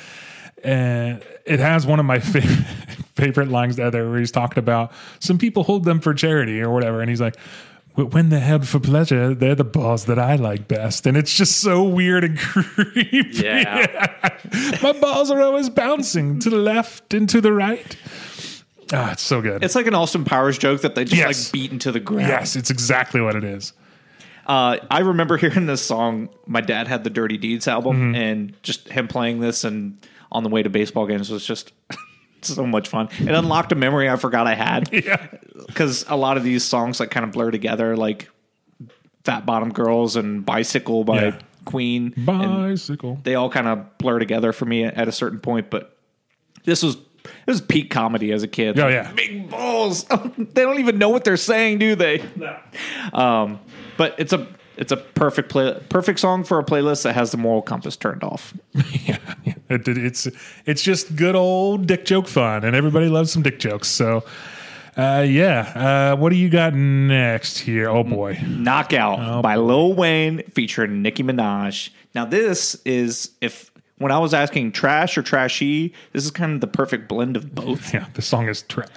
and 0.63 1.23
it 1.45 1.61
has 1.61 1.87
one 1.87 2.01
of 2.01 2.07
my 2.07 2.19
favorite 2.21 2.65
favorite 3.15 3.49
lines 3.49 3.77
there 3.77 3.91
where 3.91 4.19
he's 4.19 4.33
talking 4.33 4.59
about 4.59 4.93
some 5.21 5.39
people 5.39 5.63
hold 5.63 5.85
them 5.85 6.01
for 6.01 6.15
charity 6.15 6.61
or 6.61 6.71
whatever, 6.71 7.01
and 7.01 7.11
he's 7.11 7.21
like. 7.21 7.37
When 7.97 8.29
they're 8.29 8.41
held 8.41 8.67
for 8.67 8.81
pleasure, 8.81 9.37
they're 9.37 9.55
the 9.55 9.63
balls 9.63 10.07
that 10.07 10.19
I 10.19 10.35
like 10.35 10.67
best, 10.67 11.07
and 11.07 11.17
it's 11.17 11.33
just 11.33 11.61
so 11.61 11.85
weird 11.85 12.25
and 12.25 12.37
creepy. 12.41 13.23
Yeah. 13.31 14.19
My 14.83 14.91
balls 14.95 15.31
are 15.31 15.41
always 15.41 15.71
bouncing 15.71 16.41
to 16.41 16.51
the 16.51 16.57
left 16.57 17.15
and 17.15 17.29
to 17.29 17.41
the 17.41 17.53
right. 17.53 17.97
Ah, 18.95 19.13
it's 19.13 19.23
so 19.23 19.41
good. 19.43 19.65
It's 19.65 19.75
like 19.75 19.87
an 19.87 19.95
Austin 19.95 20.25
Powers 20.25 20.57
joke 20.59 20.83
that 20.83 20.95
they 20.95 21.05
just 21.05 21.17
Yes. 21.17 21.47
like 21.47 21.53
beat 21.53 21.73
into 21.73 21.91
the 21.93 22.01
ground. 22.01 22.29
yes, 22.29 22.57
it's 22.57 22.71
exactly 22.71 23.21
what 23.21 23.35
it 23.35 23.45
is. 23.45 23.73
Uh, 24.47 24.77
I 24.91 25.01
remember 25.01 25.37
hearing 25.39 25.67
this 25.67 25.83
song. 25.83 26.29
My 26.47 26.61
dad 26.61 26.87
had 26.87 27.03
the 27.05 27.11
Dirty 27.11 27.37
Deeds 27.39 27.67
album, 27.67 27.97
Mm-hmm. 27.97 28.15
and 28.15 28.63
just 28.63 28.89
him 28.89 29.09
playing 29.09 29.41
this 29.41 29.65
and 29.65 29.99
on 30.31 30.43
the 30.43 30.49
way 30.51 30.63
to 30.63 30.69
baseball 30.71 31.07
games 31.07 31.31
was 31.31 31.47
just 31.47 31.73
so 32.43 32.67
much 32.67 32.89
fun. 32.89 33.09
It 33.21 33.31
unlocked 33.31 33.73
a 33.73 33.75
memory 33.75 34.09
I 34.11 34.17
forgot 34.17 34.47
I 34.47 34.55
had. 34.55 34.91
Yeah. 34.93 35.27
because 35.67 36.05
a 36.09 36.17
lot 36.17 36.37
of 36.37 36.45
these 36.45 36.63
songs 36.65 37.01
like 37.01 37.11
kind 37.11 37.25
of 37.25 37.33
blur 37.33 37.51
together, 37.51 37.97
like 37.97 38.29
"Fat 39.25 39.47
Bottom 39.47 39.73
Girls" 39.73 40.17
and 40.17 40.45
"Bicycle" 40.45 41.05
by 41.05 41.23
Yeah. 41.27 41.39
Queen. 41.65 42.13
And 42.17 42.27
Bicycle. 42.27 43.19
they 43.23 43.35
all 43.37 43.49
kind 43.49 43.67
of 43.67 43.97
blur 43.99 44.19
together 44.19 44.53
for 44.53 44.67
me 44.67 44.85
at 44.85 45.09
a 45.09 45.13
certain 45.13 45.41
point. 45.41 45.71
But 45.71 45.97
this 46.65 46.83
was 46.83 46.97
was 47.47 47.61
peak 47.61 47.91
comedy 47.91 48.33
as 48.33 48.43
a 48.43 48.49
kid. 48.49 48.79
Oh, 48.79 48.89
yeah. 48.89 49.13
big 49.13 49.49
balls. 49.51 50.05
they 50.39 50.63
don't 50.63 50.79
even 50.81 50.99
know 50.99 51.09
what 51.11 51.25
they're 51.25 51.37
saying, 51.37 51.79
do 51.79 51.95
they? 51.95 52.23
Um, 53.13 53.61
but 53.97 54.15
it's 54.19 54.33
a 54.33 54.47
it's 54.77 54.91
a 54.91 54.97
perfect 54.97 55.51
play, 55.51 55.79
perfect 55.89 56.19
song 56.19 56.43
for 56.43 56.59
a 56.59 56.65
playlist 56.65 57.05
that 57.05 57.15
has 57.15 57.31
the 57.31 57.37
moral 57.37 57.63
compass 57.63 57.97
turned 57.97 58.25
off. 58.25 58.55
yeah. 59.05 59.19
It, 59.69 59.87
it- 59.89 59.99
it's 59.99 60.29
it's 60.67 60.83
just 60.83 61.15
good 61.17 61.37
old 61.37 61.87
dick 61.87 62.05
joke 62.05 62.27
fun, 62.29 62.65
and 62.65 62.75
everybody 62.75 63.09
loves 63.09 63.31
some 63.33 63.43
dick 63.43 63.59
jokes. 63.61 63.89
So, 63.89 64.25
uh, 64.97 65.25
yeah. 65.29 66.13
Uh, 66.15 66.17
what 66.17 66.31
do 66.31 66.37
you 66.37 66.49
got 66.49 66.75
next 66.75 67.59
here? 67.59 67.89
Oh 67.89 68.03
boy, 68.05 68.39
Knockout 68.47 69.43
by 69.43 69.57
Lil 69.57 69.95
Wayne 69.95 70.43
featuring 70.51 71.03
Nicki 71.03 71.23
Minaj. 71.23 71.91
Now 72.15 72.25
this 72.25 72.75
is 72.85 73.31
if 73.41 73.71
when 74.05 74.12
I 74.12 74.19
was 74.19 74.35
asking 74.35 74.73
trash 74.73 75.17
or 75.17 75.23
trashy, 75.23 75.95
this 76.12 76.27
is 76.27 76.31
kind 76.31 76.53
of 76.53 76.61
the 76.61 76.67
perfect 76.67 77.09
blend 77.09 77.38
of 77.38 77.55
both. 77.55 77.95
yeah, 77.95 78.07
this 78.12 78.27
song 78.27 78.51
is 78.51 78.61
trash. 78.61 78.90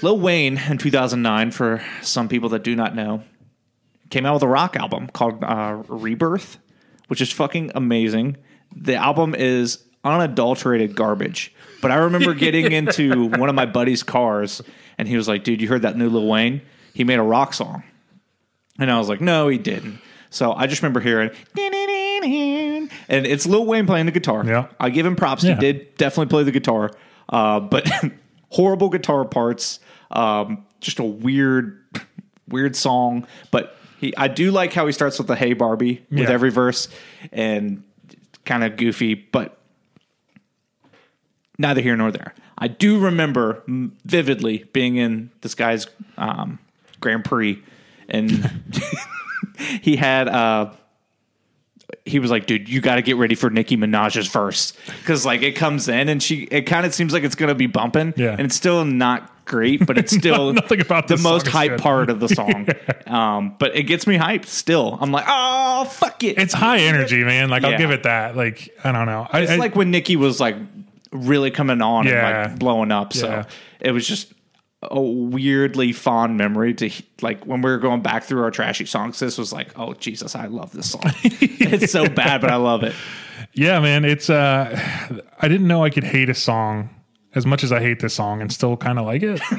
Lil 0.00 0.18
Wayne 0.18 0.56
in 0.66 0.78
2009, 0.78 1.50
for 1.50 1.84
some 2.00 2.26
people 2.26 2.48
that 2.48 2.64
do 2.64 2.74
not 2.74 2.94
know, 2.94 3.22
came 4.08 4.24
out 4.24 4.32
with 4.32 4.44
a 4.44 4.48
rock 4.48 4.76
album 4.76 5.08
called 5.08 5.44
uh, 5.44 5.82
Rebirth, 5.88 6.56
which 7.08 7.20
is 7.20 7.30
fucking 7.32 7.70
amazing. 7.74 8.38
The 8.74 8.94
album 8.94 9.34
is 9.34 9.84
unadulterated 10.04 10.96
garbage. 10.96 11.54
But 11.82 11.90
I 11.90 11.96
remember 11.96 12.32
getting 12.32 12.72
into 12.72 13.28
one 13.28 13.50
of 13.50 13.54
my 13.54 13.66
buddy's 13.66 14.02
cars, 14.02 14.62
and 14.96 15.06
he 15.06 15.18
was 15.18 15.28
like, 15.28 15.44
"Dude, 15.44 15.60
you 15.60 15.68
heard 15.68 15.82
that 15.82 15.98
new 15.98 16.08
Lil 16.08 16.28
Wayne? 16.28 16.62
He 16.94 17.04
made 17.04 17.18
a 17.18 17.22
rock 17.22 17.52
song." 17.52 17.82
And 18.78 18.90
I 18.90 18.96
was 18.96 19.10
like, 19.10 19.20
"No, 19.20 19.48
he 19.48 19.58
didn't." 19.58 20.00
So 20.30 20.54
I 20.54 20.66
just 20.66 20.80
remember 20.80 21.00
hearing, 21.00 21.28
and 22.22 23.26
it's 23.26 23.46
Lil 23.46 23.66
Wayne 23.66 23.86
playing 23.86 24.06
the 24.06 24.12
guitar. 24.12 24.44
Yeah. 24.46 24.68
I 24.80 24.90
give 24.90 25.04
him 25.06 25.16
props. 25.16 25.44
Yeah. 25.44 25.54
He 25.54 25.60
did 25.60 25.96
definitely 25.96 26.30
play 26.30 26.42
the 26.44 26.52
guitar, 26.52 26.90
uh, 27.28 27.60
but 27.60 27.88
horrible 28.50 28.88
guitar 28.88 29.24
parts. 29.24 29.80
Um, 30.10 30.64
just 30.80 30.98
a 30.98 31.04
weird, 31.04 31.82
weird 32.48 32.76
song. 32.76 33.26
But 33.50 33.76
he, 33.98 34.14
I 34.16 34.28
do 34.28 34.50
like 34.50 34.72
how 34.72 34.86
he 34.86 34.92
starts 34.92 35.18
with 35.18 35.26
the 35.28 35.36
"Hey 35.36 35.52
Barbie" 35.52 36.04
with 36.10 36.20
Yeah. 36.28 36.30
every 36.30 36.50
verse, 36.50 36.88
and 37.32 37.82
kind 38.44 38.64
of 38.64 38.76
goofy, 38.76 39.14
but 39.14 39.58
neither 41.58 41.80
here 41.80 41.96
nor 41.96 42.10
there. 42.10 42.34
I 42.58 42.68
do 42.68 42.98
remember 43.00 43.62
vividly 44.04 44.64
being 44.72 44.96
in 44.96 45.30
this 45.40 45.54
guy's 45.54 45.86
um, 46.16 46.58
Grand 47.00 47.24
Prix, 47.24 47.62
and 48.08 48.62
he 49.82 49.96
had. 49.96 50.28
Uh, 50.28 50.72
he 52.04 52.18
was 52.18 52.30
like, 52.30 52.46
"Dude, 52.46 52.68
you 52.68 52.80
got 52.80 52.96
to 52.96 53.02
get 53.02 53.16
ready 53.16 53.34
for 53.34 53.50
Nicki 53.50 53.76
Minaj's 53.76 54.26
verse 54.28 54.72
because 55.00 55.24
like 55.26 55.42
it 55.42 55.52
comes 55.52 55.88
in 55.88 56.08
and 56.08 56.22
she, 56.22 56.42
it 56.44 56.62
kind 56.62 56.84
of 56.86 56.94
seems 56.94 57.12
like 57.12 57.22
it's 57.22 57.34
gonna 57.34 57.54
be 57.54 57.66
bumping, 57.66 58.12
Yeah. 58.16 58.32
and 58.32 58.40
it's 58.42 58.56
still 58.56 58.84
not 58.84 59.28
great, 59.44 59.86
but 59.86 59.98
it's 59.98 60.12
still 60.16 60.52
Nothing 60.52 60.80
about 60.80 61.08
the 61.08 61.16
most 61.18 61.46
hype 61.46 61.78
part 61.80 62.10
of 62.10 62.20
the 62.20 62.28
song. 62.34 62.68
um, 63.06 63.54
but 63.58 63.76
it 63.76 63.84
gets 63.84 64.06
me 64.06 64.16
hyped 64.16 64.46
still. 64.46 64.98
I'm 65.00 65.12
like, 65.12 65.24
oh 65.28 65.84
fuck 65.84 66.22
it! 66.24 66.38
It's 66.38 66.54
high 66.54 66.78
energy, 66.80 67.22
man. 67.24 67.50
Like 67.50 67.64
I'll 67.64 67.78
give 67.78 67.90
it 67.90 68.02
that. 68.04 68.36
Like 68.36 68.70
I 68.82 68.92
don't 68.92 69.06
know. 69.06 69.26
I, 69.30 69.40
It's 69.40 69.52
I- 69.52 69.56
like 69.56 69.76
when 69.76 69.90
Nicki 69.90 70.16
was 70.16 70.40
like 70.40 70.56
really 71.12 71.50
coming 71.50 71.82
on 71.82 72.06
Yeah. 72.06 72.42
and 72.44 72.50
like 72.52 72.58
blowing 72.58 72.90
up. 72.90 73.12
So 73.12 73.28
Yeah. 73.28 73.44
it 73.80 73.92
was 73.92 74.06
just 74.08 74.32
a 74.82 75.00
weirdly 75.00 75.92
fond 75.92 76.36
memory 76.36 76.74
to 76.74 76.90
like 77.20 77.44
when 77.44 77.62
we 77.62 77.70
were 77.70 77.78
going 77.78 78.02
back 78.02 78.24
through 78.24 78.42
our 78.42 78.50
trashy 78.50 78.86
songs. 78.86 79.18
This 79.18 79.38
was 79.38 79.52
like, 79.52 79.78
oh 79.78 79.94
Jesus, 79.94 80.34
I 80.34 80.46
love 80.46 80.72
this 80.72 80.90
song. 80.90 81.02
it's 81.24 81.92
so 81.92 82.08
bad, 82.08 82.40
but 82.40 82.50
I 82.50 82.56
love 82.56 82.82
it. 82.82 82.94
Yeah, 83.54 83.80
man. 83.80 84.04
It's 84.04 84.28
uh 84.28 84.78
I 85.40 85.48
didn't 85.48 85.68
know 85.68 85.84
I 85.84 85.90
could 85.90 86.04
hate 86.04 86.28
a 86.28 86.34
song 86.34 86.90
as 87.34 87.46
much 87.46 87.64
as 87.64 87.72
I 87.72 87.80
hate 87.80 88.00
this 88.00 88.14
song 88.14 88.42
and 88.42 88.52
still 88.52 88.76
kind 88.76 88.98
of 88.98 89.06
like 89.06 89.22
it. 89.22 89.40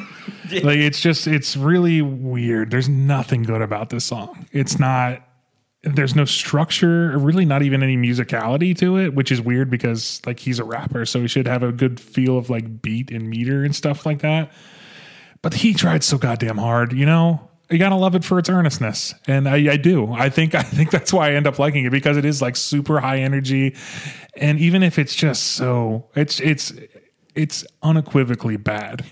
Like 0.62 0.78
it's 0.78 1.00
just 1.00 1.26
it's 1.26 1.58
really 1.58 2.04
weird. 2.04 2.70
There's 2.70 2.90
nothing 2.90 3.42
good 3.42 3.62
about 3.64 3.90
this 3.90 4.06
song. 4.06 4.46
It's 4.52 4.78
not 4.78 5.26
there's 5.84 6.16
no 6.16 6.26
structure, 6.26 7.18
really 7.18 7.46
not 7.46 7.64
even 7.64 7.82
any 7.82 7.98
musicality 7.98 8.78
to 8.78 8.98
it, 8.98 9.16
which 9.16 9.32
is 9.32 9.42
weird 9.42 9.70
because 9.70 10.22
like 10.28 10.40
he's 10.40 10.60
a 10.60 10.64
rapper, 10.64 11.06
so 11.06 11.22
he 11.22 11.28
should 11.28 11.48
have 11.48 11.64
a 11.64 11.72
good 11.72 12.00
feel 12.00 12.38
of 12.38 12.50
like 12.52 12.82
beat 12.82 13.10
and 13.10 13.30
meter 13.30 13.64
and 13.64 13.76
stuff 13.76 14.06
like 14.06 14.20
that. 14.20 14.52
But 15.44 15.54
he 15.54 15.76
tried 15.76 16.04
so 16.04 16.18
goddamn 16.18 16.58
hard, 16.58 16.92
you 16.94 17.06
know? 17.06 17.48
You 17.70 17.78
gotta 17.78 17.96
love 17.96 18.16
it 18.16 18.24
for 18.24 18.40
its 18.40 18.50
earnestness, 18.50 19.14
and 19.28 19.48
I, 19.48 19.74
I 19.74 19.78
do. 19.78 20.12
I 20.12 20.30
think 20.30 20.54
I 20.64 20.64
think 20.64 20.90
that's 20.90 21.14
why 21.14 21.30
I 21.30 21.34
end 21.34 21.46
up 21.48 21.60
liking 21.60 21.86
it 21.86 21.92
because 21.92 22.18
it 22.18 22.26
is 22.26 22.42
like 22.42 22.56
super 22.56 23.00
high 23.00 23.20
energy, 23.20 23.76
and 24.36 24.60
even 24.60 24.82
if 24.84 24.98
it's 24.98 25.14
just 25.16 25.44
so, 25.52 26.08
it's 26.16 26.40
it's 26.40 26.74
it's 27.36 27.64
unequivocally 27.84 28.58
bad. 28.58 29.06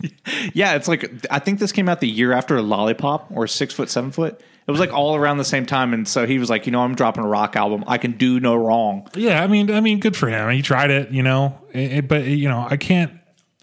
Yeah, 0.52 0.74
it's 0.74 0.86
like 0.86 1.10
I 1.30 1.38
think 1.38 1.60
this 1.60 1.72
came 1.72 1.88
out 1.88 2.00
the 2.00 2.08
year 2.08 2.32
after 2.32 2.60
Lollipop 2.60 3.28
or 3.30 3.46
Six 3.46 3.72
Foot, 3.72 3.88
Seven 3.88 4.10
Foot. 4.10 4.38
It 4.66 4.70
was 4.70 4.78
like 4.78 4.92
all 4.92 5.14
around 5.16 5.38
the 5.38 5.44
same 5.46 5.64
time, 5.64 5.94
and 5.94 6.06
so 6.06 6.26
he 6.26 6.38
was 6.38 6.50
like, 6.50 6.66
you 6.66 6.72
know, 6.72 6.80
I'm 6.82 6.94
dropping 6.94 7.24
a 7.24 7.26
rock 7.28 7.56
album. 7.56 7.84
I 7.86 7.96
can 7.96 8.12
do 8.12 8.38
no 8.38 8.54
wrong. 8.54 9.08
Yeah, 9.14 9.42
I 9.42 9.46
mean, 9.46 9.70
I 9.70 9.80
mean, 9.80 10.00
good 10.00 10.14
for 10.16 10.28
him. 10.28 10.50
He 10.50 10.60
tried 10.60 10.90
it, 10.90 11.10
you 11.10 11.22
know, 11.22 11.58
It- 11.72 11.92
it- 11.92 12.08
but 12.08 12.24
you 12.26 12.48
know, 12.50 12.66
I 12.68 12.76
can't, 12.76 13.12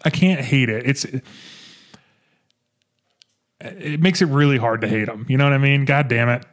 I 0.04 0.10
can't 0.10 0.40
hate 0.40 0.68
it. 0.68 0.84
It's, 0.84 1.06
it 3.64 4.00
makes 4.00 4.20
it 4.22 4.26
really 4.26 4.58
hard 4.58 4.80
to 4.82 4.88
hate 4.88 5.08
him. 5.08 5.26
You 5.28 5.36
know 5.38 5.44
what 5.44 5.52
I 5.52 5.58
mean? 5.58 5.84
God 5.84 6.08
damn 6.08 6.28
it, 6.28 6.44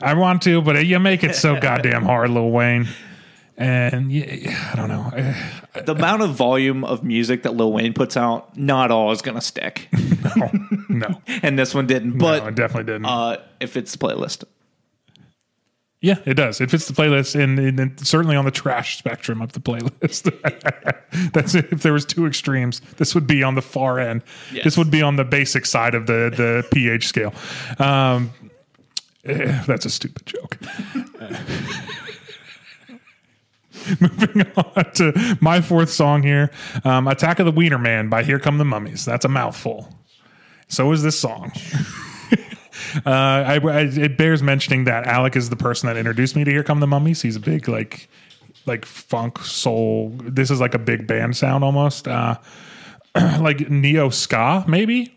I 0.00 0.14
want 0.14 0.42
to, 0.42 0.62
but 0.62 0.84
you 0.86 0.98
make 0.98 1.24
it 1.24 1.34
so 1.34 1.58
goddamn 1.60 2.04
hard, 2.06 2.30
Lil 2.30 2.50
Wayne. 2.50 2.86
And 3.56 4.10
yeah, 4.10 4.70
I 4.72 4.74
don't 4.76 4.88
know. 4.88 5.34
The 5.84 5.92
amount 5.94 6.22
of 6.22 6.30
volume 6.34 6.84
of 6.84 7.04
music 7.04 7.44
that 7.44 7.54
Lil 7.54 7.72
Wayne 7.72 7.92
puts 7.92 8.16
out, 8.16 8.56
not 8.56 8.90
all 8.90 9.12
is 9.12 9.22
gonna 9.22 9.40
stick, 9.40 9.88
No, 10.36 10.50
no, 10.88 11.22
and 11.42 11.56
this 11.58 11.72
one 11.74 11.86
didn't. 11.86 12.18
But 12.18 12.42
no, 12.42 12.48
it 12.48 12.54
definitely 12.56 12.92
didn't. 12.92 13.06
uh, 13.06 13.36
if 13.60 13.76
it's 13.76 13.92
the 13.92 13.98
playlist. 13.98 14.42
Yeah, 16.04 16.18
it 16.26 16.34
does. 16.34 16.60
It 16.60 16.70
fits 16.70 16.86
the 16.86 16.92
playlist, 16.92 17.34
and, 17.34 17.58
and 17.58 17.80
it's 17.80 18.10
certainly 18.10 18.36
on 18.36 18.44
the 18.44 18.50
trash 18.50 18.98
spectrum 18.98 19.40
of 19.40 19.52
the 19.52 19.60
playlist. 19.60 20.30
That's 21.32 21.54
it. 21.54 21.72
If 21.72 21.82
there 21.82 21.94
was 21.94 22.04
two 22.04 22.26
extremes, 22.26 22.80
this 22.98 23.14
would 23.14 23.26
be 23.26 23.42
on 23.42 23.54
the 23.54 23.62
far 23.62 23.98
end. 23.98 24.20
Yes. 24.52 24.64
This 24.64 24.76
would 24.76 24.90
be 24.90 25.00
on 25.00 25.16
the 25.16 25.24
basic 25.24 25.64
side 25.64 25.94
of 25.94 26.06
the 26.06 26.30
the 26.36 26.66
pH 26.70 27.08
scale. 27.08 27.32
Um, 27.78 28.32
eh, 29.24 29.64
that's 29.66 29.86
a 29.86 29.90
stupid 29.90 30.26
joke. 30.26 30.58
Moving 34.00 34.42
on 34.56 34.92
to 34.96 35.38
my 35.40 35.62
fourth 35.62 35.88
song 35.88 36.22
here, 36.22 36.50
um, 36.84 37.08
"Attack 37.08 37.38
of 37.38 37.46
the 37.46 37.52
Wiener 37.52 37.78
Man" 37.78 38.10
by 38.10 38.24
Here 38.24 38.38
Come 38.38 38.58
the 38.58 38.66
Mummies. 38.66 39.06
That's 39.06 39.24
a 39.24 39.28
mouthful. 39.28 39.88
So 40.68 40.92
is 40.92 41.02
this 41.02 41.18
song. 41.18 41.50
Uh, 43.04 43.10
I, 43.10 43.58
I, 43.58 43.80
it 43.80 44.16
bears 44.16 44.42
mentioning 44.42 44.84
that 44.84 45.06
Alec 45.06 45.36
is 45.36 45.50
the 45.50 45.56
person 45.56 45.86
that 45.88 45.96
introduced 45.96 46.36
me 46.36 46.44
to 46.44 46.50
Here 46.50 46.62
Come 46.62 46.80
the 46.80 46.86
Mummies. 46.86 47.22
He's 47.22 47.36
a 47.36 47.40
big 47.40 47.68
like 47.68 48.08
like 48.66 48.84
funk 48.84 49.38
soul. 49.40 50.10
This 50.22 50.50
is 50.50 50.60
like 50.60 50.74
a 50.74 50.78
big 50.78 51.06
band 51.06 51.36
sound 51.36 51.64
almost, 51.64 52.08
uh, 52.08 52.38
like 53.14 53.68
neo 53.70 54.08
ska 54.08 54.64
maybe. 54.66 55.16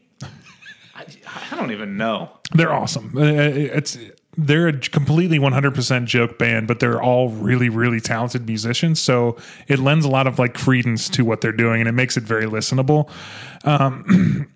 I, 0.95 1.05
I 1.51 1.55
don't 1.55 1.71
even 1.71 1.97
know. 1.97 2.32
They're 2.53 2.73
awesome. 2.73 3.13
Uh, 3.15 3.21
It's 3.23 3.97
they're 4.38 4.67
a 4.67 4.80
completely 4.80 5.39
100% 5.39 6.05
joke 6.05 6.38
band, 6.38 6.67
but 6.67 6.80
they're 6.80 7.01
all 7.01 7.30
really, 7.30 7.69
really 7.69 7.99
talented 7.99 8.45
musicians. 8.45 9.01
So 9.01 9.36
it 9.67 9.80
lends 9.80 10.05
a 10.05 10.09
lot 10.09 10.28
of 10.28 10.38
like 10.38 10.53
credence 10.53 11.09
to 11.09 11.25
what 11.25 11.41
they're 11.41 11.51
doing, 11.51 11.82
and 11.82 11.89
it 11.89 11.93
makes 11.93 12.17
it 12.17 12.23
very 12.23 12.45
listenable. 12.45 13.09
Um, 13.63 14.47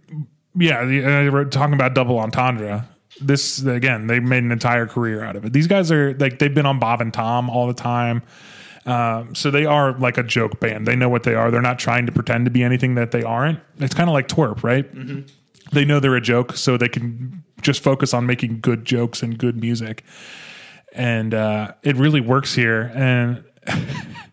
yeah, 0.55 0.82
uh, 0.82 1.32
we're 1.32 1.45
talking 1.45 1.74
about 1.74 1.95
double 1.95 2.19
entendre. 2.19 2.88
This 3.22 3.63
again, 3.63 4.07
they 4.07 4.19
made 4.19 4.43
an 4.43 4.51
entire 4.51 4.88
career 4.88 5.24
out 5.24 5.36
of 5.36 5.45
it. 5.45 5.53
These 5.53 5.67
guys 5.67 5.91
are 5.91 6.13
like 6.15 6.39
they've 6.39 6.53
been 6.53 6.65
on 6.65 6.80
Bob 6.80 7.01
and 7.01 7.13
Tom 7.13 7.49
all 7.49 7.67
the 7.67 7.74
time. 7.74 8.24
Um, 8.86 9.36
so 9.36 9.51
they 9.51 9.65
are 9.65 9.93
like 9.99 10.17
a 10.17 10.24
joke 10.24 10.59
band. 10.59 10.88
They 10.88 10.95
know 10.95 11.07
what 11.09 11.24
they 11.24 11.36
are. 11.36 11.51
They're 11.51 11.61
not 11.61 11.78
trying 11.78 12.07
to 12.07 12.11
pretend 12.11 12.45
to 12.45 12.51
be 12.51 12.63
anything 12.63 12.95
that 12.95 13.11
they 13.11 13.22
aren't. 13.24 13.59
It's 13.78 13.93
kind 13.93 14.09
of 14.09 14.13
like 14.13 14.28
twerp, 14.28 14.63
right? 14.63 14.89
They 15.72 15.86
know 15.86 15.99
they're 15.99 16.15
a 16.15 16.22
joke, 16.22 16.57
so 16.57 16.78
they 16.78 16.89
can 16.89 17.43
just 17.61 17.84
focus 17.84 18.13
on 18.13 18.26
making 18.26 18.59
good 18.61 18.84
jokes 18.84 19.22
and 19.22 19.38
good 19.38 19.55
music. 19.61 20.03
And 20.93 21.34
uh, 21.34 21.74
it 21.84 21.95
really 21.95 22.22
works 22.22 22.55
here. 22.55 22.91
And 22.93 23.43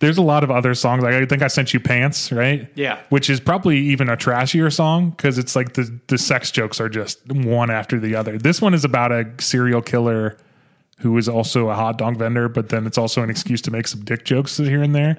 there's 0.00 0.18
a 0.18 0.22
lot 0.22 0.44
of 0.44 0.50
other 0.50 0.74
songs. 0.74 1.02
Like 1.02 1.14
I 1.14 1.24
think 1.26 1.42
I 1.42 1.48
sent 1.48 1.74
you 1.74 1.80
pants, 1.80 2.32
right? 2.32 2.70
Yeah. 2.74 3.00
Which 3.08 3.30
is 3.30 3.40
probably 3.40 3.78
even 3.78 4.08
a 4.08 4.16
trashier 4.16 4.72
song 4.72 5.10
because 5.10 5.38
it's 5.38 5.56
like 5.56 5.74
the 5.74 5.98
the 6.08 6.18
sex 6.18 6.50
jokes 6.50 6.80
are 6.80 6.88
just 6.88 7.26
one 7.28 7.70
after 7.70 7.98
the 7.98 8.14
other. 8.14 8.38
This 8.38 8.60
one 8.60 8.74
is 8.74 8.84
about 8.84 9.12
a 9.12 9.30
serial 9.38 9.82
killer 9.82 10.36
who 10.98 11.16
is 11.18 11.28
also 11.28 11.68
a 11.68 11.74
hot 11.74 11.98
dog 11.98 12.16
vendor, 12.16 12.48
but 12.48 12.70
then 12.70 12.86
it's 12.86 12.96
also 12.96 13.22
an 13.22 13.28
excuse 13.28 13.60
to 13.62 13.70
make 13.70 13.86
some 13.86 14.02
dick 14.04 14.24
jokes 14.24 14.56
here 14.56 14.82
and 14.82 14.94
there. 14.94 15.18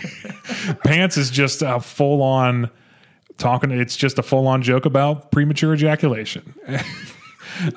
Pants 0.84 1.16
is 1.16 1.30
just 1.30 1.62
a 1.62 1.80
full 1.80 2.22
on 2.22 2.70
talking. 3.38 3.70
It's 3.70 3.96
just 3.96 4.18
a 4.18 4.22
full 4.22 4.46
on 4.46 4.62
joke 4.62 4.84
about 4.84 5.32
premature 5.32 5.72
ejaculation. 5.72 6.54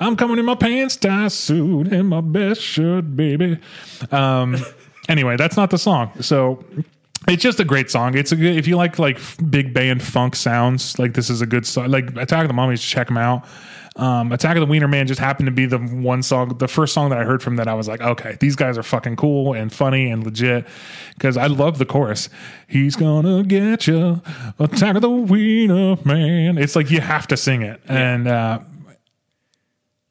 I'm 0.00 0.16
coming 0.16 0.38
in 0.38 0.44
my 0.44 0.54
pants, 0.54 0.96
tie 0.96 1.28
suit, 1.28 1.88
and 1.88 2.08
my 2.08 2.20
best 2.20 2.60
shirt, 2.60 3.16
baby. 3.16 3.58
Um, 4.10 4.56
anyway, 5.08 5.36
that's 5.36 5.56
not 5.56 5.70
the 5.70 5.78
song. 5.78 6.10
So 6.20 6.64
it's 7.28 7.42
just 7.42 7.60
a 7.60 7.64
great 7.64 7.90
song. 7.90 8.16
It's 8.16 8.32
a 8.32 8.36
good 8.36 8.56
if 8.56 8.66
you 8.66 8.76
like 8.76 8.98
like 8.98 9.18
big 9.50 9.72
band 9.72 10.02
funk 10.02 10.36
sounds. 10.36 10.98
Like 10.98 11.14
this 11.14 11.30
is 11.30 11.40
a 11.40 11.46
good 11.46 11.66
song. 11.66 11.88
Like 11.88 12.16
Attack 12.16 12.42
of 12.42 12.48
the 12.48 12.54
Mummies, 12.54 12.82
check 12.82 13.08
them 13.08 13.16
out. 13.16 13.46
Um, 13.96 14.32
Attack 14.32 14.56
of 14.56 14.60
the 14.60 14.66
Wiener 14.66 14.88
Man 14.88 15.06
just 15.06 15.20
happened 15.20 15.46
to 15.46 15.52
be 15.52 15.66
the 15.66 15.78
one 15.78 16.22
song, 16.22 16.58
the 16.58 16.66
first 16.66 16.92
song 16.92 17.10
that 17.10 17.18
I 17.18 17.24
heard 17.24 17.42
from 17.42 17.56
that. 17.56 17.68
I 17.68 17.74
was 17.74 17.86
like, 17.86 18.00
okay, 18.00 18.36
these 18.40 18.56
guys 18.56 18.76
are 18.76 18.82
fucking 18.82 19.14
cool 19.14 19.54
and 19.54 19.72
funny 19.72 20.10
and 20.10 20.24
legit 20.24 20.66
because 21.14 21.36
I 21.36 21.46
love 21.46 21.78
the 21.78 21.86
chorus. 21.86 22.28
He's 22.66 22.96
gonna 22.96 23.44
get 23.44 23.86
you, 23.86 24.20
Attack 24.58 24.96
of 24.96 25.02
the 25.02 25.10
Wiener 25.10 25.96
Man. 26.04 26.58
It's 26.58 26.74
like 26.74 26.90
you 26.90 27.00
have 27.00 27.28
to 27.28 27.36
sing 27.36 27.62
it, 27.62 27.80
and 27.86 28.26
uh, 28.26 28.58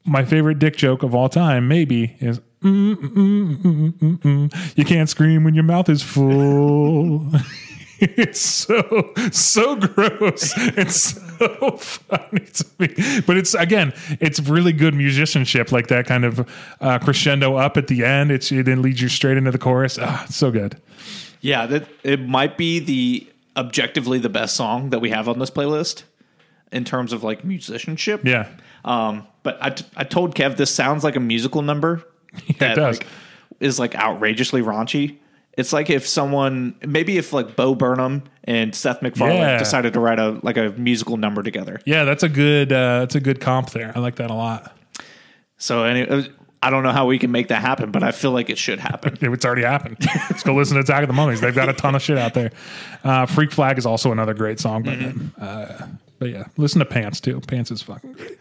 my 0.06 0.24
favorite 0.24 0.60
dick 0.60 0.78
joke 0.78 1.04
of 1.04 1.14
all 1.14 1.28
time, 1.28 1.68
maybe, 1.68 2.16
is 2.22 2.40
mm, 2.64 3.94
mm, 3.94 4.18
mm, 4.20 4.78
you 4.78 4.86
can't 4.86 5.10
scream 5.10 5.44
when 5.44 5.54
your 5.54 5.64
mouth 5.64 5.90
is 5.90 6.02
full. 6.02 7.28
it's 8.00 8.40
so 8.42 9.14
so 9.32 9.76
gross. 9.76 10.54
It's 10.58 11.22
so 11.38 11.78
funny 11.78 12.46
to 12.46 12.66
me, 12.80 13.22
but 13.26 13.38
it's 13.38 13.54
again, 13.54 13.94
it's 14.20 14.40
really 14.40 14.74
good 14.74 14.94
musicianship, 14.94 15.72
like 15.72 15.88
that 15.88 16.06
kind 16.06 16.26
of 16.26 16.50
uh, 16.82 17.00
crescendo 17.00 17.56
up 17.56 17.78
at 17.78 17.88
the 17.88 18.04
end. 18.04 18.32
It's 18.32 18.52
it 18.52 18.66
then 18.66 18.82
leads 18.82 19.02
you 19.02 19.10
straight 19.10 19.38
into 19.38 19.52
the 19.52 19.58
chorus. 19.58 19.98
Ah, 20.02 20.24
it's 20.26 20.36
so 20.36 20.52
good. 20.52 20.82
Yeah, 21.42 21.66
that 21.68 21.88
it 22.04 22.22
might 22.28 22.58
be 22.58 22.80
the 22.80 23.28
objectively 23.56 24.20
the 24.20 24.30
best 24.30 24.56
song 24.56 24.90
that 24.90 25.00
we 25.00 25.10
have 25.12 25.28
on 25.30 25.40
this 25.40 25.52
playlist 25.52 26.04
in 26.72 26.84
terms 26.86 27.14
of 27.14 27.24
like 27.24 27.44
musicianship. 27.46 28.26
Yeah, 28.26 28.48
Um, 28.84 29.28
but 29.44 29.58
I, 29.62 29.70
t- 29.70 29.86
I 29.96 30.04
told 30.06 30.34
Kev 30.36 30.58
this 30.58 30.74
sounds 30.74 31.04
like 31.04 31.16
a 31.16 31.20
musical 31.20 31.62
number 31.62 32.04
that 32.60 32.76
does. 32.76 32.98
like 33.00 33.08
is 33.60 33.80
like 33.80 33.96
outrageously 33.96 34.62
raunchy. 34.62 35.18
It's 35.56 35.72
like 35.72 35.90
if 35.92 36.08
someone 36.08 36.76
maybe 36.86 37.18
if 37.18 37.32
like 37.32 37.56
Bo 37.56 37.76
Burnham 37.76 38.24
and 38.44 38.74
Seth 38.74 39.02
MacFarlane 39.02 39.38
Yeah. 39.38 39.58
decided 39.60 39.94
to 39.94 40.00
write 40.00 40.20
a 40.20 40.40
like 40.42 40.58
a 40.58 40.70
musical 40.78 41.18
number 41.18 41.44
together. 41.44 41.80
yeah, 41.86 42.04
that's 42.06 42.24
a 42.24 42.30
good 42.30 42.72
uh, 42.72 43.00
that's 43.02 43.16
a 43.16 43.20
good 43.20 43.40
comp 43.40 43.70
there. 43.70 43.92
I 43.96 44.00
like 44.00 44.16
that 44.16 44.32
a 44.32 44.34
lot. 44.34 44.76
So 45.58 45.84
anyway, 45.84 46.28
I 46.64 46.70
don't 46.70 46.82
know 46.84 46.92
how 46.92 47.06
we 47.06 47.20
can 47.20 47.32
make 47.32 47.50
that 47.50 47.62
happen, 47.62 47.92
but 47.92 48.04
I 48.04 48.12
feel 48.12 48.32
like 48.32 48.50
it 48.50 48.58
should 48.58 48.80
happen. 48.80 49.18
It's 49.34 49.46
already 49.46 49.62
happened. 49.64 49.98
Let's 50.30 50.44
go 50.44 50.56
listen 50.56 50.76
to 50.76 50.82
Attack 50.82 51.04
of 51.04 51.08
the 51.08 51.14
Mummies. 51.14 51.40
They've 51.42 51.54
got 51.54 51.70
a 51.70 51.74
ton 51.74 51.94
of 51.96 52.02
shit 52.02 52.18
out 52.18 52.34
there. 52.34 52.52
Uh, 53.04 53.26
Freak 53.28 53.52
Flag 53.52 53.78
is 53.78 53.86
also 53.86 54.12
another 54.12 54.34
great 54.34 54.60
song 54.60 54.82
by 54.84 54.96
them. 54.96 55.34
Uh, 55.40 55.88
but 56.20 56.30
yeah, 56.30 56.46
listen 56.58 56.80
to 56.80 56.86
Pants 56.86 57.20
too. 57.22 57.40
Pants 57.42 57.70
is 57.70 57.82
fucking 57.82 58.14
great. 58.14 58.38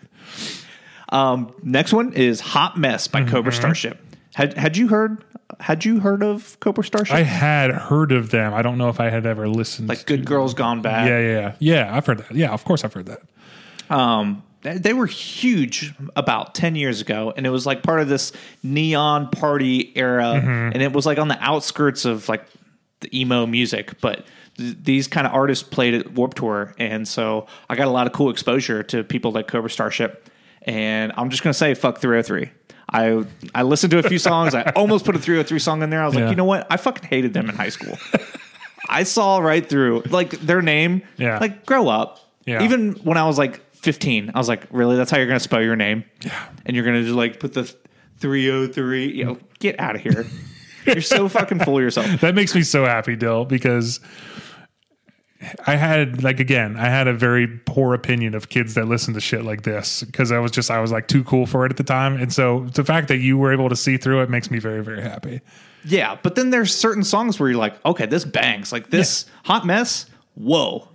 Um, 1.12 1.54
next 1.62 1.92
one 1.92 2.12
is 2.14 2.40
Hot 2.40 2.76
Mess 2.76 3.06
by 3.06 3.20
Mm-hmm. 3.20 3.30
Cobra 3.30 3.52
Starship. 3.52 3.98
Had 4.34 4.54
had 4.56 4.76
you 4.76 4.88
heard 4.88 5.22
had 5.60 5.84
you 5.84 6.00
heard 6.00 6.22
of 6.22 6.58
Cobra 6.60 6.82
Starship? 6.82 7.14
I 7.14 7.22
had 7.22 7.70
heard 7.70 8.10
of 8.12 8.30
them. 8.30 8.54
I 8.54 8.62
don't 8.62 8.78
know 8.78 8.88
if 8.88 8.98
I 8.98 9.10
had 9.10 9.26
ever 9.26 9.46
listened. 9.48 9.88
like 9.88 10.06
Good 10.06 10.24
Girls 10.24 10.54
Gone 10.54 10.80
Bad. 10.82 11.06
yeah, 11.08 11.18
yeah, 11.20 11.40
yeah. 11.40 11.54
Yeah, 11.84 11.94
I've 11.96 12.06
heard 12.06 12.18
that. 12.18 12.32
Yeah, 12.34 12.50
of 12.50 12.64
course 12.64 12.82
I've 12.84 12.92
heard 12.94 13.06
that. 13.06 13.20
um, 13.94 14.42
they- 14.62 14.92
were 14.94 15.06
huge 15.06 15.92
about 16.16 16.54
10 16.54 16.76
years 16.76 17.00
ago 17.00 17.32
and 17.36 17.44
it 17.46 17.50
was 17.50 17.66
like 17.66 17.82
part 17.82 17.98
of 18.00 18.08
this 18.08 18.30
neon 18.62 19.28
party 19.28 19.92
era 19.96 20.30
and 20.34 20.80
it 20.80 20.92
was 20.92 21.04
like 21.04 21.18
on 21.18 21.26
the 21.28 21.36
outskirts 21.42 22.04
of 22.04 22.28
like 22.28 22.46
the 23.00 23.20
emo 23.20 23.44
music 23.44 24.00
but 24.00 24.24
th- 24.56 24.76
these 24.84 25.08
kind 25.08 25.26
of 25.26 25.34
artists 25.34 25.64
played 25.68 25.94
at 25.94 26.12
warp 26.12 26.34
tour 26.34 26.74
and 26.78 27.08
so 27.08 27.48
i 27.68 27.74
got 27.74 27.88
a 27.88 27.90
lot 27.90 28.06
of 28.06 28.12
cool 28.12 28.30
exposure 28.30 28.84
to 28.84 29.02
people 29.02 29.32
like 29.32 29.48
cobra 29.48 29.68
starship 29.68 30.28
and 30.64 31.12
i'm 31.16 31.30
just 31.30 31.42
going 31.42 31.52
to 31.52 31.58
say 31.58 31.74
fuck 31.74 32.00
3OH!3 32.00 32.50
I 32.94 33.24
I 33.54 33.62
listened 33.62 33.90
to 33.92 33.98
a 33.98 34.02
few 34.02 34.18
songs. 34.18 34.54
I 34.54 34.64
almost 34.76 35.06
put 35.06 35.16
a 35.16 35.18
3OH!3 35.18 35.58
song 35.62 35.82
in 35.82 35.88
there. 35.88 36.02
I 36.02 36.06
was 36.06 36.14
Yeah. 36.14 36.22
like, 36.24 36.30
you 36.30 36.36
know 36.36 36.44
what? 36.44 36.66
I 36.68 36.76
fucking 36.76 37.08
hated 37.08 37.32
them 37.32 37.48
in 37.48 37.54
high 37.54 37.70
school. 37.70 37.96
I 38.88 39.04
saw 39.04 39.38
right 39.38 39.66
through 39.66 40.02
like 40.10 40.32
their 40.32 40.60
name. 40.60 41.00
Yeah. 41.16 41.38
Like 41.38 41.64
grow 41.64 41.88
up. 41.88 42.18
Yeah. 42.44 42.62
Even 42.62 42.92
when 43.04 43.16
I 43.16 43.24
was 43.24 43.38
like 43.38 43.62
15, 43.76 44.32
I 44.34 44.38
was 44.38 44.46
like, 44.46 44.66
really? 44.70 44.96
That's 44.96 45.10
how 45.10 45.16
you're 45.16 45.26
going 45.26 45.38
to 45.38 45.42
spell 45.42 45.62
your 45.62 45.76
name? 45.76 46.04
Yeah. 46.22 46.38
And 46.66 46.76
you're 46.76 46.84
going 46.84 46.96
to 46.96 47.04
just 47.04 47.14
like 47.16 47.40
put 47.40 47.54
the 47.54 47.72
3OH!3. 48.20 49.14
You 49.14 49.24
know, 49.24 49.38
get 49.58 49.80
out 49.80 49.94
of 49.96 50.02
here. 50.02 50.26
you're 50.86 51.00
so 51.00 51.30
fucking 51.30 51.60
full 51.60 51.78
of 51.78 51.82
yourself. 51.82 52.06
That 52.20 52.34
makes 52.34 52.54
me 52.54 52.62
so 52.62 52.84
happy, 52.84 53.16
Dil, 53.16 53.46
because 53.46 54.00
I 55.66 55.76
had 55.76 56.22
like 56.22 56.40
again, 56.40 56.76
I 56.76 56.86
had 56.86 57.08
a 57.08 57.12
very 57.12 57.46
poor 57.46 57.94
opinion 57.94 58.34
of 58.34 58.48
kids 58.48 58.74
that 58.74 58.86
listen 58.86 59.14
to 59.14 59.20
shit 59.20 59.44
like 59.44 59.62
this 59.62 60.02
because 60.02 60.30
I 60.30 60.38
was 60.38 60.50
just 60.50 60.70
I 60.70 60.80
was 60.80 60.92
like 60.92 61.08
too 61.08 61.24
cool 61.24 61.46
for 61.46 61.66
it 61.66 61.70
at 61.70 61.76
the 61.76 61.84
time, 61.84 62.16
and 62.16 62.32
so 62.32 62.66
the 62.74 62.84
fact 62.84 63.08
that 63.08 63.18
you 63.18 63.38
were 63.38 63.52
able 63.52 63.68
to 63.68 63.76
see 63.76 63.96
through 63.96 64.22
it 64.22 64.30
makes 64.30 64.50
me 64.50 64.58
very 64.58 64.82
very 64.82 65.02
happy. 65.02 65.40
Yeah. 65.84 66.18
But 66.22 66.34
then 66.34 66.50
there's 66.50 66.74
certain 66.74 67.04
songs 67.04 67.38
where 67.38 67.50
you're 67.50 67.58
like, 67.58 67.84
okay, 67.84 68.06
this 68.06 68.24
bangs. 68.24 68.72
Like 68.72 68.90
this 68.90 69.26
hot 69.44 69.66
mess. 69.66 70.06
Whoa. 70.34 70.88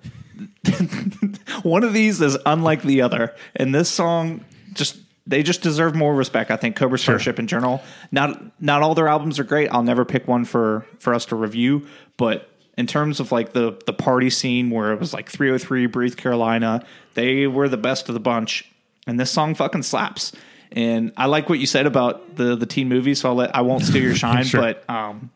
One 1.63 1.83
of 1.83 1.93
these 1.93 2.21
is 2.21 2.37
unlike 2.45 2.83
the 2.83 3.01
other. 3.01 3.35
And 3.55 3.73
this 3.73 3.89
song 3.89 4.45
just 4.73 4.97
they 5.25 5.43
just 5.43 5.61
deserve 5.61 5.93
more 5.95 6.15
respect. 6.15 6.51
I 6.51 6.55
think 6.55 6.75
Cobra 6.75 6.97
Starship 6.97 7.37
in 7.39 7.47
general. 7.47 7.81
Not 8.11 8.61
not 8.61 8.81
all 8.81 8.95
their 8.95 9.07
albums 9.07 9.39
are 9.39 9.43
great. 9.43 9.69
I'll 9.69 9.83
never 9.83 10.05
pick 10.05 10.27
one 10.27 10.45
for 10.45 10.85
for 10.99 11.13
us 11.13 11.25
to 11.25 11.35
review, 11.35 11.87
but 12.15 12.49
in 12.78 12.88
terms 12.88 13.19
of 13.19 13.32
like 13.32 13.53
the 13.53 13.78
the 13.86 13.93
party 13.93 14.30
scene 14.30 14.69
where 14.69 14.91
it 14.93 14.99
was 14.99 15.13
like 15.13 15.32
3OH!3 15.32 15.91
Breathe 15.91 16.15
Carolina, 16.15 16.86
they 17.15 17.47
were 17.47 17.67
the 17.67 17.78
best 17.78 18.07
of 18.09 18.13
the 18.13 18.19
bunch. 18.19 18.71
And 19.07 19.19
this 19.19 19.32
song 19.32 19.55
fucking 19.55 19.84
slaps. 19.84 20.32
And 20.71 21.13
I 21.15 21.28
like 21.28 21.47
what 21.49 21.59
you 21.59 21.65
said 21.65 21.86
about 21.86 22.36
the 22.36 22.55
the 22.55 22.65
teen 22.65 22.89
movie, 22.89 23.15
so 23.15 23.30
I'll 23.30 23.36
let 23.36 23.55
I 23.55 23.61
won't 23.61 23.84
steal 23.86 24.03
your 24.03 24.15
shine, 24.25 24.43
Sure. 24.45 24.61
but 24.61 24.89
um 24.89 25.32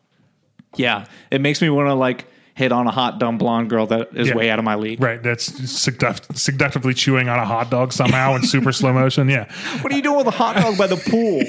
yeah, 0.76 1.06
it 1.30 1.40
makes 1.40 1.60
me 1.60 1.68
want 1.70 1.88
to 1.88 1.94
like 1.94 2.26
hit 2.54 2.70
on 2.70 2.86
a 2.86 2.90
hot 2.90 3.18
dumb 3.18 3.38
blonde 3.38 3.70
girl 3.70 3.86
that 3.86 4.10
is 4.14 4.28
Yeah. 4.28 4.34
way 4.36 4.50
out 4.50 4.58
of 4.58 4.64
my 4.66 4.74
league. 4.74 5.02
Right, 5.02 5.22
that's 5.22 5.50
seduct- 5.50 6.36
seductively 6.36 6.92
chewing 6.92 7.30
on 7.30 7.38
a 7.38 7.46
hot 7.46 7.70
dog 7.70 7.94
somehow 7.94 8.36
in 8.36 8.42
super 8.42 8.72
slow 8.80 8.92
motion. 8.92 9.28
Yeah, 9.30 9.50
What 9.80 9.90
are 9.92 9.96
you 9.96 10.02
doing 10.02 10.18
with 10.18 10.26
a 10.26 10.30
hot 10.32 10.56
dog 10.56 10.76
by 10.76 10.86
the 10.86 10.96
pool? 10.96 11.40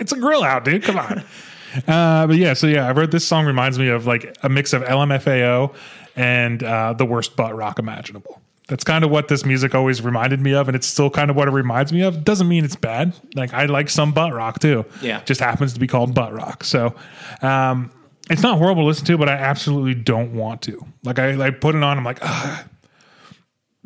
it's 0.00 0.12
a 0.12 0.16
grill 0.18 0.42
out, 0.42 0.64
dude. 0.64 0.82
Come 0.82 0.98
on. 0.98 1.24
Uh, 1.86 2.26
but 2.26 2.36
yeah, 2.36 2.54
so 2.54 2.66
yeah, 2.66 2.86
I 2.86 2.92
wrote 2.92 3.10
this 3.10 3.26
song 3.26 3.46
reminds 3.46 3.78
me 3.78 3.88
of 3.88 4.06
like 4.06 4.36
a 4.42 4.48
mix 4.48 4.72
of 4.72 4.82
LMFAO 4.82 5.74
and 6.14 6.62
uh, 6.62 6.92
the 6.92 7.04
worst 7.04 7.36
butt 7.36 7.54
rock 7.56 7.78
imaginable. 7.78 8.40
That's 8.68 8.82
kind 8.82 9.04
of 9.04 9.10
what 9.10 9.28
this 9.28 9.44
music 9.44 9.74
always 9.76 10.02
reminded 10.02 10.40
me 10.40 10.52
of, 10.52 10.68
and 10.68 10.74
it's 10.74 10.88
still 10.88 11.08
kind 11.08 11.30
of 11.30 11.36
what 11.36 11.46
it 11.46 11.52
reminds 11.52 11.92
me 11.92 12.02
of. 12.02 12.24
Doesn't 12.24 12.48
mean 12.48 12.64
it's 12.64 12.74
bad. 12.74 13.14
Like 13.34 13.54
I 13.54 13.66
like 13.66 13.88
some 13.88 14.12
butt 14.12 14.32
rock 14.32 14.58
too. 14.58 14.84
Yeah. 15.00 15.22
just 15.24 15.40
happens 15.40 15.72
to 15.74 15.80
be 15.80 15.86
called 15.86 16.14
butt 16.14 16.32
rock. 16.32 16.64
So, 16.64 16.94
um, 17.42 17.92
it's 18.28 18.42
not 18.42 18.58
horrible 18.58 18.82
to 18.82 18.86
listen 18.86 19.06
to, 19.06 19.18
but 19.18 19.28
I 19.28 19.34
absolutely 19.34 19.94
don't 19.94 20.34
want 20.34 20.62
to. 20.62 20.84
Like 21.04 21.20
I, 21.20 21.46
I 21.46 21.50
put 21.50 21.76
it 21.76 21.82
on, 21.84 21.96
I'm 21.96 22.04
like, 22.04 22.18
ah, 22.22 22.64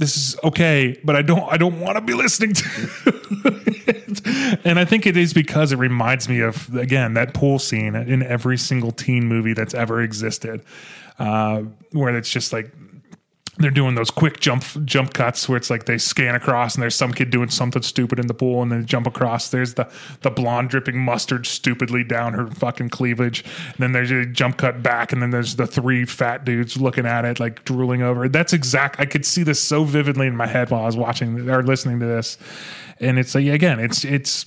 this 0.01 0.16
is 0.16 0.36
okay, 0.42 0.98
but 1.05 1.14
I 1.14 1.22
don't, 1.22 1.53
I 1.53 1.59
don't 1.59 1.78
want 1.78 1.96
to 1.96 2.01
be 2.01 2.14
listening 2.14 2.55
to. 2.55 2.64
It. 3.07 3.16
And 4.64 4.80
I 4.80 4.84
think 4.84 5.07
it 5.07 5.16
is 5.16 5.32
because 5.32 5.70
it 5.70 5.76
reminds 5.76 6.28
me 6.28 6.40
of 6.40 6.74
again 6.74 7.14
that 7.14 7.32
pool 7.32 7.61
scene 7.61 7.94
in 7.94 8.24
every 8.24 8.59
single 8.59 8.90
teen 8.90 9.26
movie 9.26 9.53
that's 9.53 9.72
ever 9.72 10.03
existed, 10.03 10.62
uh, 11.20 11.62
where 11.92 12.16
it's 12.16 12.28
just 12.28 12.53
like 12.53 12.72
they're 13.61 13.70
doing 13.70 13.94
those 13.94 14.11
quick 14.11 14.40
jump 14.40 14.64
jump 14.84 15.12
cuts 15.12 15.48
where 15.48 15.56
it's 15.56 15.70
like 15.70 15.84
they 15.84 15.98
scan 15.98 16.34
across 16.34 16.74
and 16.74 16.82
there's 16.82 16.94
some 16.94 17.12
kid 17.12 17.30
doing 17.30 17.50
something 17.50 17.82
stupid 17.82 18.18
in 18.18 18.26
the 18.26 18.34
pool 18.34 18.62
and 18.62 18.72
then 18.72 18.80
they 18.80 18.86
jump 18.86 19.06
across. 19.06 19.50
There's 19.50 19.74
the 19.74 19.90
the 20.22 20.30
blonde 20.30 20.70
dripping 20.70 20.98
mustard 20.98 21.46
stupidly 21.46 22.02
down 22.04 22.32
her 22.32 22.46
fucking 22.48 22.90
cleavage. 22.90 23.44
And 23.66 23.76
then 23.78 23.92
there's 23.92 24.11
a 24.11 24.26
jump 24.26 24.56
cut 24.56 24.82
back 24.82 25.12
and 25.12 25.22
then 25.22 25.30
there's 25.30 25.56
the 25.56 25.66
three 25.66 26.04
fat 26.04 26.44
dudes 26.44 26.80
looking 26.80 27.06
at 27.06 27.24
it 27.24 27.38
like 27.38 27.64
drooling 27.64 28.02
over. 28.02 28.24
it. 28.24 28.32
That's 28.32 28.52
exact. 28.52 28.98
I 28.98 29.06
could 29.06 29.26
see 29.26 29.42
this 29.42 29.62
so 29.62 29.84
vividly 29.84 30.26
in 30.26 30.36
my 30.36 30.46
head 30.46 30.70
while 30.70 30.82
I 30.82 30.86
was 30.86 30.96
watching 30.96 31.48
or 31.50 31.62
listening 31.62 32.00
to 32.00 32.06
this. 32.06 32.38
And 32.98 33.18
it's 33.18 33.34
like 33.34 33.46
again, 33.46 33.78
it's 33.78 34.04
it's 34.04 34.44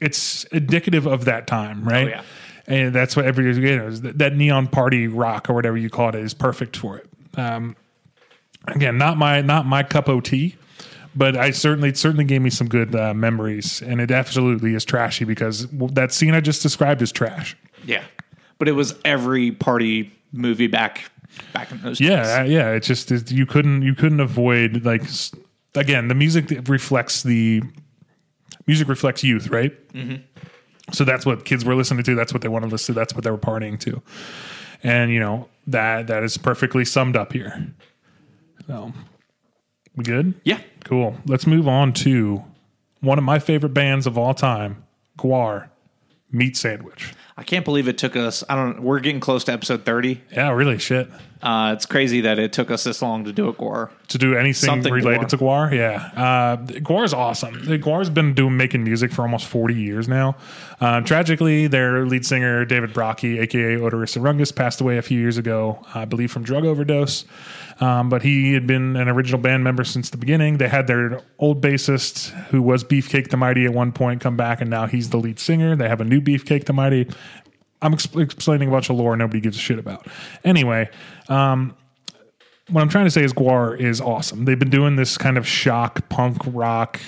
it's 0.00 0.44
indicative 0.44 1.06
of 1.06 1.24
that 1.26 1.46
time, 1.46 1.84
right? 1.84 2.08
yeah. 2.08 2.22
And 2.66 2.94
that's 2.94 3.16
what 3.16 3.24
every 3.24 3.52
you 3.52 3.76
know, 3.76 3.88
is 3.88 4.02
that, 4.02 4.18
that 4.18 4.36
neon 4.36 4.68
party 4.68 5.08
rock 5.08 5.50
or 5.50 5.54
whatever 5.54 5.76
you 5.76 5.90
call 5.90 6.10
it 6.10 6.14
is 6.14 6.34
perfect 6.34 6.76
for 6.76 6.98
it. 6.98 7.08
Um, 7.36 7.74
again, 8.68 8.98
not 8.98 9.16
my 9.16 9.40
not 9.40 9.66
my 9.66 9.82
cup 9.82 10.08
of 10.08 10.22
tea, 10.22 10.56
but 11.14 11.36
I 11.36 11.50
certainly 11.50 11.90
it 11.90 11.96
certainly 11.96 12.24
gave 12.24 12.42
me 12.42 12.50
some 12.50 12.68
good 12.68 12.94
uh, 12.94 13.14
memories, 13.14 13.82
and 13.82 14.00
it 14.00 14.10
absolutely 14.10 14.74
is 14.74 14.84
trashy 14.84 15.24
because 15.24 15.66
that 15.70 16.12
scene 16.12 16.34
I 16.34 16.40
just 16.40 16.62
described 16.62 17.02
is 17.02 17.12
trash. 17.12 17.56
Yeah, 17.84 18.04
but 18.58 18.68
it 18.68 18.72
was 18.72 18.94
every 19.04 19.52
party 19.52 20.12
movie 20.32 20.66
back 20.66 21.10
back 21.52 21.70
in 21.70 21.80
those 21.82 21.98
days. 21.98 22.08
Yeah, 22.08 22.40
uh, 22.40 22.44
yeah. 22.44 22.70
It's 22.70 22.86
just 22.86 23.10
it, 23.10 23.30
you 23.30 23.46
couldn't 23.46 23.82
you 23.82 23.94
couldn't 23.94 24.20
avoid 24.20 24.84
like 24.84 25.02
again 25.74 26.08
the 26.08 26.14
music 26.14 26.68
reflects 26.68 27.22
the 27.22 27.62
music 28.66 28.88
reflects 28.88 29.24
youth, 29.24 29.48
right? 29.48 29.88
Mm-hmm. 29.92 30.22
So 30.92 31.04
that's 31.04 31.24
what 31.24 31.44
kids 31.44 31.64
were 31.64 31.74
listening 31.74 32.02
to. 32.04 32.14
That's 32.14 32.32
what 32.32 32.42
they 32.42 32.48
wanted 32.48 32.66
to 32.66 32.72
listen 32.72 32.94
to. 32.94 32.98
That's 32.98 33.14
what 33.14 33.24
they 33.24 33.30
were 33.30 33.38
partying 33.38 33.78
to, 33.80 34.02
and 34.82 35.10
you 35.10 35.20
know 35.20 35.48
that 35.66 36.06
that 36.08 36.22
is 36.22 36.36
perfectly 36.36 36.84
summed 36.84 37.16
up 37.16 37.32
here. 37.32 37.72
So 38.66 38.92
we 39.96 40.04
good? 40.04 40.40
yeah. 40.44 40.60
Cool. 40.84 41.16
Let's 41.26 41.46
move 41.46 41.68
on 41.68 41.92
to 41.94 42.44
one 43.00 43.18
of 43.18 43.24
my 43.24 43.38
favorite 43.38 43.74
bands 43.74 44.06
of 44.06 44.16
all 44.16 44.34
time, 44.34 44.84
GWAR, 45.18 45.68
Meat 46.30 46.56
Sandwich. 46.56 47.14
I 47.36 47.42
can't 47.42 47.64
believe 47.64 47.88
it 47.88 47.98
took 47.98 48.16
us. 48.16 48.44
I 48.48 48.54
don't. 48.54 48.82
We're 48.82 49.00
getting 49.00 49.20
close 49.20 49.44
to 49.44 49.52
episode 49.52 49.84
thirty. 49.84 50.22
Yeah, 50.30 50.50
really 50.50 50.78
shit. 50.78 51.08
Uh, 51.42 51.72
it's 51.74 51.86
crazy 51.86 52.20
that 52.20 52.38
it 52.38 52.52
took 52.52 52.70
us 52.70 52.84
this 52.84 53.00
long 53.00 53.24
to 53.24 53.32
do 53.32 53.48
a 53.48 53.54
GWAR. 53.54 53.88
To 54.08 54.18
do 54.18 54.34
anything 54.34 54.66
Something 54.68 54.92
related 54.92 55.22
GWAR. 55.22 55.28
to 55.30 55.36
GWAR, 55.38 55.72
yeah. 55.72 56.10
Uh, 56.14 56.56
GWAR's 56.58 57.14
awesome. 57.14 57.54
GWAR's 57.54 58.10
been 58.10 58.34
doing 58.34 58.58
making 58.58 58.84
music 58.84 59.10
for 59.10 59.22
almost 59.22 59.46
40 59.46 59.74
years 59.74 60.06
now. 60.06 60.36
Uh, 60.82 61.00
tragically, 61.00 61.66
their 61.66 62.04
lead 62.04 62.26
singer, 62.26 62.66
David 62.66 62.92
Brockie, 62.92 63.40
aka 63.40 63.76
Oderus 63.76 64.20
Urungus, 64.20 64.54
passed 64.54 64.82
away 64.82 64.98
a 64.98 65.02
few 65.02 65.18
years 65.18 65.38
ago, 65.38 65.82
I 65.94 66.04
believe 66.04 66.30
from 66.30 66.42
drug 66.42 66.66
overdose. 66.66 67.24
Um, 67.80 68.10
but 68.10 68.20
he 68.20 68.52
had 68.52 68.66
been 68.66 68.96
an 68.96 69.08
original 69.08 69.40
band 69.40 69.64
member 69.64 69.84
since 69.84 70.10
the 70.10 70.18
beginning. 70.18 70.58
They 70.58 70.68
had 70.68 70.86
their 70.86 71.22
old 71.38 71.62
bassist, 71.62 72.28
who 72.48 72.60
was 72.60 72.84
Beefcake 72.84 73.30
the 73.30 73.38
Mighty 73.38 73.64
at 73.64 73.72
one 73.72 73.92
point, 73.92 74.20
come 74.20 74.36
back, 74.36 74.60
and 74.60 74.68
now 74.68 74.86
he's 74.86 75.08
the 75.08 75.16
lead 75.16 75.38
singer. 75.38 75.74
They 75.74 75.88
have 75.88 76.02
a 76.02 76.04
new 76.04 76.20
Beefcake 76.20 76.64
the 76.66 76.74
Mighty. 76.74 77.08
I'm 77.82 77.94
exp- 77.94 78.20
explaining 78.20 78.68
a 78.68 78.70
bunch 78.70 78.90
of 78.90 78.96
lore 78.96 79.16
nobody 79.16 79.40
gives 79.40 79.56
a 79.56 79.60
shit 79.60 79.78
about. 79.78 80.06
Anyway, 80.44 80.90
um, 81.28 81.74
what 82.68 82.82
I'm 82.82 82.88
trying 82.88 83.06
to 83.06 83.10
say 83.10 83.22
is 83.22 83.32
GWAR 83.32 83.78
is 83.78 84.00
awesome. 84.00 84.44
They've 84.44 84.58
been 84.58 84.70
doing 84.70 84.96
this 84.96 85.18
kind 85.18 85.36
of 85.36 85.46
shock 85.46 86.08
punk 86.08 86.38
rock 86.46 87.00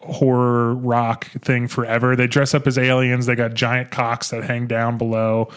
horror 0.00 0.74
rock 0.74 1.26
thing 1.42 1.68
forever. 1.68 2.16
They 2.16 2.26
dress 2.26 2.54
up 2.54 2.66
as 2.66 2.78
aliens. 2.78 3.26
They 3.26 3.34
got 3.34 3.54
giant 3.54 3.90
cocks 3.90 4.30
that 4.30 4.44
hang 4.44 4.66
down 4.66 4.98
below 4.98 5.50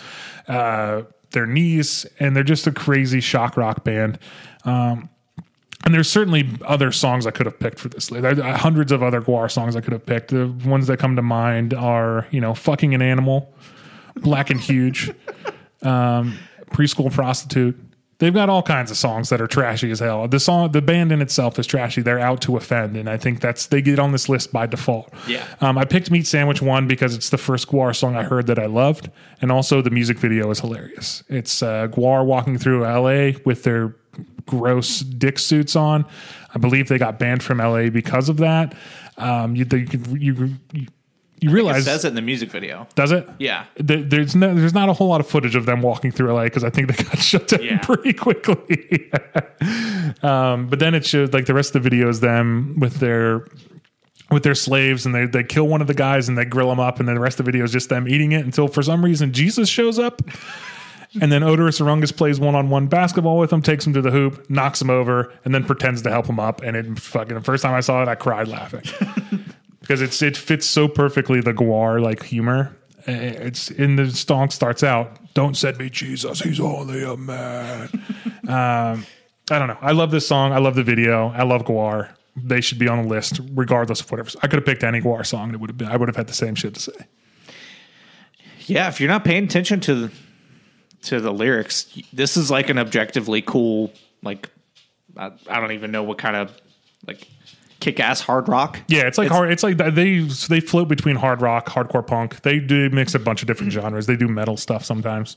uh, 0.47 1.03
their 1.31 1.47
knees, 1.47 2.05
and 2.19 2.35
they're 2.35 2.43
just 2.43 2.67
a 2.67 2.71
crazy 2.71 3.21
shock 3.21 3.57
rock 3.57 3.83
band. 3.83 4.19
Um, 4.65 5.09
and 5.85 5.93
there's 5.93 6.09
certainly 6.09 6.49
other 6.65 6.91
songs 6.91 7.27
I 7.27 7.31
could 7.31 7.45
have 7.45 7.59
picked 7.59 7.79
for 7.79 7.89
this. 7.89 8.07
There 8.07 8.25
are 8.25 8.57
hundreds 8.57 8.91
of 8.91 9.03
other 9.03 9.21
GWAR 9.21 9.51
songs 9.51 9.75
I 9.75 9.81
could 9.81 9.93
have 9.93 10.05
picked. 10.05 10.29
The 10.29 10.47
ones 10.65 10.87
that 10.87 10.97
come 10.97 11.15
to 11.17 11.21
mind 11.21 11.73
are, 11.73 12.25
you 12.31 12.39
know, 12.39 12.53
"Fucking 12.53 12.93
an 12.93 13.01
Animal," 13.01 13.53
"Black 14.15 14.49
and 14.49 14.59
Huge," 14.59 15.11
um, 15.81 16.37
"Preschool 16.71 17.11
Prostitute." 17.11 17.79
They've 18.19 18.33
got 18.33 18.47
all 18.47 18.63
kinds 18.63 18.89
of 18.89 18.95
songs 18.95 19.27
that 19.29 19.41
are 19.41 19.47
trashy 19.47 19.91
as 19.91 19.99
hell. 19.99 20.27
The 20.29 20.39
song, 20.39 20.71
the 20.71 20.81
band 20.81 21.11
in 21.11 21.21
itself 21.21 21.59
is 21.59 21.67
trashy. 21.67 22.01
They're 22.01 22.19
out 22.19 22.41
to 22.43 22.55
offend, 22.55 22.95
and 22.95 23.09
I 23.09 23.17
think 23.17 23.41
that's 23.41 23.65
they 23.65 23.81
get 23.81 23.99
on 23.99 24.13
this 24.13 24.29
list 24.29 24.53
by 24.53 24.65
default. 24.65 25.11
Yeah. 25.27 25.43
Um, 25.59 25.77
I 25.77 25.83
picked 25.83 26.09
Meat 26.09 26.25
Sandwich 26.25 26.61
one 26.61 26.87
because 26.87 27.15
it's 27.15 27.31
the 27.31 27.37
first 27.37 27.67
GWAR 27.67 27.93
song 27.93 28.15
I 28.15 28.23
heard 28.23 28.47
that 28.47 28.59
I 28.59 28.67
loved, 28.67 29.09
and 29.41 29.51
also 29.51 29.81
the 29.81 29.89
music 29.89 30.17
video 30.19 30.49
is 30.51 30.61
hilarious. 30.61 31.23
It's 31.27 31.61
uh, 31.61 31.87
GWAR 31.87 32.25
walking 32.25 32.57
through 32.57 32.85
L.A. 32.85 33.35
with 33.43 33.63
their 33.63 33.95
gross 34.45 34.99
dick 34.99 35.39
suits 35.39 35.75
on. 35.75 36.05
I 36.53 36.59
believe 36.59 36.87
they 36.87 36.97
got 36.97 37.19
banned 37.19 37.43
from 37.43 37.59
L.A. 37.59 37.89
because 37.89 38.29
of 38.29 38.37
that. 38.37 38.75
Um, 39.17 39.55
you, 39.55 39.65
you, 39.71 40.59
you, 40.71 40.87
you, 41.43 41.49
you 41.49 41.49
It 41.49 41.53
realize 41.53 41.85
says 41.85 42.05
it 42.05 42.09
in 42.09 42.15
the 42.15 42.21
music 42.21 42.49
video. 42.51 42.87
does 42.95 43.11
it? 43.11 43.27
Yeah. 43.39 43.65
There- 43.75 44.01
There's 44.03 44.35
no, 44.35 44.53
there's 44.53 44.73
not 44.73 44.89
a 44.89 44.93
whole 44.93 45.07
lot 45.09 45.19
of 45.21 45.27
footage 45.27 45.55
of 45.55 45.65
them 45.65 45.81
walking 45.81 46.11
through 46.11 46.31
LA 46.33 46.43
because 46.45 46.63
I 46.63 46.69
think 46.69 46.95
they 46.95 47.03
got 47.03 47.17
shut 47.31 47.47
down 47.47 47.63
Yeah. 47.63 47.77
pretty 47.79 48.13
quickly. 48.13 49.11
um, 50.23 50.67
but 50.67 50.79
then 50.79 50.93
it 50.95 51.05
shows 51.05 51.33
like 51.33 51.45
the 51.45 51.53
rest 51.53 51.75
of 51.75 51.83
the 51.83 51.89
video 51.89 52.09
is 52.09 52.19
them 52.19 52.77
with 52.79 52.95
their 52.95 53.45
with 54.31 54.43
their 54.43 54.55
slaves 54.55 55.05
and 55.05 55.13
they 55.13 55.25
they 55.25 55.43
kill 55.43 55.67
one 55.67 55.81
of 55.81 55.87
the 55.87 55.93
guys 55.93 56.27
and 56.29 56.37
they 56.37 56.45
grill 56.45 56.71
him 56.71 56.79
up 56.79 56.99
and 56.99 57.07
then 57.07 57.15
the 57.15 57.21
rest 57.21 57.39
of 57.39 57.45
the 57.45 57.51
video 57.51 57.63
is 57.65 57.71
just 57.71 57.89
them 57.89 58.07
eating 58.07 58.31
it 58.31 58.43
until 58.45 58.67
for 58.67 58.81
some 58.81 59.03
reason 59.03 59.31
Jesus 59.33 59.69
shows 59.69 59.99
up. 59.99 60.21
And 61.21 61.31
then 61.31 61.43
Oderus 61.43 61.79
Urungus 61.79 62.15
plays 62.15 62.39
one 62.39 62.55
on 62.55 62.71
one 62.71 62.87
basketball 62.87 63.37
with 63.37 63.53
him, 63.53 63.61
takes 63.61 63.85
him 63.85 63.93
to 63.93 64.01
the 64.01 64.09
hoop, 64.09 64.49
knocks 64.49 64.81
him 64.81 64.89
over, 64.89 65.31
and 65.45 65.53
then 65.53 65.63
pretends 65.63 66.01
to 66.01 66.09
help 66.09 66.25
him 66.25 66.39
up. 66.39 66.63
And 66.63 66.75
it 66.75 66.97
fucking 66.97 67.35
the 67.35 67.41
first 67.41 67.61
time 67.61 67.75
I 67.75 67.81
saw 67.81 68.01
it, 68.01 68.07
I 68.07 68.15
cried 68.15 68.47
laughing 68.47 68.81
because 69.83 70.01
it's 70.01 70.21
it 70.21 70.37
fits 70.37 70.65
so 70.65 70.87
perfectly 70.87 71.41
the 71.41 71.53
GWAR 71.53 72.01
like 72.01 72.23
humor. 72.23 72.73
Uh, 73.05 73.11
It's 73.11 73.69
in 73.69 73.97
the 73.97 74.09
song 74.09 74.49
starts 74.49 74.81
out. 74.81 75.19
Don't 75.33 75.57
send 75.57 75.77
me 75.77 75.89
Jesus, 75.89 76.39
he's 76.39 76.59
only 76.61 77.03
a 77.03 77.17
man. 77.17 77.89
um, 78.47 79.05
I 79.51 79.59
don't 79.59 79.67
know. 79.67 79.77
I 79.81 79.91
love 79.91 80.09
this 80.11 80.25
song. 80.25 80.53
I 80.53 80.59
love 80.59 80.75
the 80.75 80.83
video. 80.83 81.27
I 81.35 81.43
love 81.43 81.65
GWAR. 81.65 82.09
They 82.37 82.61
should 82.61 82.79
be 82.79 82.87
on 82.87 83.01
the 83.01 83.07
list, 83.09 83.41
regardless 83.51 83.99
of 83.99 84.09
whatever. 84.09 84.29
I 84.41 84.47
could 84.47 84.53
have 84.53 84.65
picked 84.65 84.83
any 84.85 85.01
GWAR 85.01 85.25
song. 85.25 85.53
It 85.53 85.59
would 85.59 85.69
have 85.69 85.77
been. 85.77 85.89
I 85.89 85.97
would 85.97 86.07
have 86.07 86.15
had 86.15 86.27
the 86.27 86.33
same 86.33 86.55
shit 86.55 86.73
to 86.75 86.79
say. 86.79 86.93
Yeah, 88.61 88.87
if 88.87 89.01
you're 89.01 89.09
not 89.09 89.25
paying 89.25 89.43
attention 89.43 89.81
to 89.81 89.95
the, 89.95 90.11
to 91.03 91.19
the 91.19 91.33
lyrics, 91.33 91.93
this 92.13 92.37
is 92.37 92.49
like 92.49 92.69
an 92.69 92.77
objectively 92.79 93.41
cool, 93.41 93.91
like 94.21 94.49
I, 95.17 95.31
I 95.49 95.59
don't 95.59 95.73
even 95.73 95.91
know 95.91 96.03
what 96.03 96.17
kind 96.17 96.37
of 96.37 96.57
like 97.05 97.27
kick 97.83 97.99
ass 97.99 98.21
hard 98.21 98.47
rock. 98.47 98.79
Yeah, 98.87 99.07
it's 99.07 99.17
like 99.17 99.27
hard. 99.27 99.51
It's 99.51 99.61
like 99.61 99.77
they 99.77 100.19
they 100.21 100.59
float 100.61 100.87
between 100.87 101.17
hard 101.17 101.41
rock, 101.41 101.67
hardcore 101.67 102.05
punk. 102.05 102.41
They 102.41 102.59
do 102.59 102.89
mix 102.89 103.13
a 103.13 103.19
bunch 103.19 103.41
of 103.41 103.47
different 103.47 103.73
mm-hmm. 103.73 103.81
genres. 103.81 104.05
They 104.07 104.15
do 104.15 104.27
metal 104.27 104.55
stuff 104.55 104.85
sometimes. 104.85 105.35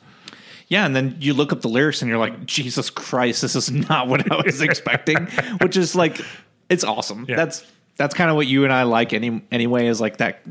Yeah, 0.69 0.87
and 0.87 0.95
then 0.95 1.17
you 1.21 1.35
look 1.35 1.53
up 1.53 1.61
the 1.61 1.69
lyrics 1.69 2.03
and 2.03 2.09
you're 2.09 2.19
like, 2.19 2.47
Jesus 2.47 2.91
Christ, 2.91 3.43
this 3.43 3.55
is 3.55 3.71
not 3.71 4.09
what 4.09 4.31
I 4.31 4.43
was 4.43 4.61
expecting. 4.69 5.27
Which 5.61 5.77
is 5.77 5.95
like, 5.95 6.21
it's 6.69 6.85
awesome. 6.85 7.27
Yeah. 7.29 7.37
That's 7.37 7.65
that's 7.97 8.15
kind 8.15 8.31
of 8.31 8.37
what 8.37 8.47
you 8.47 8.65
and 8.65 8.73
I 8.73 8.85
like 8.85 9.13
any 9.13 9.43
anyway. 9.51 9.89
Is 9.89 10.01
like 10.01 10.19
that 10.19 10.43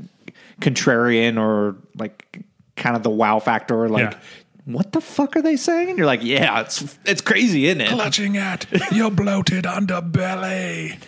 contrarian 0.59 1.39
or 1.39 1.77
like 1.97 2.43
kind 2.75 2.95
of 2.95 3.03
the 3.03 3.09
wow 3.09 3.39
factor. 3.39 3.87
Like, 3.87 4.11
Yeah. 4.11 4.19
what 4.65 4.91
the 4.91 5.01
fuck 5.01 5.37
are 5.37 5.41
they 5.41 5.55
saying? 5.55 5.89
And 5.89 5.97
you're 5.97 6.07
like, 6.07 6.23
yeah, 6.23 6.59
it's 6.61 6.97
it's 7.05 7.21
crazy, 7.21 7.67
isn't 7.67 7.81
it? 7.81 7.89
Clutching 7.89 8.35
at 8.35 8.65
your 8.91 9.11
bloated 9.11 9.63
underbelly. 9.63 10.97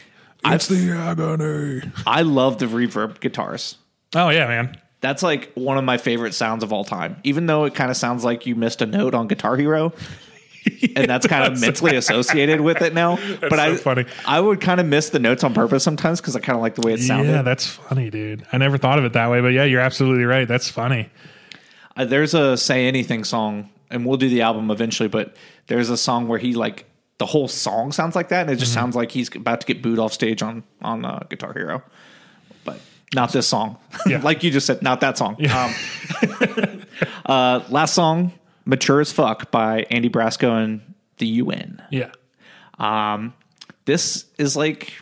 It's 0.55 0.67
the 0.67 0.91
agony. 0.91 1.91
I 2.05 2.21
love 2.21 2.59
the 2.59 2.65
reverb 2.65 3.19
guitars. 3.19 3.77
Oh 4.15 4.29
yeah, 4.29 4.47
man. 4.47 4.77
That's 4.99 5.21
like 5.21 5.51
one 5.53 5.77
of 5.77 5.83
my 5.83 5.97
favorite 5.97 6.33
sounds 6.33 6.63
of 6.63 6.73
all 6.73 6.83
time. 6.83 7.17
Even 7.23 7.45
though 7.45 7.65
it 7.65 7.75
kind 7.75 7.91
of 7.91 7.97
sounds 7.97 8.23
like 8.23 8.45
you 8.45 8.55
missed 8.55 8.81
a 8.81 8.85
note 8.85 9.13
on 9.13 9.27
Guitar 9.27 9.55
Hero. 9.55 9.93
and 10.95 11.09
that's 11.09 11.27
kind 11.35 11.51
of 11.51 11.59
mentally 11.61 11.95
associated 11.95 12.61
with 12.61 12.81
it 12.81 12.93
now. 12.93 13.17
but 13.39 13.51
so 13.51 13.57
I 13.57 13.75
funny. 13.75 14.05
I 14.25 14.39
would 14.39 14.59
kind 14.59 14.79
of 14.79 14.85
miss 14.87 15.09
the 15.09 15.19
notes 15.19 15.43
on 15.43 15.53
purpose 15.53 15.83
sometimes 15.83 16.19
because 16.19 16.35
I 16.35 16.39
kind 16.39 16.55
of 16.55 16.61
like 16.61 16.75
the 16.75 16.81
way 16.85 16.93
it 16.93 17.01
sounded. 17.01 17.31
Yeah, 17.31 17.41
that's 17.43 17.67
funny, 17.67 18.09
dude. 18.09 18.45
I 18.51 18.57
never 18.57 18.77
thought 18.77 18.97
of 18.97 19.05
it 19.05 19.13
that 19.13 19.29
way, 19.29 19.39
but 19.41 19.49
yeah, 19.49 19.65
you're 19.65 19.81
absolutely 19.81 20.25
right. 20.25 20.47
That's 20.47 20.69
funny. 20.69 21.09
Uh, 21.95 22.05
there's 22.05 22.33
a 22.33 22.57
"Say 22.57 22.87
Anything" 22.87 23.23
song, 23.23 23.69
and 23.89 24.05
we'll 24.05 24.17
do 24.17 24.29
the 24.29 24.41
album 24.41 24.71
eventually. 24.71 25.09
But 25.09 25.35
there's 25.67 25.89
a 25.89 25.97
song 25.97 26.27
where 26.27 26.39
he 26.39 26.53
like 26.53 26.85
the 27.19 27.25
whole 27.25 27.47
song 27.47 27.91
sounds 27.91 28.15
like 28.15 28.29
that, 28.29 28.41
and 28.41 28.49
it 28.51 28.55
just 28.57 28.71
Mm-hmm. 28.71 28.79
sounds 28.81 28.95
like 28.95 29.11
he's 29.11 29.33
about 29.35 29.61
to 29.61 29.67
get 29.67 29.81
booed 29.81 29.99
off 29.99 30.13
stage 30.13 30.41
on 30.41 30.63
on 30.81 31.03
uh, 31.05 31.23
Guitar 31.29 31.53
Hero. 31.53 31.83
But 32.63 32.79
not 33.15 33.31
this 33.31 33.47
song. 33.47 33.77
Yeah. 34.07 34.21
like 34.21 34.43
you 34.43 34.51
just 34.51 34.67
said, 34.67 34.81
not 34.81 35.01
that 35.01 35.17
song. 35.17 35.35
Um, 35.49 35.73
uh, 37.25 37.61
last 37.69 37.93
song, 37.93 38.33
"Mature 38.65 39.01
as 39.01 39.11
Fuck" 39.11 39.51
by 39.51 39.85
Andy 39.89 40.09
Frasco 40.09 40.63
and 40.63 40.81
the 41.17 41.27
UN. 41.27 41.81
Yeah. 41.91 42.11
Um, 42.79 43.33
this 43.85 44.25
is 44.37 44.55
like 44.55 44.93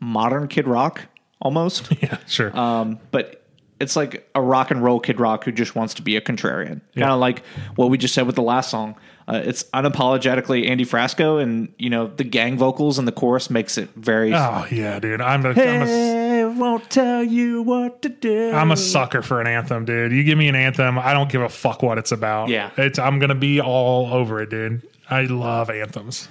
modern 0.00 0.48
Kid 0.48 0.66
Rock 0.68 1.02
almost. 1.40 1.90
Yeah, 2.02 2.18
sure. 2.26 2.56
Um, 2.58 2.98
but 3.10 3.44
it's 3.80 3.96
like 3.96 4.28
a 4.34 4.42
rock 4.42 4.70
and 4.70 4.82
roll 4.82 5.00
kid 5.00 5.18
rock 5.18 5.44
who 5.44 5.50
just 5.52 5.74
wants 5.74 5.94
to 5.94 6.02
be 6.02 6.16
a 6.16 6.20
contrarian. 6.20 6.80
Yeah. 6.94 7.02
Kind 7.04 7.12
of 7.14 7.18
like 7.20 7.42
what 7.76 7.90
we 7.90 7.98
just 7.98 8.14
said 8.14 8.26
with 8.26 8.36
the 8.36 8.42
last 8.42 8.70
song. 8.70 8.96
Uh, 9.28 9.40
it's 9.44 9.64
unapologetically 9.72 10.68
Andy 10.68 10.84
Frasco, 10.84 11.40
and 11.42 11.72
you 11.78 11.88
know 11.90 12.08
the 12.08 12.24
gang 12.24 12.58
vocals 12.58 12.98
and 12.98 13.06
the 13.06 13.12
chorus 13.12 13.50
makes 13.50 13.78
it 13.78 13.88
very. 13.94 14.34
oh 14.34 14.66
yeah, 14.70 14.98
dude. 14.98 15.20
I'm 15.20 15.44
a, 15.46 15.50
I'm 15.50 15.58
a 15.82 15.86
Hey, 15.86 16.44
won't 16.44 16.90
tell 16.90 17.22
you 17.22 17.62
what 17.62 18.02
to 18.02 18.08
do. 18.08 18.50
I'm 18.52 18.72
a 18.72 18.76
sucker 18.76 19.22
for 19.22 19.40
an 19.40 19.46
anthem, 19.46 19.84
dude. 19.84 20.12
You 20.12 20.24
give 20.24 20.36
me 20.38 20.48
an 20.48 20.56
anthem, 20.56 20.98
I 20.98 21.12
don't 21.12 21.30
give 21.30 21.40
a 21.42 21.48
fuck 21.48 21.82
what 21.82 21.98
it's 21.98 22.10
about. 22.12 22.48
Yeah. 22.48 22.70
it's 22.76 22.98
I'm 22.98 23.18
gonna 23.20 23.34
be 23.36 23.60
all 23.60 24.12
over 24.12 24.42
it, 24.42 24.50
dude. 24.50 24.82
I 25.08 25.22
love 25.22 25.70
anthems. 25.70 26.28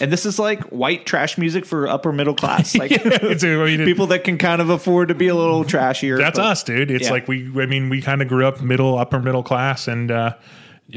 and 0.00 0.12
this 0.12 0.24
is 0.24 0.38
like 0.38 0.62
white 0.64 1.04
trash 1.06 1.36
music 1.36 1.66
for 1.66 1.88
upper 1.88 2.12
middle 2.12 2.34
class, 2.34 2.74
like 2.78 2.90
Dude, 2.90 3.44
I 3.44 3.64
mean, 3.76 3.84
people 3.84 4.06
that 4.08 4.22
can 4.24 4.38
kind 4.38 4.60
of 4.62 4.70
afford 4.70 5.08
to 5.08 5.14
be 5.14 5.28
a 5.28 5.34
little 5.34 5.64
trashier. 5.64 6.16
That's 6.18 6.38
but- 6.38 6.46
us, 6.46 6.62
dude. 6.62 6.90
It's 6.90 7.06
Yeah. 7.06 7.10
like 7.10 7.26
we. 7.28 7.50
I 7.60 7.66
mean, 7.66 7.88
we 7.88 8.00
kind 8.00 8.22
of 8.22 8.28
grew 8.28 8.46
up 8.46 8.60
middle, 8.62 8.96
upper 8.98 9.18
middle 9.20 9.42
class, 9.42 9.88
and 9.88 10.10
uh, 10.10 10.34
yeah, 10.34 10.38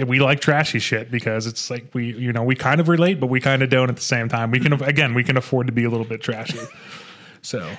we 0.06 0.20
like 0.20 0.42
trashy 0.42 0.80
shit 0.80 1.10
because 1.10 1.48
it's 1.48 1.70
like 1.70 1.90
we, 1.94 2.14
you 2.14 2.34
know, 2.34 2.44
we 2.44 2.56
kind 2.56 2.82
of 2.82 2.90
relate, 2.90 3.20
but 3.20 3.28
we 3.28 3.40
kind 3.40 3.64
of 3.64 3.70
don't 3.70 3.90
at 3.90 3.96
the 3.96 4.02
same 4.02 4.30
time. 4.30 4.52
We 4.52 4.60
can 4.60 4.74
again, 4.84 5.14
we 5.14 5.24
can 5.24 5.38
afford 5.38 5.68
to 5.68 5.74
be 5.74 5.86
a 5.86 5.90
little 5.90 6.06
bit 6.06 6.22
trashy. 6.22 6.60
so, 7.42 7.70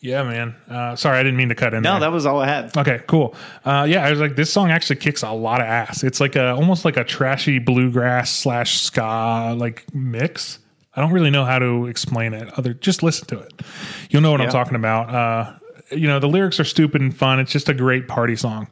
yeah, 0.00 0.22
man. 0.22 0.54
Uh, 0.68 0.96
sorry, 0.96 1.18
I 1.18 1.22
didn't 1.22 1.36
mean 1.36 1.48
to 1.48 1.54
cut 1.54 1.74
in. 1.74 1.82
No, 1.82 1.92
there. 1.92 2.00
that 2.00 2.12
was 2.12 2.26
all 2.26 2.40
I 2.40 2.46
had. 2.46 2.76
Okay, 2.76 3.00
cool. 3.06 3.34
Uh, 3.64 3.86
yeah, 3.88 4.04
I 4.04 4.10
was 4.10 4.20
like, 4.20 4.36
this 4.36 4.52
song 4.52 4.70
actually 4.70 4.96
kicks 4.96 5.22
a 5.22 5.32
lot 5.32 5.60
of 5.60 5.66
ass. 5.66 6.04
It's 6.04 6.20
like 6.20 6.36
a 6.36 6.50
almost 6.54 6.84
like 6.84 6.96
a 6.96 7.04
trashy 7.04 7.58
bluegrass 7.58 8.30
slash 8.30 8.80
ska 8.80 9.54
like 9.56 9.84
mix. 9.94 10.58
I 10.94 11.00
don't 11.00 11.12
really 11.12 11.30
know 11.30 11.44
how 11.44 11.58
to 11.58 11.86
explain 11.86 12.34
it. 12.34 12.56
Other, 12.58 12.74
just 12.74 13.02
listen 13.02 13.26
to 13.28 13.38
it. 13.38 13.62
You'll 14.10 14.22
know 14.22 14.30
what 14.30 14.42
I'm 14.42 14.50
talking 14.50 14.74
about. 14.74 15.14
Uh, 15.14 15.52
you 15.90 16.06
know, 16.06 16.18
the 16.18 16.28
lyrics 16.28 16.60
are 16.60 16.64
stupid 16.64 17.00
and 17.00 17.16
fun. 17.16 17.40
It's 17.40 17.50
just 17.50 17.68
a 17.68 17.74
great 17.74 18.08
party 18.08 18.36
song. 18.36 18.68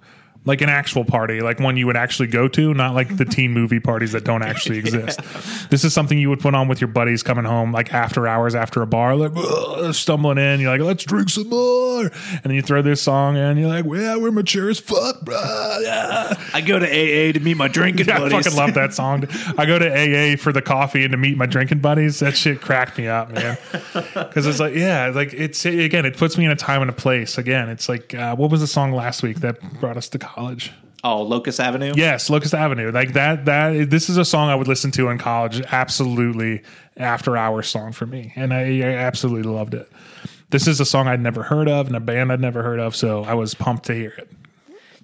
Like 0.47 0.63
an 0.63 0.71
actual 0.71 1.05
party, 1.05 1.41
like 1.41 1.61
one 1.61 1.77
you 1.77 1.87
would 1.87 1.99
actually 1.99 2.29
go 2.29 2.49
to, 2.49 2.73
not 2.73 2.95
like 2.95 3.15
the 3.19 3.27
teen 3.27 3.53
movie 3.53 3.79
parties 3.79 4.13
that 4.13 4.25
don't 4.25 4.43
actually 4.43 4.79
exist. 4.85 5.21
This 5.71 5.85
is 5.85 5.93
something 5.93 6.19
you 6.19 6.31
would 6.31 6.41
put 6.41 6.55
on 6.55 6.67
with 6.67 6.81
your 6.81 6.89
buddies 6.89 7.23
coming 7.23 7.45
home, 7.45 7.73
like 7.73 7.93
after 7.93 8.27
hours 8.27 8.55
after 8.55 8.81
a 8.81 8.87
bar, 8.87 9.17
like 9.17 9.95
stumbling 9.95 10.39
in. 10.39 10.61
You're 10.61 10.71
like, 10.71 10.81
let's 10.81 11.05
drink 11.05 11.29
some 11.29 11.51
more. 11.51 12.05
And 12.05 12.43
then 12.45 12.53
you 12.53 12.63
throw 12.63 12.81
this 12.81 13.03
song 13.03 13.37
in. 13.37 13.59
You're 13.59 13.69
like, 13.69 13.85
yeah, 13.85 14.17
we're 14.17 14.31
mature 14.31 14.71
as 14.71 14.79
fuck, 14.81 15.21
bro. 15.21 15.79
Yeah. 15.83 16.35
I 16.55 16.63
go 16.63 16.79
to 16.79 16.87
AA 16.87 17.33
to 17.33 17.41
meet 17.41 17.59
my 17.59 17.69
drinking 17.69 18.11
I 18.11 18.19
buddies. 18.19 18.33
I 18.33 18.43
fucking 18.43 18.59
love 18.59 18.75
that 18.75 18.95
song. 18.95 19.27
I 19.59 19.67
go 19.67 19.79
to 19.79 19.91
AA 19.91 20.37
for 20.37 20.53
the 20.53 20.63
coffee 20.63 21.05
and 21.05 21.13
to 21.13 21.19
meet 21.19 21.37
my 21.37 21.47
drinking 21.47 21.81
buddies. 21.81 22.21
That 22.21 22.35
shit 22.35 22.63
cracked 22.63 22.97
me 22.97 23.09
up, 23.09 23.31
man. 23.31 23.59
Because 23.93 24.47
it's 24.47 24.59
like, 24.59 24.75
yeah, 24.75 25.13
like 25.15 25.35
it's 25.35 25.67
again, 25.67 26.07
it 26.07 26.17
puts 26.17 26.39
me 26.39 26.47
in 26.47 26.51
a 26.51 26.57
time 26.57 26.81
and 26.81 26.91
a 26.91 26.95
place. 26.95 27.37
Again, 27.37 27.69
it's 27.69 27.89
like, 27.91 28.15
uh, 28.15 28.35
what 28.37 28.51
was 28.51 28.61
the 28.61 28.67
song 28.67 28.93
last 28.93 29.23
week 29.23 29.41
that 29.41 29.61
brought 29.81 29.99
us 29.99 30.09
to 30.09 30.19
college? 30.35 30.73
Oh, 31.03 31.23
Locust 31.23 31.61
Avenue. 31.61 31.95
Yes, 31.97 32.29
Locust 32.29 32.53
Avenue. 32.55 32.91
Like 32.91 33.15
that. 33.15 33.47
That 33.47 33.89
this 33.91 34.11
is 34.11 34.17
a 34.19 34.25
song 34.25 34.51
I 34.51 34.55
would 34.55 34.69
listen 34.69 34.91
to 34.93 35.09
in 35.09 35.19
college. 35.19 35.61
Absolutely, 35.63 36.63
after 36.97 37.37
hours 37.37 37.69
song 37.69 37.93
for 37.93 38.07
me, 38.07 38.33
and 38.37 38.53
I, 38.53 38.81
I 38.81 38.95
absolutely 38.97 39.51
loved 39.51 39.75
it. 39.75 39.91
This 40.51 40.67
is 40.67 40.81
a 40.81 40.85
song 40.85 41.09
I'd 41.09 41.21
never 41.21 41.43
heard 41.43 41.69
of 41.69 41.87
and 41.87 41.97
a 41.97 42.01
band 42.01 42.33
I'd 42.33 42.41
never 42.41 42.63
heard 42.63 42.81
of, 42.81 42.95
so 42.97 43.25
I 43.25 43.35
was 43.35 43.55
pumped 43.55 43.87
to 43.87 43.95
hear 43.95 44.13
it. 44.19 44.29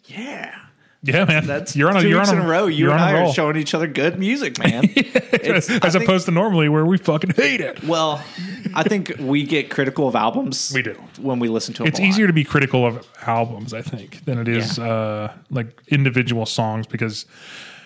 yeah. 0.07 0.55
Yeah, 1.03 1.24
man. 1.24 1.47
That's 1.47 1.76
you're 1.76 1.88
on 1.88 1.97
a 1.97 2.01
two 2.01 2.09
you're 2.09 2.18
weeks 2.18 2.30
on 2.30 2.38
in 2.38 2.44
a 2.44 2.49
row. 2.49 2.66
You 2.66 2.90
and 2.90 3.01
I 3.01 3.22
are 3.22 3.32
showing 3.32 3.57
each 3.57 3.74
other 3.74 3.86
good 3.86 4.18
music, 4.18 4.59
man. 4.64 4.84
I 4.97 5.01
as 5.53 5.66
think- 5.66 5.94
opposed 5.94 6.24
to 6.26 6.32
normally 6.32 6.68
where 6.68 6.84
we 6.84 6.99
fucking 6.99 7.30
hate 7.30 7.61
it. 7.61 7.84
well, 7.84 8.22
I 8.74 8.82
think 8.82 9.12
we 9.20 9.44
get 9.44 9.70
critical 9.70 10.09
of 10.09 10.16
albums. 10.16 10.72
We 10.74 10.82
do. 10.82 10.94
when 11.20 11.38
we 11.38 11.49
listen 11.49 11.74
to 11.74 11.78
them. 11.84 11.88
It's 11.88 12.01
easier 12.01 12.26
to 12.26 12.32
be 12.32 12.44
critical 12.44 12.84
of 12.86 13.07
albums, 13.26 13.72
I 13.72 13.82
think, 13.82 14.24
than 14.24 14.38
it 14.38 14.49
is 14.49 14.78
Yeah. 14.78 14.84
uh, 14.90 15.32
like 15.51 15.80
individual 15.88 16.44
songs 16.47 16.86
because 16.86 17.24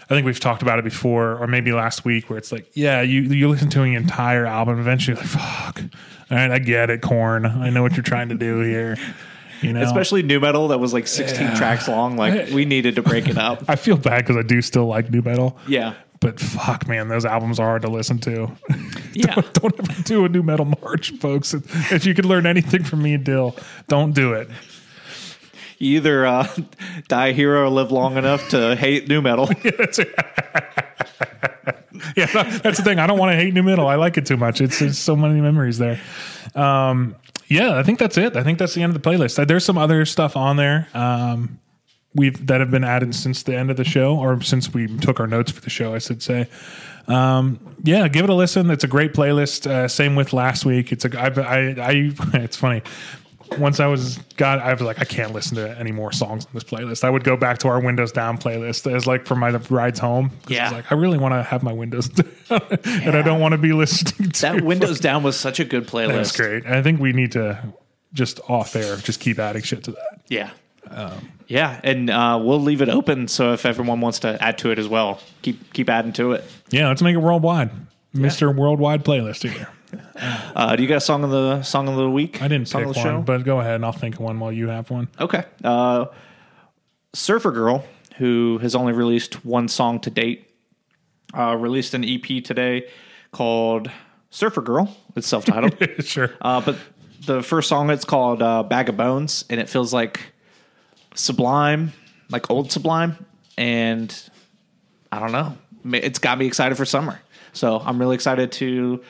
I 0.05 0.15
think 0.15 0.25
we've 0.27 0.41
talked 0.41 0.63
about 0.63 0.79
it 0.79 0.85
before, 0.85 1.37
or 1.37 1.47
maybe 1.47 1.73
last 1.73 2.05
week, 2.05 2.31
where 2.31 2.39
it's 2.39 2.51
like, 2.53 2.69
yeah, 2.75 3.03
you 3.03 3.21
you 3.23 3.49
listen 3.49 3.69
to 3.71 3.83
an 3.83 3.95
entire 3.95 4.47
album, 4.47 4.79
eventually, 4.81 5.15
you're 5.17 5.23
like, 5.23 5.31
fuck, 5.31 5.83
all 6.31 6.37
right, 6.37 6.51
I 6.51 6.59
get 6.59 6.91
it, 6.91 7.01
Korn, 7.03 7.45
I 7.47 7.71
know 7.71 7.83
what 7.83 7.93
you're 7.97 8.03
trying 8.03 8.29
to 8.31 8.35
do 8.35 8.61
here, 8.61 8.97
you 9.63 9.73
know. 9.73 9.83
especially 9.83 10.23
nu 10.23 10.41
metal 10.41 10.69
that 10.69 10.79
was 10.79 10.93
like 10.93 11.07
16 11.07 11.57
tracks 11.57 11.89
long. 11.89 12.17
Like 12.17 12.51
we 12.53 12.65
needed 12.65 12.97
to 12.97 13.03
break 13.03 13.29
it 13.29 13.39
up. 13.39 13.63
I 13.69 13.77
feel 13.77 13.97
bad 13.97 14.25
because 14.25 14.37
I 14.37 14.43
do 14.43 14.61
still 14.63 14.87
like 14.87 15.11
nu 15.11 15.23
metal. 15.23 15.57
Yeah, 15.69 15.95
But 16.21 16.39
fuck, 16.39 16.87
man, 16.87 17.09
those 17.09 17.25
albums 17.25 17.59
are 17.59 17.67
hard 17.67 17.83
to 17.83 17.89
listen 17.89 18.19
to. 18.21 18.51
yeah. 19.15 19.35
don't 19.55 19.79
ever 19.79 20.03
do 20.03 20.25
a 20.25 20.29
Nu 20.29 20.43
Metal 20.43 20.67
March, 20.67 21.13
folks. 21.19 21.55
If 21.55 22.05
you 22.05 22.15
could 22.15 22.27
learn 22.27 22.47
anything 22.47 22.85
from 22.85 23.03
me 23.03 23.15
and 23.15 23.25
Dill, 23.25 23.57
don't 23.89 24.13
do 24.13 24.35
it. 24.35 24.49
You 25.79 25.97
either 25.97 26.27
uh, 26.27 26.47
die 27.09 27.29
a 27.29 27.33
hero 27.33 27.63
or 27.65 27.69
live 27.71 27.91
long 27.91 28.19
enough 28.19 28.47
to 28.51 28.77
hate 28.77 29.09
nu 29.09 29.23
metal. 29.23 29.49
yeah, 32.17 32.27
that's 32.59 32.77
the 32.79 32.83
thing. 32.85 32.99
I 32.99 33.07
don't 33.07 33.19
want 33.19 33.33
to 33.33 33.37
hate 33.37 33.55
nu 33.55 33.63
metal. 33.63 33.89
I 33.89 33.95
like 33.97 34.19
it 34.19 34.27
too 34.27 34.37
much. 34.37 34.61
It's 34.61 34.79
there's 34.79 34.99
so 34.99 35.17
many 35.17 35.41
memories 35.41 35.79
there. 35.79 35.99
Um, 36.55 37.17
yeah, 37.51 37.77
I 37.77 37.83
think 37.83 37.99
that's 37.99 38.17
it. 38.17 38.37
I 38.37 38.45
think 38.45 38.59
that's 38.59 38.75
the 38.75 38.83
end 38.83 38.95
of 38.95 39.03
the 39.03 39.11
playlist. 39.11 39.39
Uh, 39.39 39.45
There's 39.45 39.65
some 39.65 39.77
other 39.77 40.07
stuff 40.07 40.37
on 40.37 40.57
there. 40.57 40.89
Um, 40.95 41.59
we've 42.15 42.47
that 42.47 42.61
have 42.61 42.71
been 42.71 42.85
added 42.85 43.15
since 43.15 43.43
the 43.43 43.57
end 43.57 43.71
of 43.71 43.77
the 43.77 43.85
show, 43.85 44.17
or 44.17 44.41
since 44.41 44.73
we 44.73 44.87
took 44.99 45.21
our 45.21 45.27
notes 45.27 45.51
for 45.51 45.61
the 45.61 45.71
show, 45.71 45.95
I 45.95 45.99
should 45.99 46.23
say. 46.23 46.49
Um, 47.09 47.77
yeah, 47.83 48.07
give 48.07 48.25
it 48.25 48.31
a 48.31 48.35
listen. 48.35 48.71
It's 48.71 48.85
a 48.85 48.89
great 48.89 49.15
playlist. 49.15 49.69
Uh, 49.69 49.89
same 49.89 50.15
with 50.15 50.33
last 50.33 50.65
week. 50.65 50.93
It's 50.93 51.05
a 51.05 51.21
I, 51.21 51.27
I, 51.27 51.59
I 51.59 52.13
it's 52.35 52.57
funny. 52.57 52.83
Once 53.59 53.81
I 53.81 53.87
was 53.87 54.19
got, 54.37 54.59
I 54.61 54.73
was 54.73 54.83
like, 54.83 55.01
I 55.01 55.05
can't 55.05 55.33
listen 55.33 55.57
to 55.57 55.77
any 55.79 55.93
more 55.93 56.13
songs 56.13 56.47
on 56.47 56.51
this 56.55 56.65
playlist. 56.65 57.05
I 57.05 57.11
would 57.11 57.25
go 57.25 57.37
back 57.37 57.59
to 57.59 57.69
our 57.69 57.81
Windows 57.81 58.13
Down 58.13 58.39
playlist 58.39 58.91
as 58.91 59.07
like 59.07 59.27
for 59.27 59.35
my 59.35 59.51
rides 59.51 59.99
home. 59.99 60.31
'Cause 60.31 60.51
I 60.51 60.55
Yeah. 60.55 60.65
was 60.65 60.73
like 60.73 60.93
I 60.93 60.95
really 60.95 61.19
want 61.19 61.35
to 61.35 61.43
have 61.43 61.63
my 61.63 61.73
Windows 61.73 62.09
down, 62.49 62.61
and 62.85 63.17
I 63.17 63.23
don't 63.23 63.41
want 63.41 63.53
to 63.53 63.59
be 63.59 63.73
listening 63.73 64.31
to 64.31 64.41
That 64.43 64.61
Windows 64.63 65.01
Down 65.01 65.23
was 65.23 65.39
such 65.39 65.59
a 65.61 65.65
good 65.65 65.87
playlist. 65.89 66.15
That's 66.15 66.37
great. 66.37 66.67
I 66.67 66.83
think 66.83 67.01
we 67.01 67.13
need 67.13 67.33
to 67.33 67.59
just 68.13 68.41
off 68.49 68.75
air, 68.77 68.97
just 68.97 69.21
keep 69.21 69.39
adding 69.39 69.63
shit 69.63 69.85
to 69.85 69.93
that. 69.93 70.21
Yeah. 70.29 70.51
Um, 70.91 71.31
yeah, 71.47 71.81
and 71.85 72.11
uh, 72.11 72.41
we'll 72.43 72.61
leave 72.61 72.81
it 72.83 72.89
open 72.89 73.29
so 73.29 73.53
if 73.53 73.65
everyone 73.67 74.01
wants 74.01 74.21
to 74.21 74.43
add 74.43 74.59
to 74.59 74.71
it 74.71 74.79
as 74.79 74.89
well, 74.89 75.21
keep 75.43 75.73
keep 75.73 75.89
adding 75.89 76.13
to 76.15 76.33
it. 76.33 76.45
Yeah, 76.71 76.89
let's 76.89 77.03
make 77.03 77.15
it 77.15 77.19
worldwide, 77.19 77.71
Mister 78.13 78.51
Worldwide 78.51 79.05
Playlist 79.05 79.49
here. 79.49 79.69
Uh, 80.55 80.77
do 80.77 80.83
you 80.83 80.89
got 80.89 80.99
a 80.99 81.01
song 81.01 81.25
of 81.25 81.31
the 81.31 81.63
song 81.63 81.89
of 81.89 81.97
the 81.97 82.11
week? 82.11 82.43
I 82.43 82.49
didn't 82.49 82.69
song 82.69 82.83
pick 82.83 82.89
of 82.89 82.95
the 82.95 83.01
one, 83.01 83.07
show? 83.07 83.23
but 83.23 83.45
go 83.45 83.61
ahead 83.61 83.77
and 83.77 83.85
I'll 83.85 83.93
think 83.93 84.17
of 84.17 84.21
one 84.21 84.39
while 84.39 84.53
you 84.53 84.69
have 84.69 84.91
one. 84.91 85.09
Okay. 85.19 85.45
Uh, 85.65 86.07
Surfer 87.13 87.51
Girl, 87.51 87.85
who 88.17 88.59
has 88.59 88.75
only 88.75 88.93
released 88.93 89.45
one 89.45 89.69
song 89.69 90.01
to 90.01 90.11
date, 90.11 90.51
uh, 91.37 91.57
released 91.57 91.95
an 91.95 92.05
EP 92.05 92.43
today 92.45 92.89
called 93.33 93.91
Surfer 94.31 94.63
Girl. 94.63 94.95
It's 95.17 95.27
self 95.27 95.45
titled. 95.45 95.77
sure. 96.05 96.31
uh, 96.41 96.61
but 96.61 96.77
the 97.27 97.43
first 97.43 97.69
song, 97.69 97.91
it's 97.91 98.05
called 98.05 98.43
uh, 98.43 98.63
Bag 98.63 98.89
of 98.89 98.97
Bones, 98.97 99.45
and 99.51 99.61
it 99.61 99.69
feels 99.69 99.93
like 99.93 100.33
Sublime, 101.15 101.93
like 102.31 102.51
old 102.51 102.73
Sublime. 102.73 103.27
And 103.59 104.15
I 105.13 105.19
don't 105.19 105.33
know. 105.33 105.57
It's 105.97 106.19
got 106.19 106.39
me 106.39 106.47
excited 106.47 106.77
for 106.77 106.85
summer. 106.85 107.21
So 107.53 107.79
I'm 107.79 107.99
really 107.99 108.15
excited 108.15 108.53
to 108.53 109.03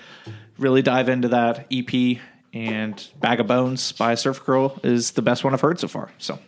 really 0.61 0.83
dive 0.83 1.09
into 1.09 1.29
that 1.29 1.67
EP. 1.73 2.19
And 2.53 3.09
Bag 3.21 3.41
of 3.41 3.47
Bones 3.47 3.93
by 3.93 4.15
Surf 4.15 4.45
Girl 4.45 4.79
is 4.83 5.13
the 5.13 5.23
best 5.23 5.45
one 5.45 5.55
I've 5.55 5.61
heard 5.61 5.79
so 5.79 5.89
far. 5.89 6.11
So. 6.19 6.39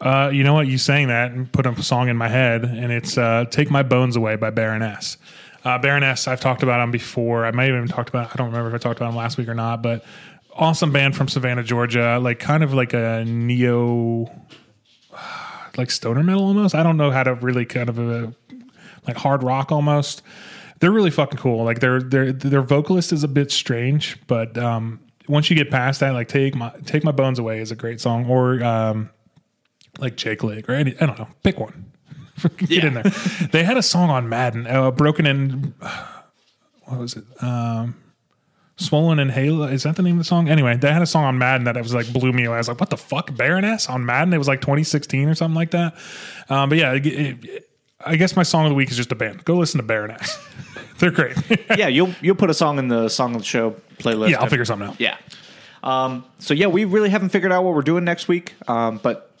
Uh, 0.00 0.30
you 0.32 0.42
know 0.42 0.54
what? 0.54 0.66
You 0.66 0.78
saying 0.78 1.08
that 1.08 1.32
and 1.32 1.50
put 1.50 1.66
a 1.66 1.82
song 1.82 2.08
in 2.08 2.16
my 2.16 2.28
head, 2.28 2.64
and 2.64 2.90
it's 2.92 3.16
uh, 3.16 3.44
"Take 3.50 3.70
My 3.70 3.82
Bones 3.82 4.16
Away" 4.16 4.34
by 4.36 4.50
Baroness. 4.50 5.16
Uh, 5.64 5.78
Baroness, 5.78 6.26
I've 6.26 6.40
talked 6.40 6.64
about 6.64 6.78
them 6.78 6.90
before. 6.90 7.46
I 7.46 7.52
may 7.52 7.66
have 7.66 7.76
even 7.76 7.88
talked 7.88 8.08
about. 8.08 8.32
I 8.32 8.36
don't 8.36 8.48
remember 8.48 8.68
if 8.68 8.74
I 8.74 8.78
talked 8.78 8.98
about 8.98 9.10
them 9.10 9.16
last 9.16 9.38
week 9.38 9.46
or 9.48 9.54
not, 9.54 9.80
but 9.80 10.04
awesome 10.54 10.90
band 10.90 11.16
from 11.16 11.28
Savannah, 11.28 11.62
Georgia. 11.62 12.18
Like 12.20 12.40
kind 12.40 12.64
of 12.64 12.74
like 12.74 12.92
a 12.94 13.24
neo, 13.24 14.30
like 15.76 15.90
stoner 15.90 16.22
metal 16.22 16.44
almost. 16.44 16.74
I 16.74 16.82
don't 16.82 16.96
know 16.96 17.12
how 17.12 17.22
to 17.22 17.34
really 17.34 17.64
kind 17.64 17.88
of 17.88 17.98
a 17.98 18.34
like 19.06 19.16
hard 19.16 19.44
rock 19.44 19.70
almost. 19.70 20.22
They're 20.82 20.90
really 20.90 21.12
fucking 21.12 21.38
cool. 21.38 21.64
Like 21.64 21.78
their 21.78 22.02
their 22.02 22.32
their 22.32 22.60
vocalist 22.60 23.12
is 23.12 23.22
a 23.22 23.28
bit 23.28 23.52
strange, 23.52 24.18
but 24.26 24.58
um, 24.58 24.98
once 25.28 25.48
you 25.48 25.54
get 25.54 25.70
past 25.70 26.00
that, 26.00 26.10
like 26.12 26.26
take 26.26 26.56
my 26.56 26.72
take 26.84 27.04
my 27.04 27.12
bones 27.12 27.38
away 27.38 27.60
is 27.60 27.70
a 27.70 27.76
great 27.76 28.00
song. 28.00 28.26
Or 28.26 28.60
um, 28.64 29.08
like 30.00 30.16
Jake 30.16 30.42
Leg 30.42 30.68
or 30.68 30.72
any, 30.74 30.96
I 31.00 31.06
don't 31.06 31.16
know, 31.20 31.28
pick 31.44 31.60
one. 31.60 31.92
Get 32.56 32.70
Yeah. 32.70 32.86
in 32.86 32.94
there. 32.94 33.02
They 33.52 33.62
had 33.62 33.76
a 33.76 33.82
song 33.82 34.10
on 34.10 34.28
Madden, 34.28 34.66
uh, 34.66 34.90
broken 34.90 35.24
in. 35.24 35.74
What 36.86 36.98
was 36.98 37.16
it? 37.16 37.24
Um, 37.40 37.94
Swollen 38.76 39.18
and 39.20 39.30
Halo. 39.30 39.66
Is 39.68 39.84
that 39.84 39.94
the 39.96 40.02
name 40.02 40.14
of 40.14 40.18
the 40.18 40.24
song? 40.24 40.48
Anyway, 40.48 40.76
they 40.76 40.92
had 40.92 41.00
a 41.00 41.06
song 41.06 41.24
on 41.24 41.38
Madden 41.38 41.64
that 41.64 41.76
it 41.76 41.82
was 41.82 41.94
like 41.94 42.12
blew 42.12 42.32
me 42.32 42.44
away. 42.44 42.56
I 42.56 42.58
was 42.58 42.66
like, 42.68 42.80
what 42.80 42.90
the 42.90 42.96
fuck, 42.96 43.34
Baroness 43.36 43.88
on 43.88 44.04
Madden? 44.04 44.34
It 44.34 44.38
was 44.38 44.48
like 44.48 44.60
2016 44.60 45.28
or 45.28 45.34
something 45.36 45.54
like 45.54 45.70
that. 45.70 45.94
Um, 46.50 46.68
but 46.68 46.78
yeah, 46.78 46.92
it, 46.92 47.06
it, 47.06 47.68
I 48.04 48.16
guess 48.16 48.36
my 48.36 48.42
song 48.42 48.64
of 48.64 48.70
the 48.70 48.74
week 48.74 48.90
is 48.90 48.96
just 48.96 49.12
a 49.12 49.14
band. 49.14 49.44
Go 49.44 49.56
listen 49.56 49.78
to 49.78 49.86
Baroness. 49.86 50.38
They're 50.98 51.10
great. 51.10 51.36
yeah, 51.76 51.88
you'll 51.88 52.14
you'll 52.20 52.36
put 52.36 52.50
a 52.50 52.54
song 52.54 52.78
in 52.78 52.88
the 52.88 53.08
song 53.08 53.34
of 53.34 53.40
the 53.42 53.46
show 53.46 53.76
playlist. 53.98 54.30
yeah, 54.30 54.40
I'll 54.40 54.48
figure 54.48 54.64
something 54.64 54.88
out. 54.88 55.00
Yeah. 55.00 55.16
Um, 55.82 56.24
so 56.38 56.54
yeah, 56.54 56.66
we 56.68 56.84
really 56.84 57.10
haven't 57.10 57.30
figured 57.30 57.52
out 57.52 57.64
what 57.64 57.74
we're 57.74 57.82
doing 57.82 58.04
next 58.04 58.28
week. 58.28 58.54
Um, 58.68 58.98
but 59.02 59.34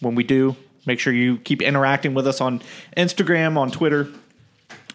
when 0.00 0.14
we 0.16 0.24
do, 0.24 0.56
make 0.86 0.98
sure 0.98 1.12
you 1.12 1.38
keep 1.38 1.62
interacting 1.62 2.14
with 2.14 2.26
us 2.26 2.40
on 2.40 2.62
Instagram, 2.96 3.56
on 3.56 3.70
Twitter. 3.70 4.08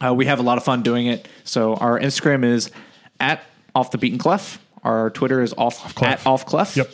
Uh, 0.03 0.13
we 0.13 0.25
have 0.25 0.39
a 0.39 0.43
lot 0.43 0.57
of 0.57 0.63
fun 0.63 0.81
doing 0.83 1.07
it. 1.07 1.27
So 1.43 1.75
our 1.75 1.99
Instagram 1.99 2.43
is 2.43 2.71
at 3.19 3.43
off 3.75 3.91
the 3.91 3.97
beaten 3.97 4.19
clef. 4.19 4.59
Our 4.83 5.09
Twitter 5.09 5.41
is 5.41 5.53
off, 5.57 5.93
Clef. 5.95 6.21
at 6.21 6.27
off 6.27 6.45
clef. 6.45 6.75
Yep. 6.77 6.89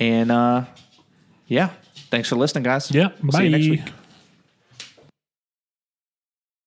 And 0.00 0.30
uh, 0.32 0.64
yeah, 1.46 1.70
thanks 2.10 2.28
for 2.28 2.36
listening, 2.36 2.64
guys. 2.64 2.90
Yeah. 2.90 3.10
We'll 3.22 3.32
bye. 3.32 3.38
see 3.38 3.44
you 3.44 3.50
next 3.50 3.68
week. 3.68 3.92